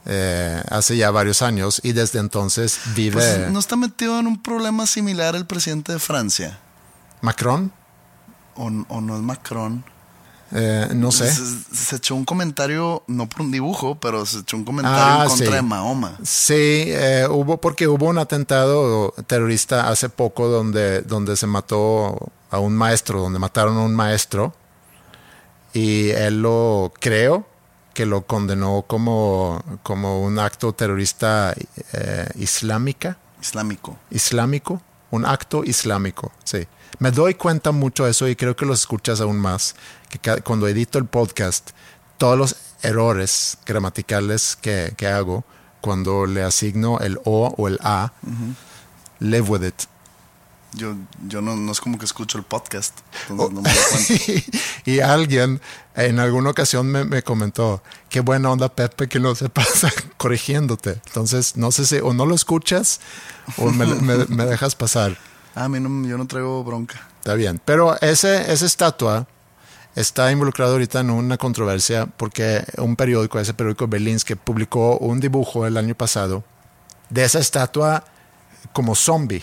eh, 0.07 0.63
hace 0.71 0.97
ya 0.97 1.11
varios 1.11 1.43
años 1.43 1.81
y 1.83 1.93
desde 1.93 2.19
entonces 2.21 2.79
vive 2.95 3.15
Pues 3.15 3.51
no 3.51 3.59
está 3.59 3.77
metido 3.77 4.19
en 4.21 4.27
un 4.27 4.41
problema 4.43 4.87
similar 4.87 5.35
el 5.37 5.47
presidente 5.47 5.93
de 5.93 5.99
Francia. 5.99 6.59
Macron. 7.21 7.73
O, 8.55 8.67
o 8.89 9.01
no 9.01 9.17
es 9.17 9.23
Macron. 9.23 9.85
eh, 10.53 10.89
no 10.95 11.11
sé. 11.13 11.31
Se, 11.33 11.75
se 11.75 11.97
echó 11.97 12.15
un 12.15 12.25
comentario, 12.25 13.03
no 13.09 13.29
por 13.29 13.43
un 13.43 13.51
dibujo, 13.51 13.97
pero 14.01 14.25
se 14.27 14.39
echó 14.39 14.57
un 14.57 14.65
comentario 14.65 14.99
Ah, 15.03 15.23
en 15.25 15.29
contra 15.29 15.47
sí. 15.49 15.53
de 15.53 15.63
Mahoma. 15.63 16.19
Sí, 16.23 16.85
eh, 16.87 17.27
hubo 17.29 17.57
porque 17.61 17.89
hubo 17.89 18.07
un 18.07 18.19
atentado 18.19 19.13
terrorista 19.27 19.89
hace 19.89 20.09
poco 20.09 20.47
donde, 20.49 21.03
donde 21.03 21.37
se 21.37 21.47
mató 21.49 22.31
a 22.51 22.59
un 22.61 22.75
maestro, 22.77 23.21
donde 23.21 23.39
mataron 23.41 23.77
a 23.77 23.81
un 23.81 23.95
maestro 23.95 24.55
y 25.73 26.11
él 26.11 26.41
lo 26.43 26.93
creo 27.01 27.47
que 27.97 28.05
lo 28.05 28.27
condenó 28.27 28.85
como, 28.87 29.65
como 29.83 30.21
un 30.21 30.39
acto 30.39 30.75
terrorista 30.75 31.55
eh, 31.95 32.29
islámica, 32.35 33.17
Islámico. 33.41 33.97
islámico, 34.11 34.83
un 35.11 35.25
acto 35.25 35.65
islámico, 35.65 36.31
sí. 36.45 36.69
Me 36.99 37.11
doy 37.11 37.37
cuenta 37.37 37.73
mucho 37.73 38.05
de 38.05 38.11
eso 38.11 38.29
y 38.29 38.37
creo 38.37 38.55
que 38.55 38.67
lo 38.67 38.75
escuchas 38.75 39.23
aún 39.23 39.39
más, 39.39 39.77
que 40.11 40.43
cuando 40.43 40.69
edito 40.69 40.99
el 40.99 41.07
podcast, 41.07 41.71
todos 42.19 42.37
los 42.37 42.57
errores 42.83 43.57
gramaticales 43.65 44.57
que, 44.57 44.93
que 44.95 45.07
hago, 45.07 45.45
cuando 45.81 46.27
le 46.27 46.43
asigno 46.43 46.99
el 46.99 47.19
O 47.25 47.55
o 47.57 47.67
el 47.67 47.79
A, 47.83 48.13
live 49.21 49.49
with 49.49 49.65
it. 49.65 49.75
Yo, 50.77 50.95
yo 51.27 51.41
no, 51.41 51.57
no 51.57 51.73
es 51.73 51.81
como 51.81 51.99
que 51.99 52.05
escucho 52.05 52.39
el 52.39 52.45
podcast. 52.45 52.99
Entonces 53.29 53.55
no 53.55 53.63
me 53.63 53.71
doy 53.73 53.83
cuenta. 53.91 54.59
y 54.85 55.01
alguien 55.01 55.61
en 55.95 56.19
alguna 56.21 56.51
ocasión 56.51 56.87
me, 56.87 57.05
me 57.05 57.23
comentó, 57.23 57.83
qué 58.09 58.21
buena 58.21 58.51
onda 58.51 58.69
Pepe 58.69 59.09
que 59.09 59.19
no 59.19 59.35
se 59.35 59.49
pasa 59.49 59.91
corrigiéndote. 60.17 61.01
Entonces, 61.07 61.57
no 61.57 61.73
sé 61.73 61.87
si 61.87 61.97
o 61.97 62.13
no 62.13 62.27
lo 62.27 62.35
escuchas 62.35 63.01
o 63.57 63.71
me, 63.71 63.87
me- 63.95 64.27
me 64.27 64.45
dejas 64.45 64.75
pasar. 64.75 65.17
Ah, 65.55 65.65
a 65.65 65.69
mí 65.69 65.81
no, 65.81 66.07
yo 66.07 66.19
no 66.19 66.27
traigo 66.27 66.63
bronca. 66.63 67.09
Está 67.19 67.35
bien. 67.35 67.61
Pero 67.65 67.99
ese, 68.03 68.53
esa 68.53 68.67
estatua 68.67 69.27
está 69.95 70.31
involucrado 70.31 70.73
ahorita 70.73 71.01
en 71.01 71.09
una 71.11 71.39
controversia 71.39 72.05
porque 72.05 72.63
un 72.77 72.97
periódico, 72.97 73.41
ese 73.41 73.55
periódico 73.55 73.89
Berlín, 73.89 74.19
que 74.19 74.37
publicó 74.37 74.99
un 74.99 75.21
dibujo 75.21 75.67
el 75.67 75.79
año 75.79 75.95
pasado 75.95 76.45
de 77.09 77.25
esa 77.25 77.39
estatua 77.39 78.05
como 78.75 78.95
zombie. 78.95 79.43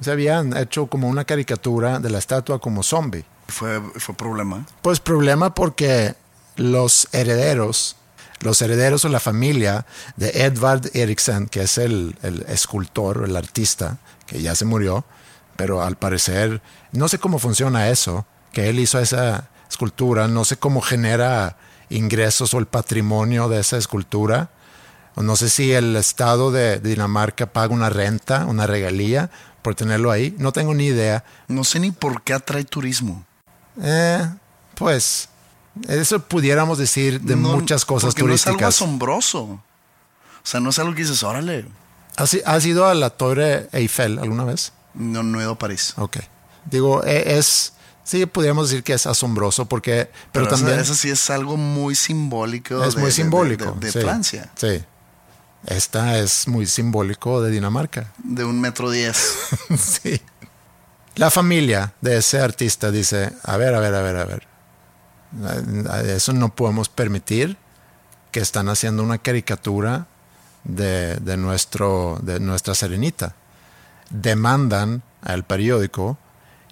O 0.00 0.02
sea, 0.02 0.14
habían 0.14 0.56
hecho 0.56 0.86
como 0.86 1.08
una 1.08 1.26
caricatura 1.26 2.00
de 2.00 2.08
la 2.08 2.18
estatua 2.18 2.58
como 2.58 2.82
zombie. 2.82 3.24
Fue, 3.48 3.80
fue 3.96 4.14
problema. 4.14 4.64
Pues 4.80 4.98
problema 4.98 5.54
porque 5.54 6.14
los 6.56 7.06
herederos, 7.12 7.96
los 8.40 8.62
herederos 8.62 9.04
o 9.04 9.10
la 9.10 9.20
familia 9.20 9.84
de 10.16 10.30
Edvard 10.46 10.88
Eriksen, 10.94 11.48
que 11.48 11.62
es 11.62 11.76
el, 11.76 12.16
el 12.22 12.46
escultor, 12.48 13.24
el 13.26 13.36
artista, 13.36 13.98
que 14.26 14.40
ya 14.40 14.54
se 14.54 14.64
murió, 14.64 15.04
pero 15.56 15.82
al 15.82 15.96
parecer 15.96 16.62
no 16.92 17.08
sé 17.08 17.18
cómo 17.18 17.38
funciona 17.38 17.90
eso, 17.90 18.24
que 18.52 18.70
él 18.70 18.78
hizo 18.78 18.98
esa 18.98 19.50
escultura, 19.68 20.28
no 20.28 20.46
sé 20.46 20.56
cómo 20.56 20.80
genera 20.80 21.58
ingresos 21.90 22.54
o 22.54 22.58
el 22.58 22.66
patrimonio 22.66 23.50
de 23.50 23.60
esa 23.60 23.76
escultura. 23.76 24.48
O 25.16 25.22
no 25.22 25.36
sé 25.36 25.50
si 25.50 25.72
el 25.72 25.96
Estado 25.96 26.52
de 26.52 26.78
Dinamarca 26.78 27.46
paga 27.46 27.74
una 27.74 27.90
renta, 27.90 28.46
una 28.46 28.66
regalía 28.66 29.30
por 29.62 29.74
tenerlo 29.74 30.10
ahí. 30.10 30.34
No 30.38 30.52
tengo 30.52 30.74
ni 30.74 30.86
idea. 30.86 31.24
No 31.48 31.64
sé 31.64 31.80
ni 31.80 31.90
por 31.90 32.22
qué 32.22 32.32
atrae 32.34 32.64
turismo. 32.64 33.24
Eh, 33.82 34.26
pues 34.74 35.28
eso 35.88 36.18
pudiéramos 36.20 36.78
decir 36.78 37.20
de 37.20 37.36
No, 37.36 37.56
muchas 37.56 37.84
cosas 37.84 38.14
porque 38.14 38.24
No 38.28 38.34
es 38.34 38.46
algo 38.46 38.56
turísticas. 38.58 38.76
asombroso. 38.76 39.40
O 39.42 39.60
sea, 40.44 40.60
no 40.60 40.70
es 40.70 40.78
algo 40.78 40.94
que 40.94 41.02
dices, 41.02 41.22
órale, 41.22 41.66
¿Has, 42.16 42.36
has 42.44 42.66
ido 42.66 42.86
a 42.86 42.94
la 42.94 43.10
Torre 43.10 43.68
Eiffel 43.72 44.18
alguna 44.18 44.44
vez? 44.44 44.72
no, 44.94 45.22
no 45.22 45.38
he 45.38 45.42
ido 45.42 45.52
a 45.52 45.58
París. 45.58 45.94
Ok. 45.96 46.18
Digo, 46.64 47.04
e- 47.04 47.38
es, 47.38 47.72
sí, 48.04 48.26
podríamos 48.26 48.68
decir 48.68 48.82
que 48.82 48.92
es 48.94 49.06
asombroso 49.06 49.66
porque, 49.66 50.10
pero, 50.32 50.48
también 50.48 50.80
Eso, 50.80 50.94
sí 50.94 51.08
es 51.10 51.30
algo 51.30 51.56
muy 51.56 51.94
simbólico. 51.94 52.82
es 52.84 52.94
de- 52.94 53.00
muy 53.00 53.10
de- 53.10 53.14
simbólico. 53.14 53.72
De, 53.78 53.86
de 53.86 53.92
sí, 53.92 54.00
Francia. 54.00 54.50
Sí. 54.56 54.82
Esta 55.66 56.18
es 56.18 56.48
muy 56.48 56.66
simbólico 56.66 57.42
de 57.42 57.50
Dinamarca. 57.50 58.12
De 58.18 58.44
un 58.44 58.60
metro 58.60 58.90
diez. 58.90 59.16
sí. 59.78 60.20
La 61.16 61.30
familia 61.30 61.94
de 62.00 62.16
ese 62.18 62.40
artista 62.40 62.90
dice, 62.90 63.32
a 63.42 63.56
ver, 63.56 63.74
a 63.74 63.80
ver, 63.80 63.94
a 63.94 64.02
ver, 64.02 64.16
a 64.16 64.24
ver. 64.24 64.46
Eso 66.06 66.32
no 66.32 66.54
podemos 66.54 66.88
permitir 66.88 67.56
que 68.32 68.40
están 68.40 68.68
haciendo 68.68 69.02
una 69.02 69.18
caricatura 69.18 70.06
de, 70.64 71.16
de 71.16 71.36
nuestro, 71.36 72.18
de 72.22 72.40
nuestra 72.40 72.74
serenita. 72.74 73.34
Demandan 74.08 75.02
al 75.22 75.44
periódico 75.44 76.18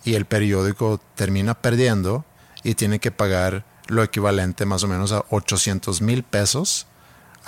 y 0.05 0.15
el 0.15 0.25
periódico 0.25 1.01
termina 1.15 1.55
perdiendo 1.55 2.25
y 2.63 2.75
tiene 2.75 2.99
que 2.99 3.11
pagar 3.11 3.65
lo 3.87 4.03
equivalente 4.03 4.67
más 4.67 4.83
o 4.83 4.89
menos 4.89 5.13
a 5.13 5.25
800 5.31 6.03
mil 6.03 6.23
pesos 6.23 6.88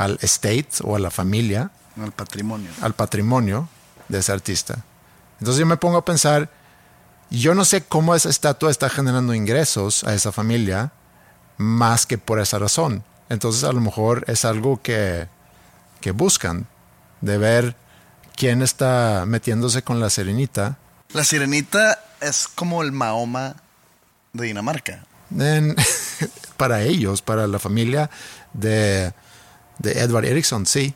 al 0.01 0.18
estate 0.22 0.68
o 0.82 0.96
a 0.96 0.98
la 0.98 1.11
familia 1.11 1.70
al 2.03 2.12
patrimonio. 2.12 2.70
al 2.80 2.94
patrimonio 2.94 3.68
de 4.09 4.18
ese 4.18 4.32
artista. 4.32 4.78
Entonces 5.38 5.61
yo 5.61 5.66
me 5.66 5.76
pongo 5.76 5.98
a 5.98 6.05
pensar, 6.05 6.48
yo 7.30 7.55
no 7.55 7.64
sé 7.64 7.82
cómo 7.82 8.14
esa 8.14 8.28
estatua 8.30 8.70
está 8.70 8.88
generando 8.88 9.34
ingresos 9.34 10.05
a 10.05 10.14
esa 10.14 10.32
familia 10.32 10.92
más 11.59 12.07
que 12.07 12.16
por 12.18 12.40
esa 12.40 12.59
razón. 12.59 13.05
Entonces 13.28 13.64
a 13.64 13.72
lo 13.72 13.80
mejor 13.80 14.24
es 14.26 14.44
algo 14.44 14.80
que, 14.82 15.28
que 16.01 16.11
buscan, 16.12 16.66
de 17.20 17.36
ver 17.38 17.76
quién 18.36 18.62
está 18.62 19.24
metiéndose 19.26 19.82
con 19.82 20.01
la 20.01 20.09
serenita. 20.11 20.78
La 21.12 21.24
sirenita 21.24 22.03
es 22.20 22.48
como 22.48 22.82
el 22.82 22.92
Mahoma 22.92 23.57
de 24.32 24.46
Dinamarca. 24.46 25.05
En- 25.38 25.76
para 26.57 26.82
ellos, 26.82 27.20
para 27.22 27.46
la 27.46 27.59
familia 27.59 28.11
de, 28.53 29.12
de 29.81 30.01
Edward 30.01 30.26
Erickson, 30.26 30.64
sí, 30.66 30.95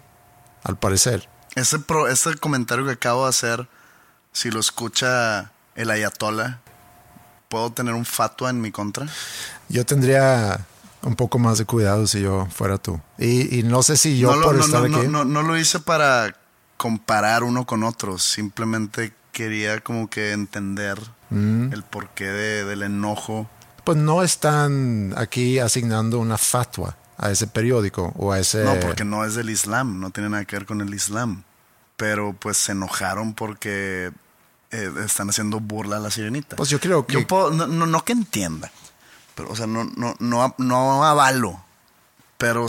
al 0.63 0.77
parecer. 0.79 1.29
Ese, 1.57 1.79
pro- 1.81 2.09
ese 2.09 2.35
comentario 2.37 2.85
que 2.85 2.93
acabo 2.93 3.25
de 3.25 3.31
hacer, 3.31 3.69
si 4.33 4.51
lo 4.51 4.61
escucha 4.61 5.51
el 5.75 5.91
ayatola, 5.91 6.61
¿puedo 7.49 7.73
tener 7.73 7.95
un 7.95 8.05
fatua 8.05 8.51
en 8.51 8.61
mi 8.61 8.71
contra? 8.71 9.07
Yo 9.69 9.85
tendría 9.85 10.61
un 11.03 11.17
poco 11.17 11.39
más 11.39 11.59
de 11.59 11.65
cuidado 11.65 12.07
si 12.07 12.21
yo 12.23 12.47
fuera 12.55 12.79
tú. 12.79 13.01
Y, 13.19 13.59
y 13.59 13.63
no 13.63 13.83
sé 13.83 13.97
si 13.97 14.19
yo 14.19 14.31
no, 14.33 14.37
lo- 14.37 14.47
por 14.47 14.55
no, 14.57 14.65
estar 14.65 14.89
no, 14.89 14.99
aquí. 14.99 15.09
no, 15.09 15.25
no 15.25 15.43
lo 15.43 15.57
hice 15.59 15.81
para 15.81 16.35
comparar 16.77 17.43
uno 17.45 17.67
con 17.67 17.83
otro, 17.85 18.19
simplemente 18.19 19.13
quería 19.33 19.81
como 19.81 20.09
que 20.11 20.33
entender 20.33 20.99
Mm. 21.31 21.73
el 21.73 21.83
porqué 21.83 22.27
de- 22.27 22.65
del 22.65 22.83
enojo. 22.83 23.49
Pues 23.83 23.99
no 23.99 24.23
están 24.23 25.15
aquí 25.17 25.59
asignando 25.59 26.19
una 26.21 26.39
fatua 26.39 26.97
a 27.19 27.31
ese 27.31 27.47
periódico 27.47 28.13
o 28.17 28.33
a 28.33 28.39
ese. 28.39 28.65
No, 28.65 28.79
porque 28.81 29.05
no 29.05 29.25
es 29.25 29.35
del 29.35 29.51
Islam, 29.51 30.01
no 30.01 30.11
tiene 30.11 30.29
nada 30.31 30.45
que 30.45 30.57
ver 30.57 30.67
con 30.67 30.81
el 30.81 30.93
Islam. 30.95 31.43
Pero 31.97 32.33
pues 32.39 32.57
se 32.57 32.73
enojaron 32.73 33.35
porque 33.35 34.11
eh, 34.73 34.91
están 35.05 35.31
haciendo 35.31 35.61
burla 35.61 35.97
a 35.97 36.01
la 36.01 36.11
sirenita. 36.11 36.57
Pues 36.57 36.69
yo 36.71 36.81
creo 36.81 37.07
que- 37.07 37.13
Yo 37.15 37.27
puedo- 37.27 37.51
no, 37.53 37.67
no, 37.69 37.87
no 37.87 38.05
que 38.05 38.13
entienda, 38.13 38.73
pero 39.37 39.51
o 39.51 39.57
sea, 39.57 39.67
no, 39.69 39.85
no, 39.97 40.17
no, 40.19 40.55
no 40.59 41.05
avalo, 41.05 41.63
pero 42.37 42.67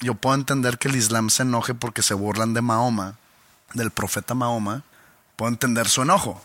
yo 0.00 0.14
puedo 0.14 0.34
entender 0.34 0.76
que 0.78 0.88
el 0.88 0.96
Islam 0.96 1.30
se 1.30 1.44
enoje 1.44 1.72
porque 1.74 2.02
se 2.02 2.12
burlan 2.12 2.52
de 2.52 2.60
Mahoma, 2.60 3.16
del 3.72 3.90
profeta 3.90 4.34
Mahoma. 4.34 4.82
Puedo 5.36 5.50
entender 5.50 5.88
su 5.88 6.02
enojo. 6.02 6.42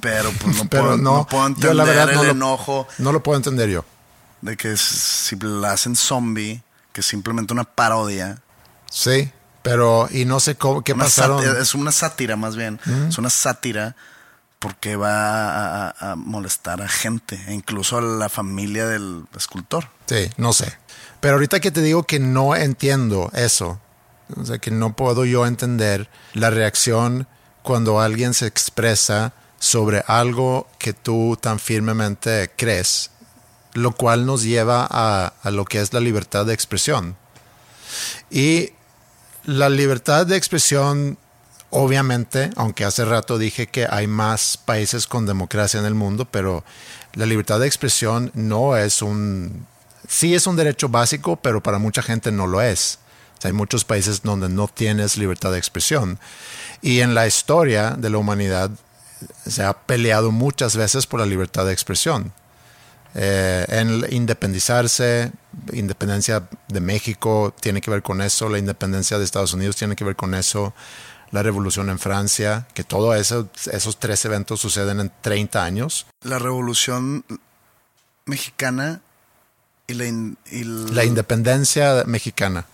Pero 0.00 0.30
pues 0.40 0.56
no, 0.56 0.64
Mm. 0.64 0.68
Pero 0.70 0.82
puedo, 0.82 0.96
no, 0.98 1.16
no 1.18 1.26
puedo 1.26 1.42
yo 1.42 1.46
entender 1.48 1.74
la 1.76 1.84
verdad 1.84 2.10
el 2.10 2.16
lo- 2.16 2.30
enojo 2.32 2.86
No 2.98 3.12
lo 3.12 3.22
puedo 3.22 3.36
entender 3.36 3.68
yo. 3.70 3.84
De 4.42 4.56
que 4.56 4.76
si 4.76 5.36
la 5.36 5.72
hacen 5.72 5.96
zombie, 5.96 6.62
que 6.92 7.00
es 7.00 7.06
simplemente 7.06 7.52
una 7.52 7.64
parodia. 7.64 8.40
Sí, 8.90 9.30
pero. 9.62 10.08
Y 10.10 10.24
no 10.24 10.40
sé 10.40 10.56
cómo, 10.56 10.82
qué 10.82 10.92
Una 10.92 11.04
pasaron. 11.04 11.38
sátira- 11.42 11.60
es 11.60 11.74
una 11.74 11.92
sátira 11.92 12.36
más 12.36 12.56
bien. 12.56 12.80
Es 13.08 13.18
una 13.18 13.30
sátira 13.30 13.94
porque 14.58 14.96
va 14.96 15.08
a, 15.88 15.88
a- 15.88 16.12
a 16.12 16.16
molestar 16.16 16.82
a 16.82 16.88
gente, 16.88 17.42
e 17.48 17.54
incluso 17.54 17.96
a 17.98 18.02
la 18.02 18.28
familia 18.28 18.86
del 18.86 19.24
escultor. 19.36 19.88
Sí, 20.06 20.30
no 20.36 20.52
sé. 20.52 20.72
Pero 21.20 21.34
ahorita 21.34 21.60
que 21.60 21.70
te 21.70 21.80
digo 21.82 22.02
que 22.02 22.18
no 22.18 22.54
entiendo 22.56 23.30
eso, 23.34 23.80
o 24.36 24.44
sea, 24.44 24.58
que 24.58 24.70
no 24.70 24.94
puedo 24.96 25.24
yo 25.24 25.46
entender 25.46 26.08
la 26.34 26.50
reacción 26.50 27.26
cuando 27.62 28.00
alguien 28.00 28.32
se 28.34 28.46
expresa 28.46 29.32
sobre 29.58 30.02
algo 30.06 30.66
que 30.78 30.92
tú 30.94 31.38
tan 31.40 31.58
firmemente 31.58 32.50
crees, 32.56 33.09
lo 33.74 33.92
cual 33.92 34.26
nos 34.26 34.42
lleva 34.42 34.86
a, 34.90 35.50
lo 35.50 35.64
que 35.64 35.80
es 35.80 35.92
la 35.92 36.00
libertad 36.00 36.46
de 36.46 36.54
expresión. 36.54 37.16
Y 38.30 38.70
la 39.44 39.68
libertad 39.68 40.26
de 40.26 40.36
expresión, 40.36 41.18
obviamente, 41.70 42.50
aunque 42.56 42.84
hace 42.84 43.04
rato 43.04 43.38
dije 43.38 43.66
que 43.66 43.86
hay 43.88 44.06
más 44.06 44.56
países 44.56 45.06
con 45.06 45.26
democracia 45.26 45.80
en 45.80 45.86
el 45.86 45.94
mundo, 45.94 46.24
pero 46.24 46.64
la 47.14 47.26
libertad 47.26 47.60
de 47.60 47.66
expresión 47.66 48.30
no 48.34 48.76
es 48.76 49.02
un... 49.02 49.66
Sí 50.08 50.34
es 50.34 50.48
un 50.48 50.56
derecho 50.56 50.88
básico, 50.88 51.36
pero 51.36 51.62
para 51.62 51.78
mucha 51.78 52.02
gente 52.02 52.32
no 52.32 52.48
lo 52.48 52.60
es. 52.60 52.98
Hay 53.44 53.52
muchos 53.52 53.84
países 53.84 54.22
donde 54.22 54.48
no 54.48 54.66
tienes 54.66 55.16
libertad 55.16 55.52
de 55.52 55.58
expresión. 55.58 56.18
Y 56.82 57.00
en 57.00 57.14
la 57.14 57.28
historia 57.28 57.92
de 57.92 58.10
la 58.10 58.18
humanidad 58.18 58.70
se 59.46 59.62
ha 59.62 59.72
peleado 59.72 60.30
muchas 60.30 60.76
veces 60.76 61.06
por 61.06 61.20
la 61.20 61.26
libertad 61.26 61.66
de 61.66 61.72
expresión. 61.72 62.32
Eh, 63.14 63.66
en 63.68 64.06
independizarse, 64.12 65.32
independencia 65.72 66.48
de 66.68 66.80
México 66.80 67.54
tiene 67.60 67.80
que 67.80 67.90
ver 67.90 68.02
con 68.02 68.20
eso, 68.22 68.48
la 68.48 68.58
independencia 68.58 69.18
de 69.18 69.24
Estados 69.24 69.52
Unidos 69.52 69.76
tiene 69.76 69.96
que 69.96 70.04
ver 70.04 70.14
con 70.16 70.34
eso, 70.34 70.72
la 71.32 71.42
revolución 71.42 71.90
en 71.90 71.98
Francia, 71.98 72.66
que 72.74 72.84
todos 72.84 73.16
eso, 73.16 73.48
esos 73.72 73.98
tres 73.98 74.24
eventos 74.24 74.60
suceden 74.60 75.00
en 75.00 75.12
30 75.22 75.62
años. 75.64 76.06
La 76.22 76.38
revolución 76.38 77.24
mexicana 78.26 79.00
y 79.86 79.94
la, 79.94 80.06
in- 80.06 80.38
y 80.50 80.64
la, 80.64 80.92
La 80.92 81.04
independencia 81.04 82.04
mexicana. 82.06 82.66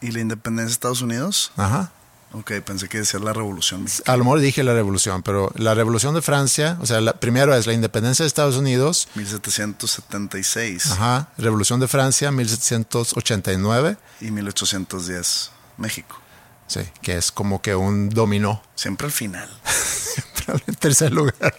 y 0.00 0.10
la 0.10 0.20
independencia 0.20 0.66
de 0.68 0.72
Estados 0.72 1.02
Unidos. 1.02 1.52
Ajá. 1.56 1.92
Ok, 2.36 2.50
pensé 2.64 2.88
que 2.88 2.98
decía 2.98 3.20
la 3.20 3.32
revolución. 3.32 3.86
A 4.06 4.16
lo 4.16 4.24
mejor 4.24 4.40
dije 4.40 4.64
la 4.64 4.74
revolución, 4.74 5.22
pero 5.22 5.52
la 5.54 5.72
revolución 5.74 6.16
de 6.16 6.22
Francia, 6.22 6.76
o 6.80 6.86
sea, 6.86 7.00
la, 7.00 7.12
primero 7.12 7.54
es 7.54 7.66
la 7.68 7.72
independencia 7.74 8.24
de 8.24 8.26
Estados 8.26 8.56
Unidos, 8.56 9.06
1776 9.14 10.90
ajá, 10.90 11.28
revolución 11.38 11.78
de 11.78 11.86
Francia, 11.86 12.32
1789, 12.32 13.96
y 14.20 14.32
1810 14.32 15.50
México. 15.76 16.20
sí, 16.66 16.80
que 17.02 17.16
es 17.16 17.30
como 17.30 17.62
que 17.62 17.76
un 17.76 18.10
dominó. 18.10 18.60
Siempre 18.74 19.06
al 19.06 19.12
final. 19.12 19.48
en 20.66 20.74
tercer 20.74 21.12
lugar. 21.12 21.54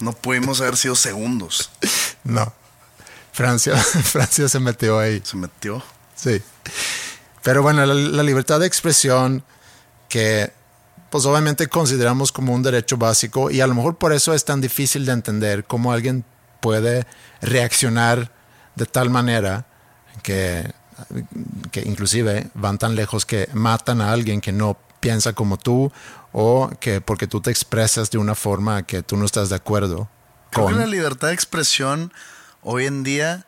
No 0.00 0.12
pudimos 0.12 0.60
haber 0.60 0.76
sido 0.76 0.96
segundos. 0.96 1.70
No. 2.24 2.52
Francia, 3.32 3.76
Francia 4.04 4.48
se 4.48 4.58
metió 4.58 4.98
ahí. 4.98 5.22
Se 5.24 5.36
metió. 5.36 5.80
Sí. 6.16 6.42
Pero 7.42 7.62
bueno, 7.62 7.84
la, 7.86 7.94
la 7.94 8.22
libertad 8.22 8.60
de 8.60 8.66
expresión 8.66 9.44
que 10.08 10.52
pues 11.10 11.26
obviamente 11.26 11.68
consideramos 11.68 12.30
como 12.32 12.54
un 12.54 12.62
derecho 12.62 12.96
básico 12.96 13.50
y 13.50 13.60
a 13.60 13.66
lo 13.66 13.74
mejor 13.74 13.96
por 13.96 14.12
eso 14.12 14.32
es 14.32 14.44
tan 14.44 14.60
difícil 14.60 15.04
de 15.04 15.12
entender 15.12 15.64
cómo 15.64 15.92
alguien 15.92 16.24
puede 16.60 17.06
reaccionar 17.42 18.30
de 18.76 18.86
tal 18.86 19.10
manera 19.10 19.66
que, 20.22 20.72
que 21.72 21.80
inclusive 21.80 22.50
van 22.54 22.78
tan 22.78 22.94
lejos 22.94 23.26
que 23.26 23.48
matan 23.52 24.00
a 24.00 24.12
alguien 24.12 24.40
que 24.40 24.52
no 24.52 24.78
piensa 25.00 25.32
como 25.32 25.56
tú 25.56 25.90
o 26.32 26.70
que 26.78 27.00
porque 27.00 27.26
tú 27.26 27.40
te 27.40 27.50
expresas 27.50 28.10
de 28.10 28.18
una 28.18 28.34
forma 28.36 28.84
que 28.84 29.02
tú 29.02 29.16
no 29.16 29.24
estás 29.24 29.48
de 29.48 29.56
acuerdo 29.56 30.08
Creo 30.50 30.66
con. 30.66 30.74
que 30.74 30.80
la 30.80 30.86
libertad 30.86 31.28
de 31.28 31.34
expresión 31.34 32.12
hoy 32.62 32.86
en 32.86 33.02
día 33.02 33.46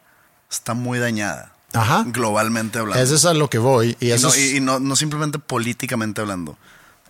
está 0.51 0.74
muy 0.74 0.99
dañada. 0.99 1.53
Ajá. 1.75 2.05
Globalmente 2.07 2.79
hablando. 2.79 3.03
Eso 3.03 3.14
es 3.14 3.25
a 3.25 3.35
lo 3.35 3.49
que 3.49 3.59
voy 3.59 3.97
y 4.01 4.09
Y, 4.09 4.12
eso 4.12 4.29
no, 4.29 4.35
es- 4.35 4.41
y- 4.41 4.57
y 4.57 4.61
no- 4.61 4.79
no 4.81 4.95
simplemente 4.97 5.39
políticamente 5.39 6.20
hablando, 6.20 6.57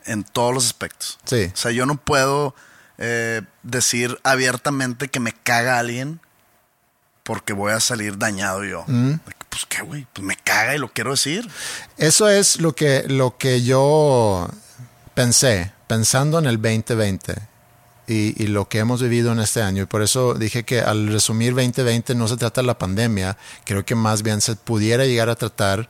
en 0.05 0.25
todos 0.25 0.55
los 0.55 0.67
aspectos. 0.67 1.19
Sí. 1.25 1.51
O 1.53 1.57
sea, 1.57 1.71
yo 1.73 1.87
no 1.87 1.97
puedo 1.97 2.55
eh, 2.99 3.43
decir 3.65 4.19
abiertamente 4.23 5.09
que 5.09 5.19
me 5.19 5.33
caga 5.33 5.79
alguien 5.79 6.21
porque 7.25 7.53
voy 7.53 7.73
a 7.73 7.81
salir 7.81 8.19
dañado 8.19 8.65
yo. 8.65 8.85
Mm. 8.87 9.15
Pues 9.49 9.67
qué, 9.69 9.83
güey, 9.83 10.07
pues 10.13 10.25
me 10.25 10.37
caga 10.37 10.75
y 10.77 10.79
lo 10.79 10.93
quiero 10.93 11.11
decir. 11.13 11.49
Eso 11.97 12.29
es 12.29 12.61
lo 12.61 12.75
que, 12.75 13.05
lo 13.09 13.37
que 13.39 13.63
yo 13.63 14.49
pensé, 15.15 15.73
pensando 15.89 16.39
en 16.39 16.47
el 16.47 16.57
2020 16.61 17.35
y, 18.07 18.43
y 18.43 18.47
lo 18.49 18.69
que 18.69 18.79
hemos 18.79 19.03
vivido 19.03 19.33
en 19.33 19.41
este 19.41 19.63
año. 19.63 19.83
Y 19.83 19.87
por 19.87 20.03
eso 20.03 20.35
dije 20.35 20.65
que 20.65 20.81
al 20.81 21.09
resumir 21.09 21.55
2020 21.55 22.15
no 22.15 22.29
se 22.29 22.37
trata 22.37 22.61
de 22.61 22.67
la 22.67 22.79
pandemia, 22.79 23.37
creo 23.65 23.85
que 23.85 23.95
más 23.95 24.23
bien 24.23 24.41
se 24.41 24.57
pudiera 24.57 25.05
llegar 25.05 25.29
a 25.29 25.37
tratar 25.37 25.89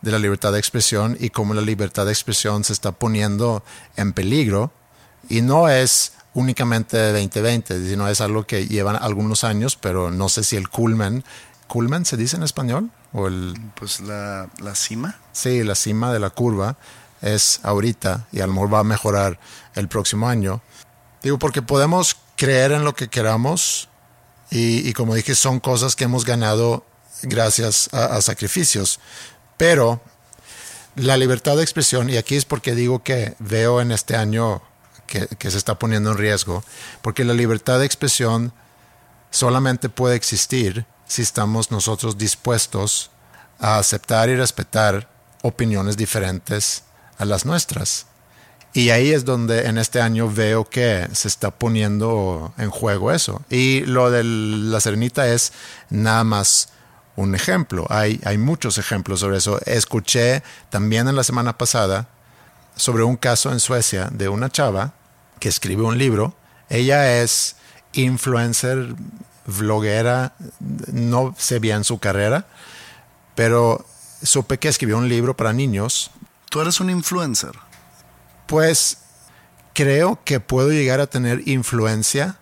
de 0.00 0.12
la 0.12 0.18
libertad 0.18 0.52
de 0.52 0.58
expresión 0.58 1.16
y 1.18 1.30
cómo 1.30 1.54
la 1.54 1.62
libertad 1.62 2.06
de 2.06 2.12
expresión 2.12 2.64
se 2.64 2.72
está 2.72 2.92
poniendo 2.92 3.64
en 3.96 4.12
peligro. 4.12 4.72
Y 5.28 5.42
no 5.42 5.68
es 5.68 6.12
únicamente 6.34 6.96
de 6.96 7.12
2020, 7.12 7.88
sino 7.88 8.08
es 8.08 8.20
algo 8.20 8.46
que 8.46 8.66
llevan 8.66 8.96
algunos 8.96 9.44
años, 9.44 9.76
pero 9.76 10.10
no 10.10 10.28
sé 10.28 10.44
si 10.44 10.56
el 10.56 10.68
culmen, 10.68 11.24
culmen 11.66 12.04
se 12.04 12.16
dice 12.16 12.36
en 12.36 12.42
español 12.42 12.90
o 13.12 13.26
el 13.26 13.54
Pues 13.74 14.00
la, 14.00 14.48
la 14.62 14.74
cima. 14.74 15.18
Sí, 15.32 15.64
la 15.64 15.74
cima 15.74 16.12
de 16.12 16.20
la 16.20 16.30
curva 16.30 16.76
es 17.20 17.60
ahorita 17.62 18.26
y 18.32 18.40
a 18.40 18.46
lo 18.46 18.52
mejor 18.52 18.74
va 18.74 18.78
a 18.80 18.84
mejorar 18.84 19.38
el 19.74 19.88
próximo 19.88 20.28
año. 20.28 20.60
Digo, 21.22 21.38
porque 21.38 21.62
podemos 21.62 22.16
creer 22.36 22.72
en 22.72 22.84
lo 22.84 22.94
que 22.94 23.08
queramos 23.08 23.88
y, 24.50 24.92
como 24.94 25.14
dije, 25.14 25.34
son 25.34 25.60
cosas 25.60 25.94
que 25.94 26.04
hemos 26.04 26.24
ganado 26.24 26.86
gracias 27.22 27.92
a, 27.92 28.20
sacrificios. 28.22 29.00
Pero 29.56 30.00
la 30.94 31.16
libertad 31.16 31.56
de 31.56 31.62
expresión, 31.62 32.08
y 32.08 32.16
aquí 32.16 32.36
es 32.36 32.44
porque 32.44 32.74
digo 32.74 33.02
que 33.02 33.34
veo 33.38 33.80
en 33.80 33.92
este 33.92 34.16
año 34.16 34.62
que 35.06 35.50
se 35.50 35.56
está 35.56 35.78
poniendo 35.78 36.12
en 36.12 36.18
riesgo, 36.18 36.62
porque 37.02 37.24
la 37.24 37.32
libertad 37.32 37.78
de 37.78 37.86
expresión 37.86 38.52
solamente 39.30 39.88
puede 39.88 40.16
existir 40.16 40.84
si 41.06 41.22
estamos 41.22 41.70
nosotros 41.70 42.18
dispuestos 42.18 43.10
a 43.58 43.78
aceptar 43.78 44.28
y 44.28 44.36
respetar 44.36 45.08
opiniones 45.42 45.96
diferentes 45.96 46.84
a 47.18 47.24
las 47.24 47.44
nuestras. 47.44 48.06
Y 48.72 48.90
ahí 48.90 49.12
es 49.12 49.24
donde 49.24 49.66
en 49.66 49.78
este 49.78 50.00
año 50.00 50.30
veo 50.30 50.68
que 50.68 51.08
se 51.12 51.28
está 51.28 51.50
poniendo 51.50 52.52
en 52.58 52.70
juego 52.70 53.10
eso. 53.12 53.42
Y 53.50 53.80
lo 53.86 54.10
de 54.10 54.22
la 54.24 54.80
Serenita 54.80 55.26
es 55.26 55.52
nada 55.90 56.22
más 56.24 56.68
un 57.16 57.34
ejemplo. 57.34 57.86
Hay, 57.88 58.20
hay 58.24 58.38
muchos 58.38 58.78
ejemplos 58.78 59.20
sobre 59.20 59.38
eso. 59.38 59.58
Escuché 59.66 60.42
también 60.70 61.08
en 61.08 61.16
la 61.16 61.24
semana 61.24 61.58
pasada 61.58 62.08
sobre 62.76 63.02
un 63.02 63.16
caso 63.16 63.50
en 63.50 63.58
Suecia 63.58 64.08
de 64.12 64.28
una 64.28 64.50
chava 64.50 64.94
que 65.40 65.48
escribe 65.48 65.82
un 65.82 65.98
libro. 65.98 66.34
Ella 66.68 67.20
es 67.20 67.56
influencer, 67.92 68.94
vloguera, 69.46 70.34
no 70.92 71.34
sé 71.38 71.58
bien 71.58 71.84
su 71.84 71.98
carrera, 71.98 72.46
pero 73.34 73.84
supe 74.22 74.58
que 74.58 74.68
escribió 74.68 74.98
un 74.98 75.08
libro 75.08 75.36
para 75.36 75.52
niños. 75.52 76.10
Tú 76.50 76.60
eres 76.60 76.80
un 76.80 76.90
influencer. 76.90 77.52
Pues 78.48 78.98
creo 79.74 80.18
que 80.24 80.40
puedo 80.40 80.70
llegar 80.70 81.00
a 81.00 81.06
tener 81.06 81.46
influencia 81.46 82.36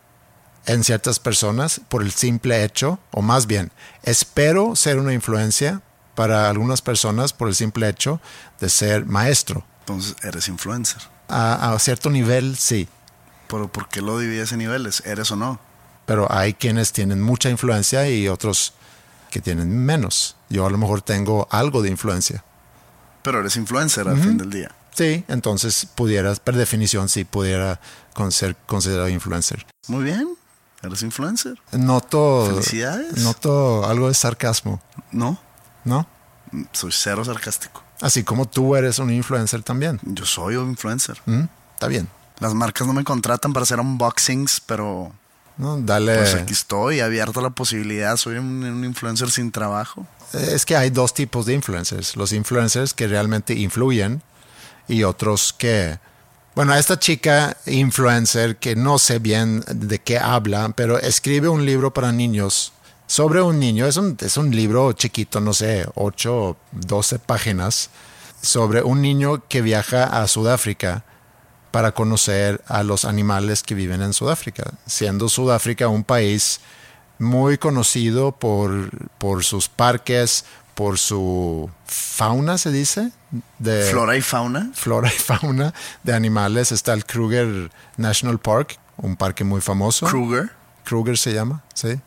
en 0.65 0.83
ciertas 0.83 1.21
personas 1.21 1.81
por 1.89 2.03
el 2.03 2.11
simple 2.13 2.65
hecho, 2.65 2.99
o 3.11 3.21
más 3.21 3.47
bien, 3.47 3.71
espero 4.03 4.75
ser 4.75 4.99
una 4.99 5.13
influencia 5.13 5.83
para 6.15 6.49
algunas 6.49 6.81
personas 6.81 7.35
por 7.35 7.49
el 7.49 7.55
simple 7.55 7.89
hecho 7.89 8.21
de 8.59 8.71
ser 8.71 9.05
maestro. 9.05 9.65
Entonces 9.81 10.17
eres 10.23 10.49
influencer. 10.49 11.03
A, 11.29 11.73
a 11.73 11.79
cierto 11.79 12.09
nivel, 12.09 12.57
sí, 12.57 12.89
Pero 13.49 13.71
¿por 13.71 13.89
qué 13.89 14.01
lo 14.01 14.19
divides 14.19 14.53
en 14.53 14.59
niveles? 14.59 15.03
¿Eres 15.05 15.31
o 15.31 15.37
no? 15.37 15.61
pero 16.07 16.33
hay 16.33 16.55
quienes 16.55 16.93
tienen 16.93 17.21
mucha 17.21 17.51
influencia 17.51 18.09
y 18.09 18.29
otros 18.29 18.73
que 19.31 19.41
tienen 19.41 19.77
menos. 19.77 20.37
Yo 20.49 20.65
a 20.65 20.71
lo 20.71 20.79
mejor 20.79 21.03
tengo 21.03 21.49
algo 21.51 21.83
de 21.83 21.91
influencia. 21.91 22.45
Pero 23.23 23.41
eres 23.41 23.57
influencer 23.57 24.09
al 24.09 24.19
fin 24.19 24.39
del 24.39 24.51
día. 24.51 24.71
Sí, 24.97 25.25
entonces 25.29 25.87
pudieras, 25.95 26.41
por 26.41 26.57
definición, 26.57 27.09
sí 27.09 27.25
pudiera 27.25 27.81
con 28.15 28.33
ser 28.33 28.57
considerado 28.67 29.09
influencer. 29.11 29.67
Muy 29.89 30.05
bien. 30.05 30.29
Eres 30.83 31.03
influencer. 31.03 31.59
Noto, 31.73 32.47
Felicidades. 32.49 33.19
noto 33.19 33.87
algo 33.87 34.09
de 34.09 34.15
sarcasmo, 34.15 34.81
No. 35.11 35.39
¿no? 35.85 36.07
Soy 36.73 36.93
cero 36.93 37.25
sarcástico. 37.25 37.83
Así 38.01 38.25
como 38.25 38.47
tú 38.47 38.77
eres 38.77 38.99
un 38.99 39.11
influencer 39.11 39.63
también. 39.63 39.99
Yo 40.03 40.25
soy 40.25 40.57
un 40.57 40.71
influencer. 40.71 41.21
¿Mm? 41.27 41.45
Está 41.75 41.89
bien. 41.89 42.09
Las 42.39 42.55
marcas 42.55 42.87
no 42.87 42.93
me 42.93 43.05
contratan 43.05 43.53
para 43.53 43.65
hacer 43.65 43.81
unboxings, 43.81 44.61
pero 44.61 45.13
¿no? 45.57 45.79
Dale. 45.81 46.17
pues 46.17 46.35
aquí 46.35 46.53
estoy, 46.53 47.01
abierto 47.01 47.41
a 47.41 47.43
la 47.43 47.51
posibilidad. 47.51 48.17
Soy 48.17 48.37
un, 48.37 48.63
un 48.65 48.85
influencer 48.85 49.31
sin 49.31 49.51
trabajo. 49.51 50.07
Es 50.33 50.65
que 50.67 50.77
hay 50.77 50.91
dos 50.91 51.15
tipos 51.15 51.47
de 51.47 51.55
influencers. 51.55 52.17
Los 52.17 52.33
influencers 52.33 52.95
que 52.95 53.09
realmente 53.09 53.55
influyen 53.55 54.23
y 54.89 55.03
otros 55.03 55.53
que... 55.53 55.99
Bueno, 56.55 56.75
esta 56.75 56.99
chica 56.99 57.57
influencer 57.67 58.57
que 58.57 58.77
no 58.77 58.99
sé 58.99 59.19
bien 59.19 59.63
de 59.69 59.99
qué 59.99 60.19
habla, 60.19 60.73
pero 60.75 60.99
escribe 60.99 61.49
un 61.49 61.67
libro 61.67 61.93
para 61.93 62.13
niños 62.13 62.73
sobre 63.07 63.43
un 63.43 63.59
niño. 63.59 63.87
Es 63.87 63.97
un, 63.99 64.17
es 64.21 64.37
un 64.37 64.51
libro 64.51 64.93
chiquito, 64.93 65.41
no 65.41 65.53
sé, 65.53 65.87
8 65.95 66.37
o 66.37 66.57
12 66.73 67.19
páginas. 67.19 67.91
sobre 68.43 68.83
un 68.83 69.03
niño 69.03 69.43
que 69.49 69.61
viaja 69.61 70.05
a 70.05 70.29
Sudáfrica 70.29 71.05
para 71.73 71.93
conocer 71.93 72.63
a 72.69 72.85
los 72.85 73.05
animales 73.05 73.63
que 73.63 73.75
viven 73.75 74.03
en 74.03 74.13
Sudáfrica, 74.13 74.73
siendo 74.87 75.29
Sudáfrica 75.29 75.89
un 75.89 76.05
país 76.05 76.61
muy 77.19 77.59
conocido 77.59 78.33
por, 78.33 78.91
por 79.19 79.45
sus 79.45 79.69
parques, 79.69 80.45
por 80.77 80.99
su 80.99 81.71
fauna, 81.87 82.59
se 82.59 82.71
dice. 82.71 83.11
De 83.59 83.89
Flora 83.91 84.15
y 84.15 84.21
fauna. 84.21 84.71
Flora 84.75 85.09
y 85.09 85.19
fauna 85.19 85.73
de 86.03 86.13
animales. 86.15 86.71
Está 86.71 86.93
el 86.93 87.07
Kruger 87.07 87.73
National 87.97 88.39
Park, 88.39 88.79
un 88.99 89.17
parque 89.17 89.43
muy 89.43 89.63
famoso. 89.63 90.07
Kruger. 90.07 90.51
Kruger 90.85 91.17
se 91.17 91.33
llama, 91.33 91.65
sí. 91.73 91.99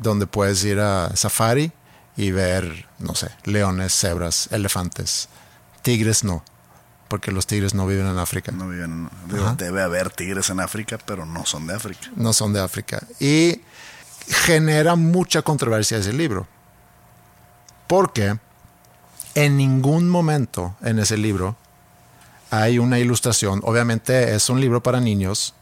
Donde 0.00 0.28
puedes 0.28 0.64
ir 0.64 0.78
a 0.78 1.14
safari 1.16 1.72
y 2.16 2.30
ver, 2.30 2.86
no 3.00 3.16
sé, 3.16 3.30
leones, 3.42 3.92
cebras, 3.92 4.48
elefantes. 4.52 5.28
Tigres 5.82 6.22
no, 6.22 6.44
porque 7.08 7.32
los 7.32 7.48
tigres 7.48 7.74
no 7.74 7.84
viven 7.84 8.06
en 8.06 8.18
África. 8.18 8.52
No 8.52 8.68
viven. 8.68 9.10
digo, 9.26 9.56
debe 9.58 9.82
haber 9.82 10.10
tigres 10.10 10.50
en 10.50 10.60
África, 10.60 10.98
pero 11.04 11.26
no 11.26 11.44
son 11.46 11.66
de 11.66 11.74
África. 11.74 12.12
No 12.14 12.32
son 12.32 12.52
de 12.52 12.60
África. 12.60 13.04
Y 13.18 13.60
genera 14.28 14.94
mucha 14.94 15.42
controversia 15.42 15.98
ese 15.98 16.12
libro. 16.12 16.46
Porque 17.94 18.36
en 19.36 19.56
ningún 19.56 20.10
momento 20.10 20.74
en 20.82 20.98
ese 20.98 21.16
libro 21.16 21.54
hay 22.50 22.80
una 22.80 22.98
ilustración. 22.98 23.60
Obviamente 23.62 24.34
es 24.34 24.50
un 24.50 24.60
libro 24.60 24.82
para 24.82 24.98
niños, 24.98 25.54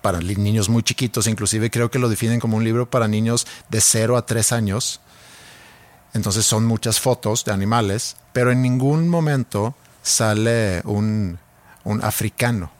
para 0.00 0.20
niños 0.20 0.68
muy 0.68 0.84
chiquitos, 0.84 1.26
inclusive 1.26 1.68
creo 1.68 1.90
que 1.90 1.98
lo 1.98 2.08
definen 2.08 2.38
como 2.38 2.58
un 2.58 2.62
libro 2.62 2.88
para 2.88 3.08
niños 3.08 3.44
de 3.70 3.80
0 3.80 4.16
a 4.16 4.24
3 4.24 4.52
años. 4.52 5.00
Entonces 6.14 6.46
son 6.46 6.64
muchas 6.64 7.00
fotos 7.00 7.44
de 7.44 7.50
animales, 7.50 8.16
pero 8.32 8.52
en 8.52 8.62
ningún 8.62 9.08
momento 9.08 9.74
sale 10.00 10.82
un, 10.84 11.40
un 11.82 12.04
africano 12.04 12.70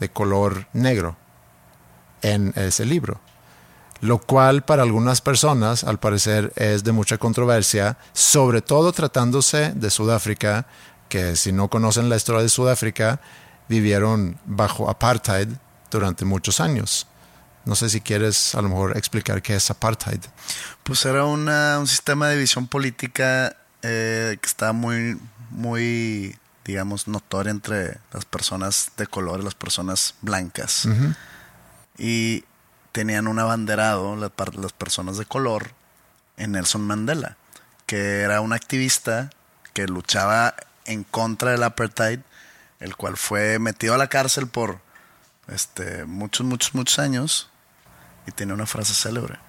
de 0.00 0.10
color 0.10 0.66
negro 0.74 1.16
en 2.20 2.52
ese 2.56 2.84
libro. 2.84 3.22
Lo 4.04 4.18
cual 4.18 4.62
para 4.64 4.82
algunas 4.82 5.22
personas, 5.22 5.82
al 5.82 5.98
parecer, 5.98 6.52
es 6.56 6.84
de 6.84 6.92
mucha 6.92 7.16
controversia, 7.16 7.96
sobre 8.12 8.60
todo 8.60 8.92
tratándose 8.92 9.72
de 9.74 9.88
Sudáfrica, 9.88 10.66
que 11.08 11.36
si 11.36 11.52
no 11.52 11.68
conocen 11.68 12.10
la 12.10 12.16
historia 12.16 12.42
de 12.42 12.50
Sudáfrica, 12.50 13.20
vivieron 13.66 14.38
bajo 14.44 14.90
apartheid 14.90 15.48
durante 15.90 16.26
muchos 16.26 16.60
años. 16.60 17.06
No 17.64 17.74
sé 17.76 17.88
si 17.88 18.02
quieres 18.02 18.54
a 18.54 18.60
lo 18.60 18.68
mejor 18.68 18.94
explicar 18.98 19.40
qué 19.40 19.56
es 19.56 19.70
apartheid. 19.70 20.20
Pues 20.82 21.02
era 21.06 21.24
una- 21.24 21.78
un 21.78 21.86
sistema 21.86 22.28
de 22.28 22.36
visión 22.36 22.66
política 22.66 23.56
eh, 23.86 24.36
que 24.40 24.46
estaba 24.46 24.72
muy, 24.74 25.18
muy, 25.50 26.36
digamos, 26.66 27.08
notorio 27.08 27.52
entre 27.52 27.98
las 28.12 28.26
personas 28.26 28.90
de 28.98 29.06
color 29.06 29.40
y 29.40 29.44
las 29.44 29.54
personas 29.54 30.14
blancas. 30.20 30.86
Y 31.98 32.44
tenían 32.94 33.26
un 33.26 33.40
abanderado, 33.40 34.14
las 34.14 34.72
personas 34.72 35.18
de 35.18 35.26
color, 35.26 35.72
en 36.36 36.52
Nelson 36.52 36.80
Mandela, 36.82 37.36
que 37.86 38.20
era 38.20 38.40
un 38.40 38.52
activista 38.52 39.30
que 39.72 39.88
luchaba 39.88 40.54
en 40.84 41.02
contra 41.02 41.50
del 41.50 41.64
apartheid, 41.64 42.20
el 42.78 42.94
cual 42.94 43.16
fue 43.16 43.58
metido 43.58 43.94
a 43.94 43.98
la 43.98 44.06
cárcel 44.06 44.46
por 44.46 44.78
este, 45.48 46.04
muchos, 46.04 46.46
muchos, 46.46 46.76
muchos 46.76 47.00
años 47.00 47.50
y 48.28 48.30
tenía 48.30 48.54
una 48.54 48.66
frase 48.66 48.94
célebre. 48.94 49.40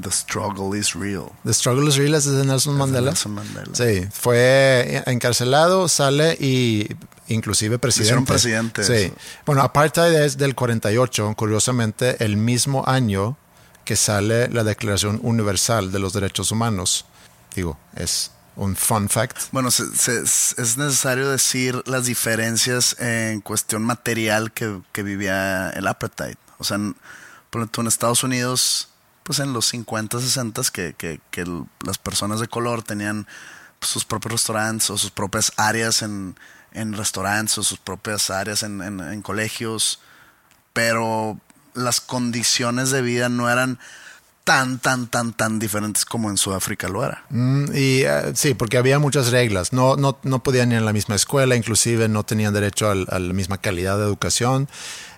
The 0.00 0.12
struggle 0.12 0.78
is 0.78 0.94
real. 0.94 1.32
The 1.44 1.52
Struggle 1.52 1.88
is 1.88 1.96
Real 1.96 2.14
es 2.14 2.24
de 2.24 2.44
Nelson 2.44 2.74
de 2.74 2.78
Mandela. 2.78 3.10
Nelson 3.10 3.34
Mandela. 3.34 3.74
Sí, 3.74 4.08
fue 4.12 5.02
encarcelado, 5.06 5.88
sale 5.88 6.36
y 6.40 6.88
inclusive 7.28 7.78
presidente. 7.78 8.24
presidente, 8.32 8.84
Sí. 8.84 8.92
eso. 8.94 9.14
Bueno, 9.46 9.62
apartheid 9.62 10.12
es 10.14 10.38
del 10.38 10.54
48, 10.54 11.34
curiosamente, 11.36 12.22
el 12.24 12.36
mismo 12.36 12.84
año 12.86 13.36
que 13.84 13.96
sale 13.96 14.48
la 14.48 14.64
Declaración 14.64 15.18
Universal 15.22 15.90
de 15.92 15.98
los 15.98 16.12
Derechos 16.12 16.50
Humanos. 16.52 17.04
Digo, 17.54 17.78
es 17.96 18.30
un 18.54 18.76
fun 18.76 19.08
fact. 19.08 19.38
Bueno, 19.50 19.70
se- 19.70 19.94
se- 19.96 20.20
es 20.22 20.76
necesario 20.76 21.28
decir 21.30 21.82
las 21.86 22.04
diferencias 22.06 22.96
en 23.00 23.40
cuestión 23.40 23.82
material 23.82 24.52
que, 24.52 24.80
que 24.92 25.02
vivía 25.02 25.70
el 25.70 25.86
apartheid. 25.86 26.36
O 26.58 26.64
sea, 26.64 26.76
en, 26.76 26.94
por 27.50 27.60
ejemplo, 27.62 27.80
en 27.82 27.86
Estados 27.88 28.22
Unidos, 28.22 28.88
pues 29.24 29.38
en 29.38 29.52
los 29.52 29.66
50, 29.66 30.20
60, 30.20 30.62
que, 30.72 30.94
que, 30.96 31.20
las 31.84 31.98
personas 31.98 32.40
de 32.40 32.48
color 32.48 32.82
tenían 32.82 33.26
sus 33.80 34.04
propios 34.04 34.32
restaurantes 34.32 34.90
o 34.90 34.98
sus 34.98 35.10
propias 35.10 35.52
áreas 35.56 36.02
en, 36.02 36.36
en 36.74 36.92
restaurantes 36.94 37.58
o 37.58 37.62
sus 37.62 37.78
propias 37.78 38.30
áreas 38.30 38.62
en, 38.62 38.80
en- 38.82 39.00
en 39.00 39.22
colegios, 39.22 40.00
pero 40.72 41.38
las 41.74 42.00
condiciones 42.00 42.90
de 42.90 43.02
vida 43.02 43.28
no 43.28 43.48
eran 43.50 43.78
tan, 44.44 44.78
tan, 44.80 45.06
tan, 45.06 45.32
tan 45.32 45.58
diferentes 45.60 46.04
como 46.04 46.28
en 46.28 46.36
Sudáfrica 46.36 46.88
lo 46.88 47.04
era. 47.04 47.24
Mm, 47.30 47.64
y 47.74 48.02
eh, 48.02 48.32
sí, 48.34 48.54
porque 48.54 48.76
había 48.76 48.98
muchas 48.98 49.30
reglas. 49.30 49.72
No, 49.72 49.96
no, 49.96 50.18
no 50.24 50.42
podían 50.42 50.72
ir 50.72 50.78
a 50.78 50.82
la 50.82 50.92
misma 50.92 51.14
escuela, 51.14 51.54
inclusive 51.54 52.08
no 52.08 52.24
tenían 52.24 52.52
derecho 52.52 52.90
a, 52.90 52.94
la 52.94 53.32
misma 53.32 53.58
calidad 53.58 53.96
de 53.98 54.04
educación. 54.04 54.68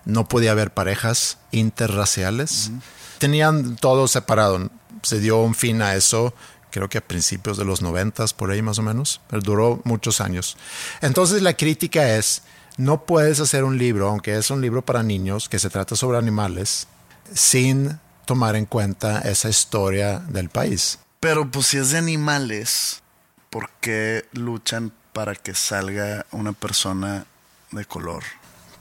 No 0.05 0.29
podía 0.29 0.51
haber 0.53 0.73
parejas 0.75 1.39
interraciales. 1.53 2.71
Tenían 3.19 3.77
todo 3.77 4.09
separado. 4.09 4.71
Se 5.03 5.21
dio 5.21 5.39
un 5.39 5.55
fin 5.55 5.81
a 5.83 5.95
eso, 5.95 6.35
creo 6.75 6.89
que 6.89 6.99
a 6.99 7.07
principios 7.07 7.57
de 7.57 7.65
los 7.65 7.83
noventas, 7.83 8.35
por 8.35 8.51
ahí 8.51 8.61
más 8.61 8.81
o 8.81 8.83
menos. 8.83 9.21
Pero 9.29 9.41
duró 9.43 9.81
muchos 9.85 10.21
años. 10.21 10.57
Entonces 11.03 11.41
la 11.41 11.57
crítica 11.57 12.17
es, 12.17 12.43
no 12.77 13.07
puedes 13.07 13.39
hacer 13.39 13.63
un 13.63 13.79
libro, 13.79 14.09
aunque 14.09 14.37
es 14.37 14.51
un 14.51 14.61
libro 14.61 14.85
para 14.85 15.05
niños, 15.05 15.49
que 15.49 15.61
se 15.61 15.71
trata 15.71 15.95
sobre 15.95 16.19
animales, 16.19 16.89
sin 17.33 18.01
tomar 18.27 18.57
en 18.57 18.67
cuenta 18.67 19.21
esa 19.21 19.49
historia 19.49 20.19
del 20.19 20.49
país. 20.49 20.99
Pero 21.21 21.49
pues 21.49 21.67
si 21.67 21.79
es 21.79 21.91
de 21.91 21.99
animales, 21.99 23.03
¿por 23.51 23.71
qué 23.81 24.27
luchan 24.33 24.93
para 25.13 25.37
que 25.37 25.55
salga 25.55 26.27
una 26.33 26.55
persona 26.55 27.25
de 27.71 27.85
color? 27.85 28.25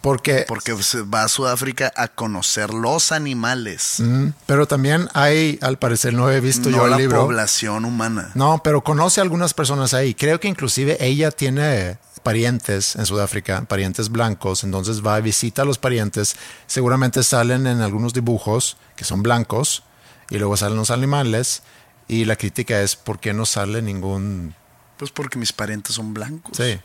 Porque, 0.03 0.43
Porque 0.49 0.75
se 0.83 1.01
va 1.03 1.23
a 1.23 1.27
Sudáfrica 1.29 1.93
a 1.95 2.09
conocer 2.09 2.73
los 2.73 3.13
animales, 3.13 3.95
Mm, 3.99 4.31
pero 4.45 4.67
también 4.67 5.07
hay, 5.13 5.57
al 5.61 5.79
parecer, 5.79 6.13
no 6.13 6.29
he 6.29 6.41
visto 6.41 6.69
no 6.69 6.75
yo 6.77 6.85
el 6.85 6.91
la 6.91 6.97
libro. 6.97 7.21
población 7.21 7.85
humana. 7.85 8.29
No, 8.35 8.61
pero 8.61 8.83
conoce 8.83 9.21
a 9.21 9.23
algunas 9.23 9.53
personas 9.53 9.93
ahí. 9.93 10.13
Creo 10.13 10.41
que 10.41 10.49
inclusive 10.49 10.97
ella 10.99 11.31
tiene 11.31 11.97
parientes 12.21 12.97
en 12.97 13.05
Sudáfrica, 13.05 13.63
parientes 13.63 14.09
blancos, 14.09 14.65
entonces 14.65 15.01
va 15.05 15.15
a 15.15 15.21
visitar 15.21 15.63
a 15.63 15.65
los 15.67 15.77
parientes. 15.77 16.35
Seguramente 16.67 17.23
salen 17.23 17.65
en 17.65 17.79
algunos 17.81 18.13
dibujos 18.13 18.75
que 18.97 19.05
son 19.05 19.23
blancos 19.23 19.83
y 20.29 20.37
luego 20.37 20.57
salen 20.57 20.77
los 20.77 20.91
animales 20.91 21.63
y 22.09 22.25
la 22.25 22.35
crítica 22.35 22.81
es 22.81 22.97
¿por 22.97 23.19
qué 23.21 23.33
no 23.33 23.45
sale 23.45 23.81
ningún... 23.81 24.53
Pues 24.97 25.11
porque 25.11 25.37
mis 25.39 25.53
parientes 25.53 25.95
son 25.95 26.13
blancos. 26.13 26.57
Sí, 26.57 26.77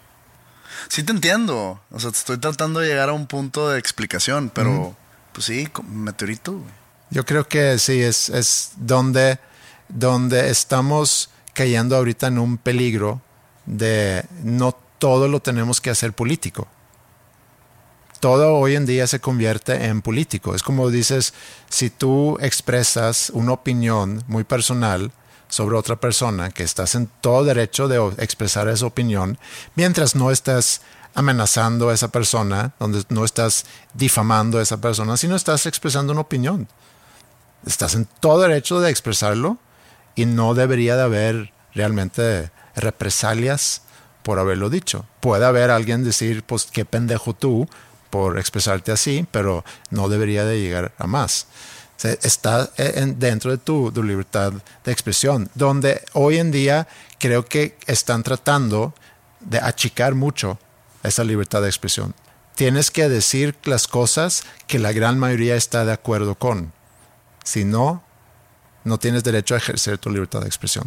Sí 0.88 1.02
te 1.02 1.12
entiendo. 1.12 1.80
O 1.90 2.00
sea, 2.00 2.10
te 2.10 2.18
estoy 2.18 2.38
tratando 2.38 2.80
de 2.80 2.88
llegar 2.88 3.08
a 3.08 3.12
un 3.12 3.26
punto 3.26 3.68
de 3.68 3.78
explicación, 3.78 4.50
pero 4.54 4.94
pues 5.32 5.46
sí, 5.46 5.68
meteorito. 5.88 6.52
güey. 6.52 6.78
Yo 7.10 7.24
creo 7.24 7.48
que 7.48 7.78
sí, 7.78 8.00
es, 8.00 8.28
es 8.28 8.72
donde, 8.76 9.38
donde 9.88 10.50
estamos 10.50 11.30
cayendo 11.54 11.96
ahorita 11.96 12.26
en 12.26 12.38
un 12.38 12.58
peligro 12.58 13.20
de 13.66 14.24
no 14.42 14.76
todo 14.98 15.28
lo 15.28 15.40
tenemos 15.40 15.80
que 15.80 15.90
hacer 15.90 16.12
político. 16.12 16.68
Todo 18.20 18.54
hoy 18.54 18.74
en 18.74 18.84
día 18.84 19.06
se 19.06 19.20
convierte 19.20 19.86
en 19.86 20.02
político. 20.02 20.54
Es 20.54 20.62
como 20.62 20.90
dices, 20.90 21.34
si 21.68 21.88
tú 21.88 22.36
expresas 22.40 23.30
una 23.30 23.52
opinión 23.52 24.24
muy 24.26 24.44
personal 24.44 25.12
sobre 25.48 25.76
otra 25.76 25.96
persona, 25.96 26.50
que 26.50 26.62
estás 26.62 26.94
en 26.94 27.08
todo 27.20 27.44
derecho 27.44 27.88
de 27.88 27.98
expresar 28.22 28.68
esa 28.68 28.86
opinión, 28.86 29.38
mientras 29.74 30.14
no 30.14 30.30
estás 30.30 30.82
amenazando 31.14 31.88
a 31.88 31.94
esa 31.94 32.08
persona, 32.08 32.72
donde 32.78 33.02
no 33.08 33.24
estás 33.24 33.64
difamando 33.94 34.58
a 34.58 34.62
esa 34.62 34.80
persona, 34.80 35.16
sino 35.16 35.34
estás 35.34 35.66
expresando 35.66 36.12
una 36.12 36.22
opinión 36.22 36.68
estás 37.66 37.94
en 37.94 38.06
todo 38.20 38.40
derecho 38.40 38.80
de 38.80 38.90
expresarlo 38.90 39.58
y 40.14 40.26
no 40.26 40.54
debería 40.54 40.96
de 40.96 41.02
haber 41.02 41.52
realmente 41.74 42.50
represalias 42.74 43.82
por 44.22 44.38
haberlo 44.38 44.70
dicho. 44.70 45.06
Puede 45.20 45.44
haber 45.44 45.70
alguien 45.70 46.04
decir, 46.04 46.42
pues 46.42 46.66
qué 46.66 46.84
pendejo 46.84 47.34
tú 47.34 47.68
por 48.10 48.38
expresarte 48.38 48.92
así, 48.92 49.26
pero 49.30 49.64
no 49.90 50.08
debería 50.08 50.44
de 50.44 50.60
llegar 50.60 50.92
a 50.98 51.06
más. 51.06 51.46
Está 52.02 52.70
en- 52.76 53.18
dentro 53.18 53.50
de 53.50 53.58
tu, 53.58 53.90
tu 53.90 54.02
libertad 54.02 54.52
de 54.84 54.92
expresión, 54.92 55.50
donde 55.54 56.04
hoy 56.12 56.38
en 56.38 56.50
día 56.52 56.86
creo 57.18 57.44
que 57.44 57.76
están 57.86 58.22
tratando 58.22 58.94
de 59.40 59.58
achicar 59.58 60.14
mucho 60.14 60.58
esa 61.02 61.24
libertad 61.24 61.62
de 61.62 61.68
expresión. 61.68 62.14
Tienes 62.54 62.90
que 62.90 63.08
decir 63.08 63.56
las 63.64 63.86
cosas 63.88 64.44
que 64.66 64.78
la 64.78 64.92
gran 64.92 65.18
mayoría 65.18 65.56
está 65.56 65.84
de 65.84 65.92
acuerdo 65.92 66.34
con. 66.36 66.72
Si 67.44 67.64
no, 67.64 68.02
no 68.84 68.98
tienes 68.98 69.24
derecho 69.24 69.54
a 69.54 69.58
ejercer 69.58 69.98
tu 69.98 70.10
libertad 70.10 70.40
de 70.40 70.46
expresión. 70.46 70.86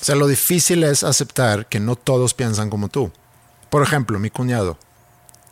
O 0.00 0.04
sea, 0.04 0.14
lo 0.16 0.26
difícil 0.26 0.84
es 0.84 1.02
aceptar 1.02 1.66
que 1.66 1.80
no 1.80 1.96
todos 1.96 2.34
piensan 2.34 2.68
como 2.70 2.88
tú. 2.88 3.10
Por 3.70 3.82
ejemplo, 3.82 4.18
mi 4.18 4.30
cuñado 4.30 4.78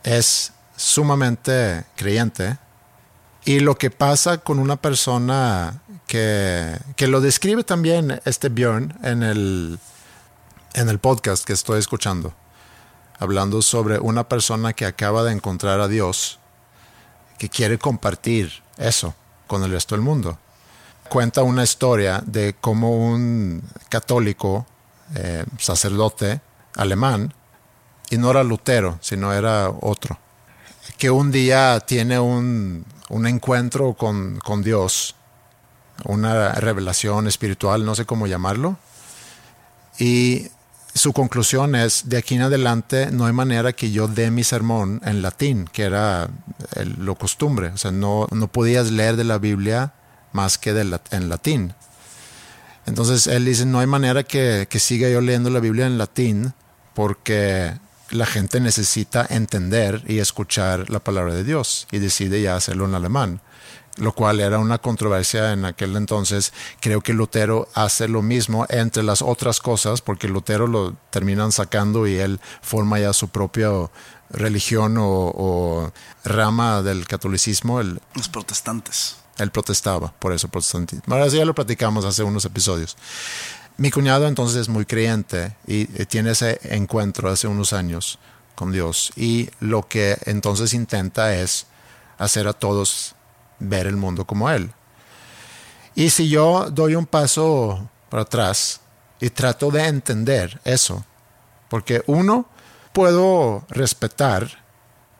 es 0.03 0.53
sumamente 0.75 1.85
creyente 1.95 2.57
y 3.45 3.59
lo 3.59 3.77
que 3.77 3.89
pasa 3.89 4.37
con 4.37 4.59
una 4.59 4.77
persona 4.77 5.81
que, 6.07 6.77
que 6.95 7.07
lo 7.07 7.19
describe 7.19 7.63
también 7.63 8.21
este 8.25 8.49
Björn 8.49 8.97
en 9.03 9.23
el, 9.23 9.79
en 10.73 10.89
el 10.89 10.99
podcast 10.99 11.43
que 11.43 11.53
estoy 11.53 11.79
escuchando, 11.79 12.33
hablando 13.19 13.61
sobre 13.61 13.99
una 13.99 14.29
persona 14.29 14.73
que 14.73 14.85
acaba 14.85 15.23
de 15.23 15.33
encontrar 15.33 15.81
a 15.81 15.87
Dios, 15.87 16.39
que 17.37 17.49
quiere 17.49 17.77
compartir 17.77 18.63
eso 18.77 19.13
con 19.47 19.63
el 19.63 19.71
resto 19.71 19.95
del 19.95 20.03
mundo. 20.03 20.37
Cuenta 21.09 21.43
una 21.43 21.63
historia 21.63 22.23
de 22.25 22.55
cómo 22.59 22.91
un 22.91 23.61
católico, 23.89 24.65
eh, 25.15 25.43
sacerdote 25.59 26.39
alemán, 26.75 27.33
y 28.09 28.17
no 28.17 28.31
era 28.31 28.43
Lutero, 28.43 28.99
sino 29.01 29.33
era 29.33 29.69
otro, 29.69 30.17
que 30.97 31.09
un 31.09 31.31
día 31.31 31.79
tiene 31.81 32.19
un, 32.19 32.85
un 33.09 33.27
encuentro 33.27 33.93
con, 33.93 34.39
con 34.39 34.61
Dios, 34.63 35.15
una 36.05 36.53
revelación 36.53 37.27
espiritual, 37.27 37.85
no 37.85 37.95
sé 37.95 38.05
cómo 38.05 38.27
llamarlo, 38.27 38.77
y 39.99 40.47
su 40.95 41.11
conclusión 41.11 41.75
es, 41.75 42.07
de 42.09 42.17
aquí 42.17 42.35
en 42.35 42.43
adelante 42.43 43.09
no 43.11 43.25
hay 43.25 43.33
manera 43.33 43.73
que 43.73 43.91
yo 43.91 44.07
dé 44.07 44.29
mi 44.29 44.43
sermón 44.43 45.01
en 45.03 45.21
latín, 45.21 45.67
que 45.71 45.83
era 45.83 46.29
lo 46.97 47.15
costumbre. 47.15 47.69
O 47.69 47.77
sea, 47.77 47.91
no, 47.91 48.27
no 48.31 48.47
podías 48.47 48.91
leer 48.91 49.15
de 49.15 49.23
la 49.23 49.39
Biblia 49.39 49.93
más 50.33 50.57
que 50.57 50.69
en 50.69 51.29
latín. 51.29 51.73
Entonces 52.85 53.27
él 53.27 53.45
dice, 53.45 53.65
no 53.65 53.79
hay 53.79 53.87
manera 53.87 54.23
que, 54.23 54.67
que 54.69 54.79
siga 54.79 55.09
yo 55.09 55.21
leyendo 55.21 55.49
la 55.49 55.59
Biblia 55.59 55.87
en 55.87 55.97
latín 55.97 56.53
porque 56.93 57.73
la 58.13 58.25
gente 58.25 58.59
necesita 58.59 59.25
entender 59.29 60.03
y 60.07 60.19
escuchar 60.19 60.89
la 60.89 60.99
palabra 60.99 61.33
de 61.33 61.43
Dios 61.43 61.87
y 61.91 61.99
decide 61.99 62.41
ya 62.41 62.55
hacerlo 62.55 62.85
en 62.85 62.95
alemán 62.95 63.41
lo 63.97 64.13
cual 64.13 64.39
era 64.39 64.59
una 64.59 64.79
controversia 64.79 65.53
en 65.53 65.65
aquel 65.65 65.95
entonces. 65.95 66.53
Creo 66.79 67.01
que 67.01 67.13
Lutero 67.13 67.67
hace 67.73 68.07
lo 68.07 68.21
mismo 68.21 68.65
entre 68.69 69.03
las 69.03 69.21
otras 69.21 69.59
cosas, 69.59 70.01
porque 70.01 70.27
Lutero 70.27 70.67
lo 70.67 70.95
terminan 71.11 71.51
sacando 71.51 72.07
y 72.07 72.15
él 72.15 72.39
forma 72.61 72.99
ya 72.99 73.13
su 73.13 73.29
propia 73.29 73.69
religión 74.29 74.95
o, 74.99 75.91
rama 76.23 76.81
del 76.81 77.07
catolicismo. 77.07 77.79
El, 77.79 78.01
Los 78.15 78.29
protestantes. 78.29 79.17
Él 79.37 79.51
protestaba 79.51 80.13
por 80.19 80.31
eso 80.31 80.47
protestantismo. 80.47 81.13
Ahora 81.13 81.29
sí 81.29 81.37
ya 81.37 81.45
lo 81.45 81.55
platicamos 81.55 82.05
hace 82.05 82.23
unos 82.23 82.45
episodios. 82.45 82.95
Mi 83.77 83.89
cuñado 83.89 84.27
entonces 84.27 84.61
es 84.61 84.69
muy 84.69 84.85
creyente 84.85 85.55
y 85.65 85.85
tiene 86.05 86.31
ese 86.31 86.59
encuentro 86.63 87.29
hace 87.29 87.47
unos 87.47 87.73
años 87.73 88.19
con 88.55 88.71
Dios 88.71 89.11
y 89.15 89.49
lo 89.59 89.87
que 89.87 90.17
entonces 90.25 90.73
intenta 90.73 91.35
es 91.35 91.65
hacer 92.19 92.47
a 92.47 92.53
todos 92.53 93.15
ver 93.59 93.87
el 93.87 93.97
mundo 93.97 94.25
como 94.25 94.49
Él. 94.49 94.71
Y 95.95 96.11
si 96.11 96.29
yo 96.29 96.69
doy 96.71 96.95
un 96.95 97.05
paso 97.05 97.89
para 98.09 98.23
atrás 98.23 98.81
y 99.19 99.29
trato 99.29 99.71
de 99.71 99.87
entender 99.87 100.59
eso, 100.65 101.05
porque 101.69 102.03
uno, 102.07 102.47
puedo 102.93 103.65
respetar 103.69 104.63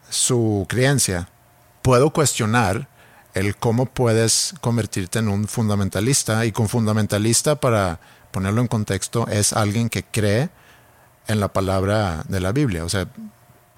su 0.09 0.65
creencia, 0.69 1.29
puedo 1.81 2.11
cuestionar 2.11 2.87
el 3.33 3.55
cómo 3.57 3.87
puedes 3.87 4.53
convertirte 4.61 5.19
en 5.19 5.27
un 5.27 5.47
fundamentalista, 5.47 6.45
y 6.45 6.51
con 6.51 6.69
fundamentalista, 6.69 7.55
para 7.55 7.99
ponerlo 8.33 8.59
en 8.59 8.67
contexto, 8.67 9.27
es 9.27 9.53
alguien 9.53 9.89
que 9.89 10.03
cree 10.03 10.49
en 11.27 11.39
la 11.39 11.53
palabra 11.53 12.23
de 12.27 12.41
la 12.41 12.51
Biblia, 12.51 12.83
o 12.83 12.89
sea, 12.89 13.07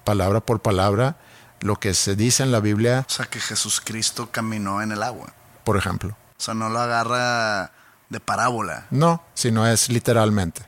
palabra 0.02 0.40
por 0.40 0.60
palabra, 0.60 1.16
lo 1.60 1.76
que 1.76 1.94
se 1.94 2.16
dice 2.16 2.42
en 2.42 2.50
la 2.50 2.60
Biblia. 2.60 3.04
O 3.06 3.12
sea, 3.12 3.26
que 3.26 3.38
Jesucristo 3.38 4.30
caminó 4.32 4.82
en 4.82 4.92
el 4.92 5.02
agua. 5.02 5.32
Por 5.62 5.76
ejemplo. 5.76 6.16
O 6.38 6.40
sea, 6.40 6.54
no 6.54 6.68
lo 6.68 6.80
agarra 6.80 7.70
de 8.08 8.18
parábola. 8.20 8.86
No, 8.90 9.22
sino 9.34 9.66
es 9.66 9.88
literalmente. 9.88 10.62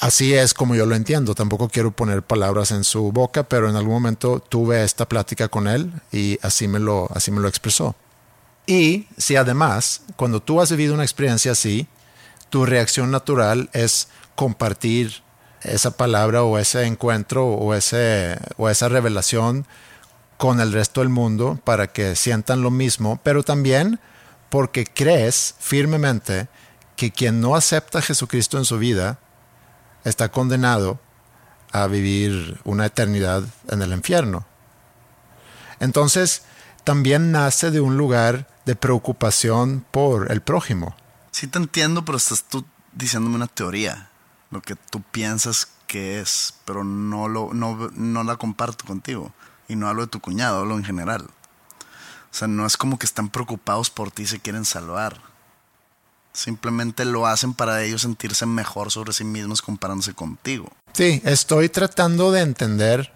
Así 0.00 0.34
es 0.34 0.54
como 0.54 0.74
yo 0.74 0.86
lo 0.86 0.94
entiendo. 0.94 1.34
Tampoco 1.34 1.68
quiero 1.68 1.90
poner 1.90 2.22
palabras 2.22 2.70
en 2.72 2.84
su 2.84 3.12
boca, 3.12 3.44
pero 3.44 3.68
en 3.68 3.76
algún 3.76 3.94
momento 3.94 4.40
tuve 4.40 4.82
esta 4.82 5.06
plática 5.08 5.48
con 5.48 5.68
él 5.68 5.92
y 6.10 6.38
así 6.42 6.66
me 6.66 6.78
lo, 6.78 7.08
así 7.14 7.30
me 7.30 7.40
lo 7.40 7.48
expresó. 7.48 7.94
Y 8.66 9.06
si 9.18 9.36
además, 9.36 10.02
cuando 10.16 10.40
tú 10.40 10.60
has 10.60 10.70
vivido 10.70 10.94
una 10.94 11.04
experiencia 11.04 11.52
así, 11.52 11.86
tu 12.50 12.66
reacción 12.66 13.10
natural 13.10 13.70
es 13.72 14.08
compartir 14.34 15.22
esa 15.62 15.96
palabra 15.96 16.42
o 16.42 16.58
ese 16.58 16.84
encuentro 16.84 17.46
o, 17.46 17.74
ese, 17.74 18.38
o 18.56 18.68
esa 18.68 18.88
revelación 18.88 19.66
con 20.36 20.60
el 20.60 20.72
resto 20.72 21.00
del 21.00 21.08
mundo 21.08 21.58
para 21.64 21.86
que 21.86 22.16
sientan 22.16 22.62
lo 22.62 22.70
mismo, 22.70 23.20
pero 23.22 23.42
también 23.42 24.00
porque 24.50 24.84
crees 24.84 25.54
firmemente 25.58 26.48
que 26.96 27.10
quien 27.10 27.40
no 27.40 27.56
acepta 27.56 27.98
a 27.98 28.02
Jesucristo 28.02 28.58
en 28.58 28.64
su 28.64 28.78
vida 28.78 29.18
está 30.04 30.28
condenado 30.28 31.00
a 31.72 31.86
vivir 31.86 32.60
una 32.64 32.86
eternidad 32.86 33.42
en 33.68 33.82
el 33.82 33.92
infierno. 33.92 34.46
Entonces, 35.80 36.42
también 36.84 37.32
nace 37.32 37.70
de 37.70 37.80
un 37.80 37.96
lugar 37.96 38.46
de 38.64 38.76
preocupación 38.76 39.84
por 39.90 40.30
el 40.30 40.40
prójimo. 40.40 40.94
Sí 41.34 41.48
te 41.48 41.58
entiendo, 41.58 42.04
pero 42.04 42.16
estás 42.16 42.44
tú 42.44 42.64
diciéndome 42.92 43.34
una 43.34 43.48
teoría, 43.48 44.08
lo 44.52 44.62
que 44.62 44.76
tú 44.76 45.02
piensas 45.02 45.66
que 45.88 46.20
es, 46.20 46.54
pero 46.64 46.84
no, 46.84 47.26
lo, 47.26 47.52
no, 47.52 47.90
no 47.92 48.22
la 48.22 48.36
comparto 48.36 48.84
contigo. 48.84 49.32
Y 49.66 49.74
no 49.74 49.88
hablo 49.88 50.02
de 50.02 50.12
tu 50.12 50.20
cuñado, 50.20 50.60
hablo 50.60 50.76
en 50.76 50.84
general. 50.84 51.22
O 51.22 52.30
sea, 52.30 52.46
no 52.46 52.64
es 52.64 52.76
como 52.76 53.00
que 53.00 53.06
están 53.06 53.30
preocupados 53.30 53.90
por 53.90 54.12
ti 54.12 54.22
y 54.22 54.26
se 54.28 54.38
quieren 54.38 54.64
salvar. 54.64 55.20
Simplemente 56.32 57.04
lo 57.04 57.26
hacen 57.26 57.52
para 57.52 57.82
ellos 57.82 58.02
sentirse 58.02 58.46
mejor 58.46 58.92
sobre 58.92 59.12
sí 59.12 59.24
mismos 59.24 59.60
comparándose 59.60 60.14
contigo. 60.14 60.70
Sí, 60.92 61.20
estoy 61.24 61.68
tratando 61.68 62.30
de 62.30 62.42
entender 62.42 63.12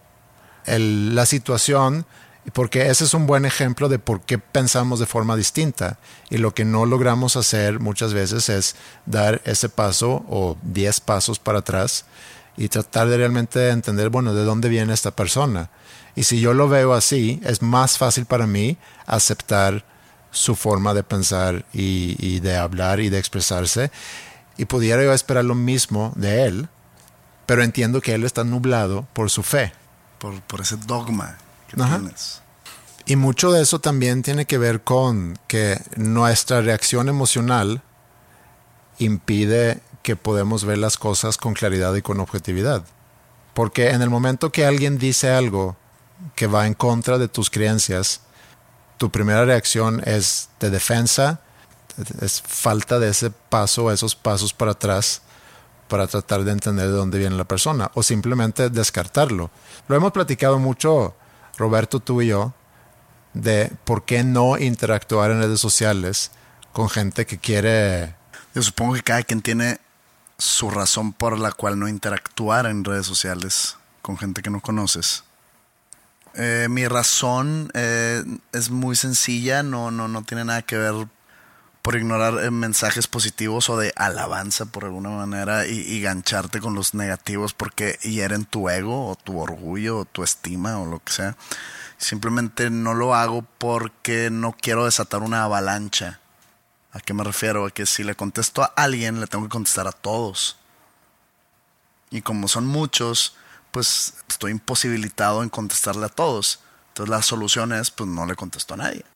la 0.66 1.24
situación 1.24 2.04
porque 2.50 2.88
ese 2.88 3.04
es 3.04 3.14
un 3.14 3.26
buen 3.26 3.44
ejemplo 3.44 3.88
de 3.88 3.98
por 3.98 4.20
qué 4.20 4.38
pensamos 4.38 5.00
de 5.00 5.06
forma 5.06 5.36
distinta. 5.36 5.98
Y 6.30 6.38
lo 6.38 6.54
que 6.54 6.64
no 6.64 6.86
logramos 6.86 7.36
hacer 7.36 7.80
muchas 7.80 8.14
veces 8.14 8.48
es 8.48 8.76
dar 9.06 9.42
ese 9.44 9.68
paso 9.68 10.24
o 10.28 10.56
diez 10.62 11.00
pasos 11.00 11.38
para 11.38 11.60
atrás 11.60 12.04
y 12.56 12.68
tratar 12.68 13.08
de 13.08 13.16
realmente 13.16 13.68
entender, 13.70 14.08
bueno, 14.08 14.34
de 14.34 14.44
dónde 14.44 14.68
viene 14.68 14.94
esta 14.94 15.10
persona. 15.10 15.70
Y 16.14 16.24
si 16.24 16.40
yo 16.40 16.54
lo 16.54 16.68
veo 16.68 16.94
así, 16.94 17.40
es 17.44 17.62
más 17.62 17.98
fácil 17.98 18.24
para 18.24 18.46
mí 18.46 18.78
aceptar 19.06 19.84
su 20.30 20.56
forma 20.56 20.94
de 20.94 21.02
pensar 21.02 21.64
y, 21.72 22.40
de 22.40 22.56
hablar 22.56 23.00
y 23.00 23.08
de 23.08 23.18
expresarse. 23.18 23.90
Y 24.56 24.64
pudiera 24.64 25.02
yo 25.02 25.12
esperar 25.12 25.44
lo 25.44 25.54
mismo 25.54 26.12
de 26.16 26.46
él, 26.46 26.68
pero 27.46 27.62
entiendo 27.62 28.00
que 28.00 28.14
él 28.14 28.24
está 28.24 28.42
nublado 28.42 29.06
por 29.12 29.30
su 29.30 29.42
fe. 29.42 29.72
Por, 30.18 30.40
por 30.42 30.60
ese 30.60 30.76
dogma 30.76 31.38
que 31.68 31.76
tienes. 31.76 32.42
Y 33.06 33.16
mucho 33.16 33.52
de 33.52 33.62
eso 33.62 33.78
también 33.78 34.22
tiene 34.22 34.44
que 34.44 34.58
ver 34.58 34.82
con 34.82 35.38
que 35.46 35.80
nuestra 35.96 36.60
reacción 36.60 37.08
emocional 37.08 37.82
impide 38.98 39.80
que 40.02 40.16
podemos 40.16 40.64
ver 40.64 40.78
las 40.78 40.96
cosas 40.96 41.36
con 41.36 41.54
claridad 41.54 41.94
y 41.94 42.02
con 42.02 42.20
objetividad. 42.20 42.84
Porque 43.54 43.90
en 43.90 44.02
el 44.02 44.10
momento 44.10 44.52
que 44.52 44.66
alguien 44.66 44.98
dice 44.98 45.30
algo 45.30 45.76
que 46.34 46.46
va 46.46 46.66
en 46.66 46.74
contra 46.74 47.18
de 47.18 47.28
tus 47.28 47.50
creencias, 47.50 48.20
tu 48.98 49.10
primera 49.10 49.44
reacción 49.44 50.02
es 50.04 50.48
de 50.60 50.70
defensa, 50.70 51.40
es 52.20 52.42
falta 52.42 52.98
de 52.98 53.10
ese 53.10 53.30
paso, 53.30 53.90
esos 53.90 54.14
pasos 54.14 54.52
para 54.52 54.72
atrás 54.72 55.22
para 55.88 56.06
tratar 56.06 56.44
de 56.44 56.52
entender 56.52 56.86
de 56.86 56.92
dónde 56.92 57.18
viene 57.18 57.36
la 57.36 57.44
persona 57.44 57.90
o 57.94 58.02
simplemente 58.02 58.68
descartarlo. 58.68 59.50
Lo 59.88 59.96
hemos 59.96 60.12
platicado 60.12 60.58
mucho, 60.58 61.14
Roberto, 61.58 62.00
tú 62.00 62.22
y 62.22 62.28
yo, 62.28 62.54
de 63.34 63.72
por 63.84 64.04
qué 64.04 64.24
no 64.24 64.56
interactuar 64.58 65.30
en 65.30 65.42
redes 65.42 65.60
sociales 65.60 66.30
con 66.72 66.88
gente 66.88 67.26
que 67.26 67.38
quiere... 67.38 68.14
Yo 68.54 68.62
supongo 68.62 68.94
que 68.94 69.02
cada 69.02 69.22
quien 69.22 69.42
tiene 69.42 69.78
su 70.38 70.70
razón 70.70 71.12
por 71.12 71.38
la 71.38 71.52
cual 71.52 71.78
no 71.78 71.88
interactuar 71.88 72.66
en 72.66 72.84
redes 72.84 73.06
sociales 73.06 73.76
con 74.02 74.16
gente 74.16 74.40
que 74.40 74.50
no 74.50 74.60
conoces. 74.60 75.24
Eh, 76.34 76.68
mi 76.70 76.86
razón 76.86 77.70
eh, 77.74 78.22
es 78.52 78.70
muy 78.70 78.94
sencilla, 78.94 79.62
no, 79.62 79.90
no, 79.90 80.06
no 80.06 80.22
tiene 80.22 80.44
nada 80.44 80.62
que 80.62 80.76
ver 80.76 81.08
por 81.88 81.96
ignorar 81.96 82.44
eh, 82.44 82.50
mensajes 82.50 83.06
positivos 83.06 83.70
o 83.70 83.78
de 83.78 83.94
alabanza 83.96 84.66
por 84.66 84.84
alguna 84.84 85.08
manera 85.08 85.66
y, 85.66 85.78
y, 85.78 86.02
gancharte 86.02 86.60
con 86.60 86.74
los 86.74 86.92
negativos 86.92 87.54
porque 87.54 87.98
hieren 88.02 88.44
tu 88.44 88.68
ego 88.68 89.08
o 89.08 89.16
tu 89.16 89.40
orgullo 89.40 90.00
o 90.00 90.04
tu 90.04 90.22
estima 90.22 90.78
o 90.78 90.84
lo 90.84 91.02
que 91.02 91.14
sea. 91.14 91.36
Simplemente 91.96 92.68
no 92.68 92.92
lo 92.92 93.14
hago 93.14 93.40
porque 93.56 94.28
no 94.30 94.52
quiero 94.52 94.84
desatar 94.84 95.22
una 95.22 95.44
avalancha. 95.44 96.20
¿A 96.92 97.00
qué 97.00 97.14
me 97.14 97.24
refiero? 97.24 97.64
A 97.64 97.70
que 97.70 97.86
si 97.86 98.04
le 98.04 98.14
contesto 98.14 98.62
a 98.62 98.66
alguien, 98.76 99.18
le 99.18 99.26
tengo 99.26 99.44
que 99.44 99.50
contestar 99.52 99.88
a 99.88 99.92
todos. 99.92 100.58
Y 102.10 102.20
como 102.20 102.48
son 102.48 102.66
muchos, 102.66 103.34
pues 103.70 104.12
estoy 104.28 104.52
imposibilitado 104.52 105.42
en 105.42 105.48
contestarle 105.48 106.04
a 106.04 106.10
todos. 106.10 106.60
Entonces 106.88 107.08
la 107.08 107.22
solución 107.22 107.72
es, 107.72 107.90
pues 107.90 108.10
no 108.10 108.26
le 108.26 108.36
contesto 108.36 108.74
a 108.74 108.76
nadie. 108.76 109.06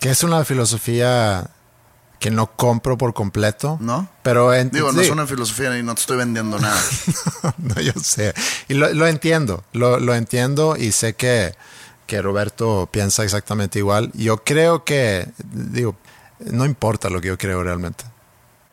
Que 0.00 0.10
es 0.10 0.22
una 0.22 0.44
filosofía 0.44 1.50
que 2.18 2.30
no 2.30 2.52
compro 2.56 2.96
por 2.96 3.12
completo. 3.14 3.76
¿No? 3.80 4.08
Pero 4.22 4.54
en- 4.54 4.70
Digo, 4.70 4.92
no 4.92 5.00
sí. 5.00 5.06
es 5.06 5.10
una 5.12 5.26
filosofía 5.26 5.76
y 5.78 5.82
no 5.82 5.94
te 5.94 6.00
estoy 6.02 6.16
vendiendo 6.16 6.58
nada. 6.58 6.80
no, 7.58 7.80
yo 7.80 7.92
sé. 8.02 8.32
Y 8.68 8.74
lo, 8.74 8.92
lo 8.94 9.06
entiendo, 9.06 9.64
lo, 9.72 9.98
lo 10.00 10.14
entiendo 10.14 10.76
y 10.76 10.92
sé 10.92 11.14
que, 11.14 11.54
que 12.06 12.22
Roberto 12.22 12.88
piensa 12.90 13.24
exactamente 13.24 13.78
igual. 13.78 14.10
Yo 14.14 14.38
creo 14.44 14.84
que, 14.84 15.28
digo, 15.52 15.96
no 16.40 16.64
importa 16.64 17.10
lo 17.10 17.20
que 17.20 17.28
yo 17.28 17.38
creo 17.38 17.62
realmente. 17.62 18.04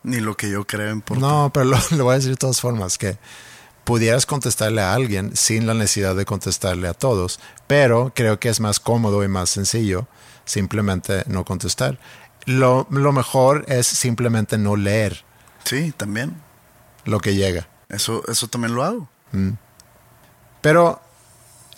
Ni 0.04 0.20
lo 0.20 0.36
que 0.36 0.50
yo 0.50 0.66
creo 0.66 0.92
importa. 0.92 1.22
No, 1.26 1.52
pero 1.54 1.66
lo, 1.66 1.78
lo 1.92 2.04
voy 2.06 2.14
a 2.14 2.16
decir 2.16 2.32
de 2.32 2.38
todas 2.38 2.60
formas, 2.62 2.98
que 2.98 3.18
pudieras 3.84 4.26
contestarle 4.26 4.82
a 4.82 4.94
alguien 4.94 5.36
sin 5.36 5.68
la 5.68 5.74
necesidad 5.74 6.16
de 6.16 6.24
contestarle 6.26 6.88
a 6.88 6.94
todos, 6.94 7.40
pero 7.68 8.12
creo 8.16 8.40
que 8.40 8.50
es 8.50 8.60
más 8.60 8.80
cómodo 8.80 9.24
y 9.24 9.28
más 9.28 9.50
sencillo 9.50 10.08
simplemente 10.46 11.24
no 11.28 11.46
contestar. 11.46 11.98
Lo, 12.46 12.88
lo 12.90 13.12
mejor 13.12 13.66
es 13.68 13.86
simplemente 13.88 14.58
no 14.58 14.76
leer 14.76 15.24
Sí, 15.64 15.94
también. 15.96 16.36
lo 17.06 17.20
que 17.20 17.36
llega. 17.36 17.68
Eso, 17.90 18.24
eso 18.28 18.48
también 18.48 18.74
lo 18.74 18.84
hago. 18.84 19.08
Pero 20.62 21.02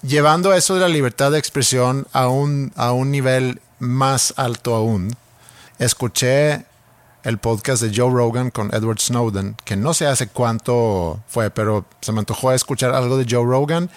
llevando 0.01 0.53
eso 0.53 0.75
de 0.75 0.81
la 0.81 0.87
libertad 0.87 1.31
de 1.31 1.39
expresión 1.39 2.07
a 2.13 2.27
un, 2.27 2.71
a 2.75 2.91
un 2.91 3.11
nivel 3.11 3.61
más 3.79 4.33
alto 4.37 4.75
aún, 4.75 5.15
escuché 5.79 6.65
el 7.23 7.37
podcast 7.37 7.81
de 7.81 7.91
Joe 7.95 8.11
Rogan 8.13 8.51
con 8.51 8.73
Edward 8.75 8.99
Snowden, 8.99 9.55
que 9.63 9.75
no 9.77 9.93
sé 9.93 10.07
hace 10.07 10.27
cuánto 10.27 11.21
fue, 11.27 11.49
pero 11.49 11.85
se 12.01 12.11
me 12.11 12.19
antojó 12.19 12.51
escuchar 12.51 12.93
algo 12.93 13.17
de 13.17 13.25
Joe 13.29 13.45
Rogan. 13.45 13.89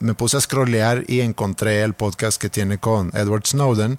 Me 0.00 0.14
puse 0.14 0.36
a 0.36 0.40
scrollear 0.40 1.04
y 1.08 1.20
encontré 1.20 1.82
el 1.82 1.94
podcast 1.94 2.40
que 2.40 2.48
tiene 2.48 2.78
con 2.78 3.10
Edward 3.14 3.46
Snowden. 3.46 3.98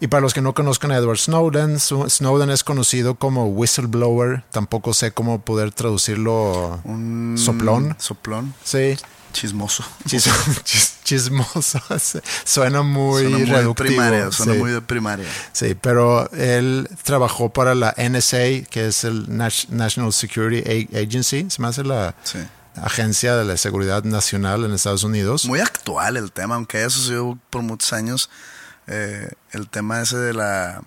Y 0.00 0.08
para 0.08 0.20
los 0.20 0.34
que 0.34 0.40
no 0.40 0.52
conozcan 0.52 0.90
a 0.90 0.96
Edward 0.96 1.18
Snowden, 1.18 1.78
Snowden 1.78 2.50
es 2.50 2.64
conocido 2.64 3.14
como 3.14 3.46
whistleblower. 3.46 4.42
Tampoco 4.50 4.94
sé 4.94 5.12
cómo 5.12 5.40
poder 5.42 5.70
traducirlo. 5.72 6.80
Un 6.84 7.36
Soplón. 7.38 7.94
Soplón. 7.98 8.52
Sí, 8.64 8.96
Chismoso. 9.32 9.82
Chis- 10.06 10.28
chis- 10.64 10.92
chismoso. 11.04 11.80
Suena 12.44 12.82
muy 12.82 13.22
suena 13.22 13.38
muy 13.38 13.46
reductivo. 13.46 13.74
primaria. 13.86 14.30
Suena 14.32 14.52
sí. 14.54 14.58
muy 14.58 14.72
de 14.72 14.80
primaria. 14.82 15.26
Sí, 15.52 15.74
pero 15.80 16.30
él 16.32 16.86
trabajó 17.04 17.48
para 17.50 17.74
la 17.74 17.94
NSA, 17.96 18.64
que 18.68 18.88
es 18.88 19.04
el 19.04 19.34
National 19.34 20.12
Security 20.12 20.88
A- 20.92 20.98
Agency. 20.98 21.46
Se 21.48 21.62
me 21.62 21.68
hace 21.68 21.82
la 21.84 22.14
Sí. 22.24 22.38
Agencia 22.76 23.36
de 23.36 23.44
la 23.44 23.56
seguridad 23.56 24.04
nacional 24.04 24.64
en 24.64 24.72
Estados 24.72 25.04
Unidos. 25.04 25.44
Muy 25.44 25.60
actual 25.60 26.16
el 26.16 26.32
tema, 26.32 26.54
aunque 26.54 26.78
haya 26.78 26.90
sucedido 26.90 27.38
por 27.50 27.62
muchos 27.62 27.92
años. 27.92 28.30
eh, 28.86 29.30
el 29.52 29.68
tema 29.68 30.00
ese 30.00 30.16
de 30.16 30.34
la. 30.34 30.82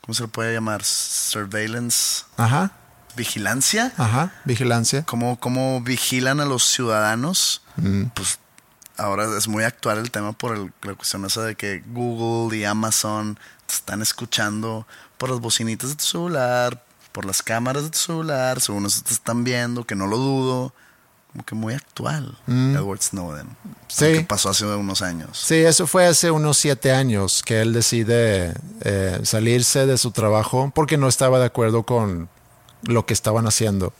¿Cómo 0.00 0.14
se 0.14 0.22
le 0.22 0.28
puede 0.28 0.52
llamar? 0.54 0.82
Surveillance. 0.84 2.24
Ajá, 2.36 2.70
Vigilancia. 3.16 3.92
ajá, 3.96 4.32
vigilancia. 4.44 5.02
cómo, 5.04 5.38
cómo 5.40 5.80
vigilan 5.80 6.40
a 6.40 6.44
los 6.44 6.64
ciudadanos, 6.64 7.62
pues 8.14 8.38
ahora 8.98 9.36
es 9.38 9.48
muy 9.48 9.64
actual 9.64 9.98
el 9.98 10.10
tema 10.10 10.32
por 10.32 10.54
el- 10.56 10.72
la 10.82 10.94
cuestión 10.94 11.24
esa 11.24 11.42
de 11.44 11.54
que 11.54 11.82
Google 11.86 12.56
y 12.58 12.64
Amazon 12.64 13.38
te 13.66 13.74
están 13.74 14.02
escuchando 14.02 14.86
por 15.18 15.30
las 15.30 15.40
bocinitas 15.40 15.90
de 15.90 15.96
tu 15.96 16.04
celular, 16.04 16.84
por 17.12 17.24
las 17.24 17.42
cámaras 17.42 17.84
de 17.84 17.90
tu 17.90 17.98
celular, 17.98 18.60
según 18.60 18.84
eso 18.86 19.00
te 19.02 19.14
están 19.14 19.44
viendo, 19.44 19.84
que 19.84 19.94
no 19.94 20.06
lo 20.06 20.18
dudo. 20.18 20.74
Como 21.36 21.44
que 21.44 21.54
muy 21.54 21.74
actual, 21.74 22.38
Edward 22.48 23.02
Snowden. 23.02 23.48
Sí. 23.88 24.06
Que 24.14 24.20
pasó 24.22 24.48
hace 24.48 24.64
unos 24.64 25.02
años. 25.02 25.38
Sí, 25.38 25.56
eso 25.56 25.86
fue 25.86 26.06
hace 26.06 26.30
unos 26.30 26.56
siete 26.56 26.92
años 26.92 27.42
que 27.42 27.60
él 27.60 27.74
decide 27.74 28.54
eh, 28.80 29.20
salirse 29.22 29.84
de 29.84 29.98
su 29.98 30.12
trabajo 30.12 30.72
porque 30.74 30.96
no 30.96 31.08
estaba 31.08 31.38
de 31.38 31.44
acuerdo 31.44 31.82
con 31.82 32.30
lo 32.84 33.04
que 33.04 33.12
estaban 33.12 33.46
haciendo. 33.46 33.92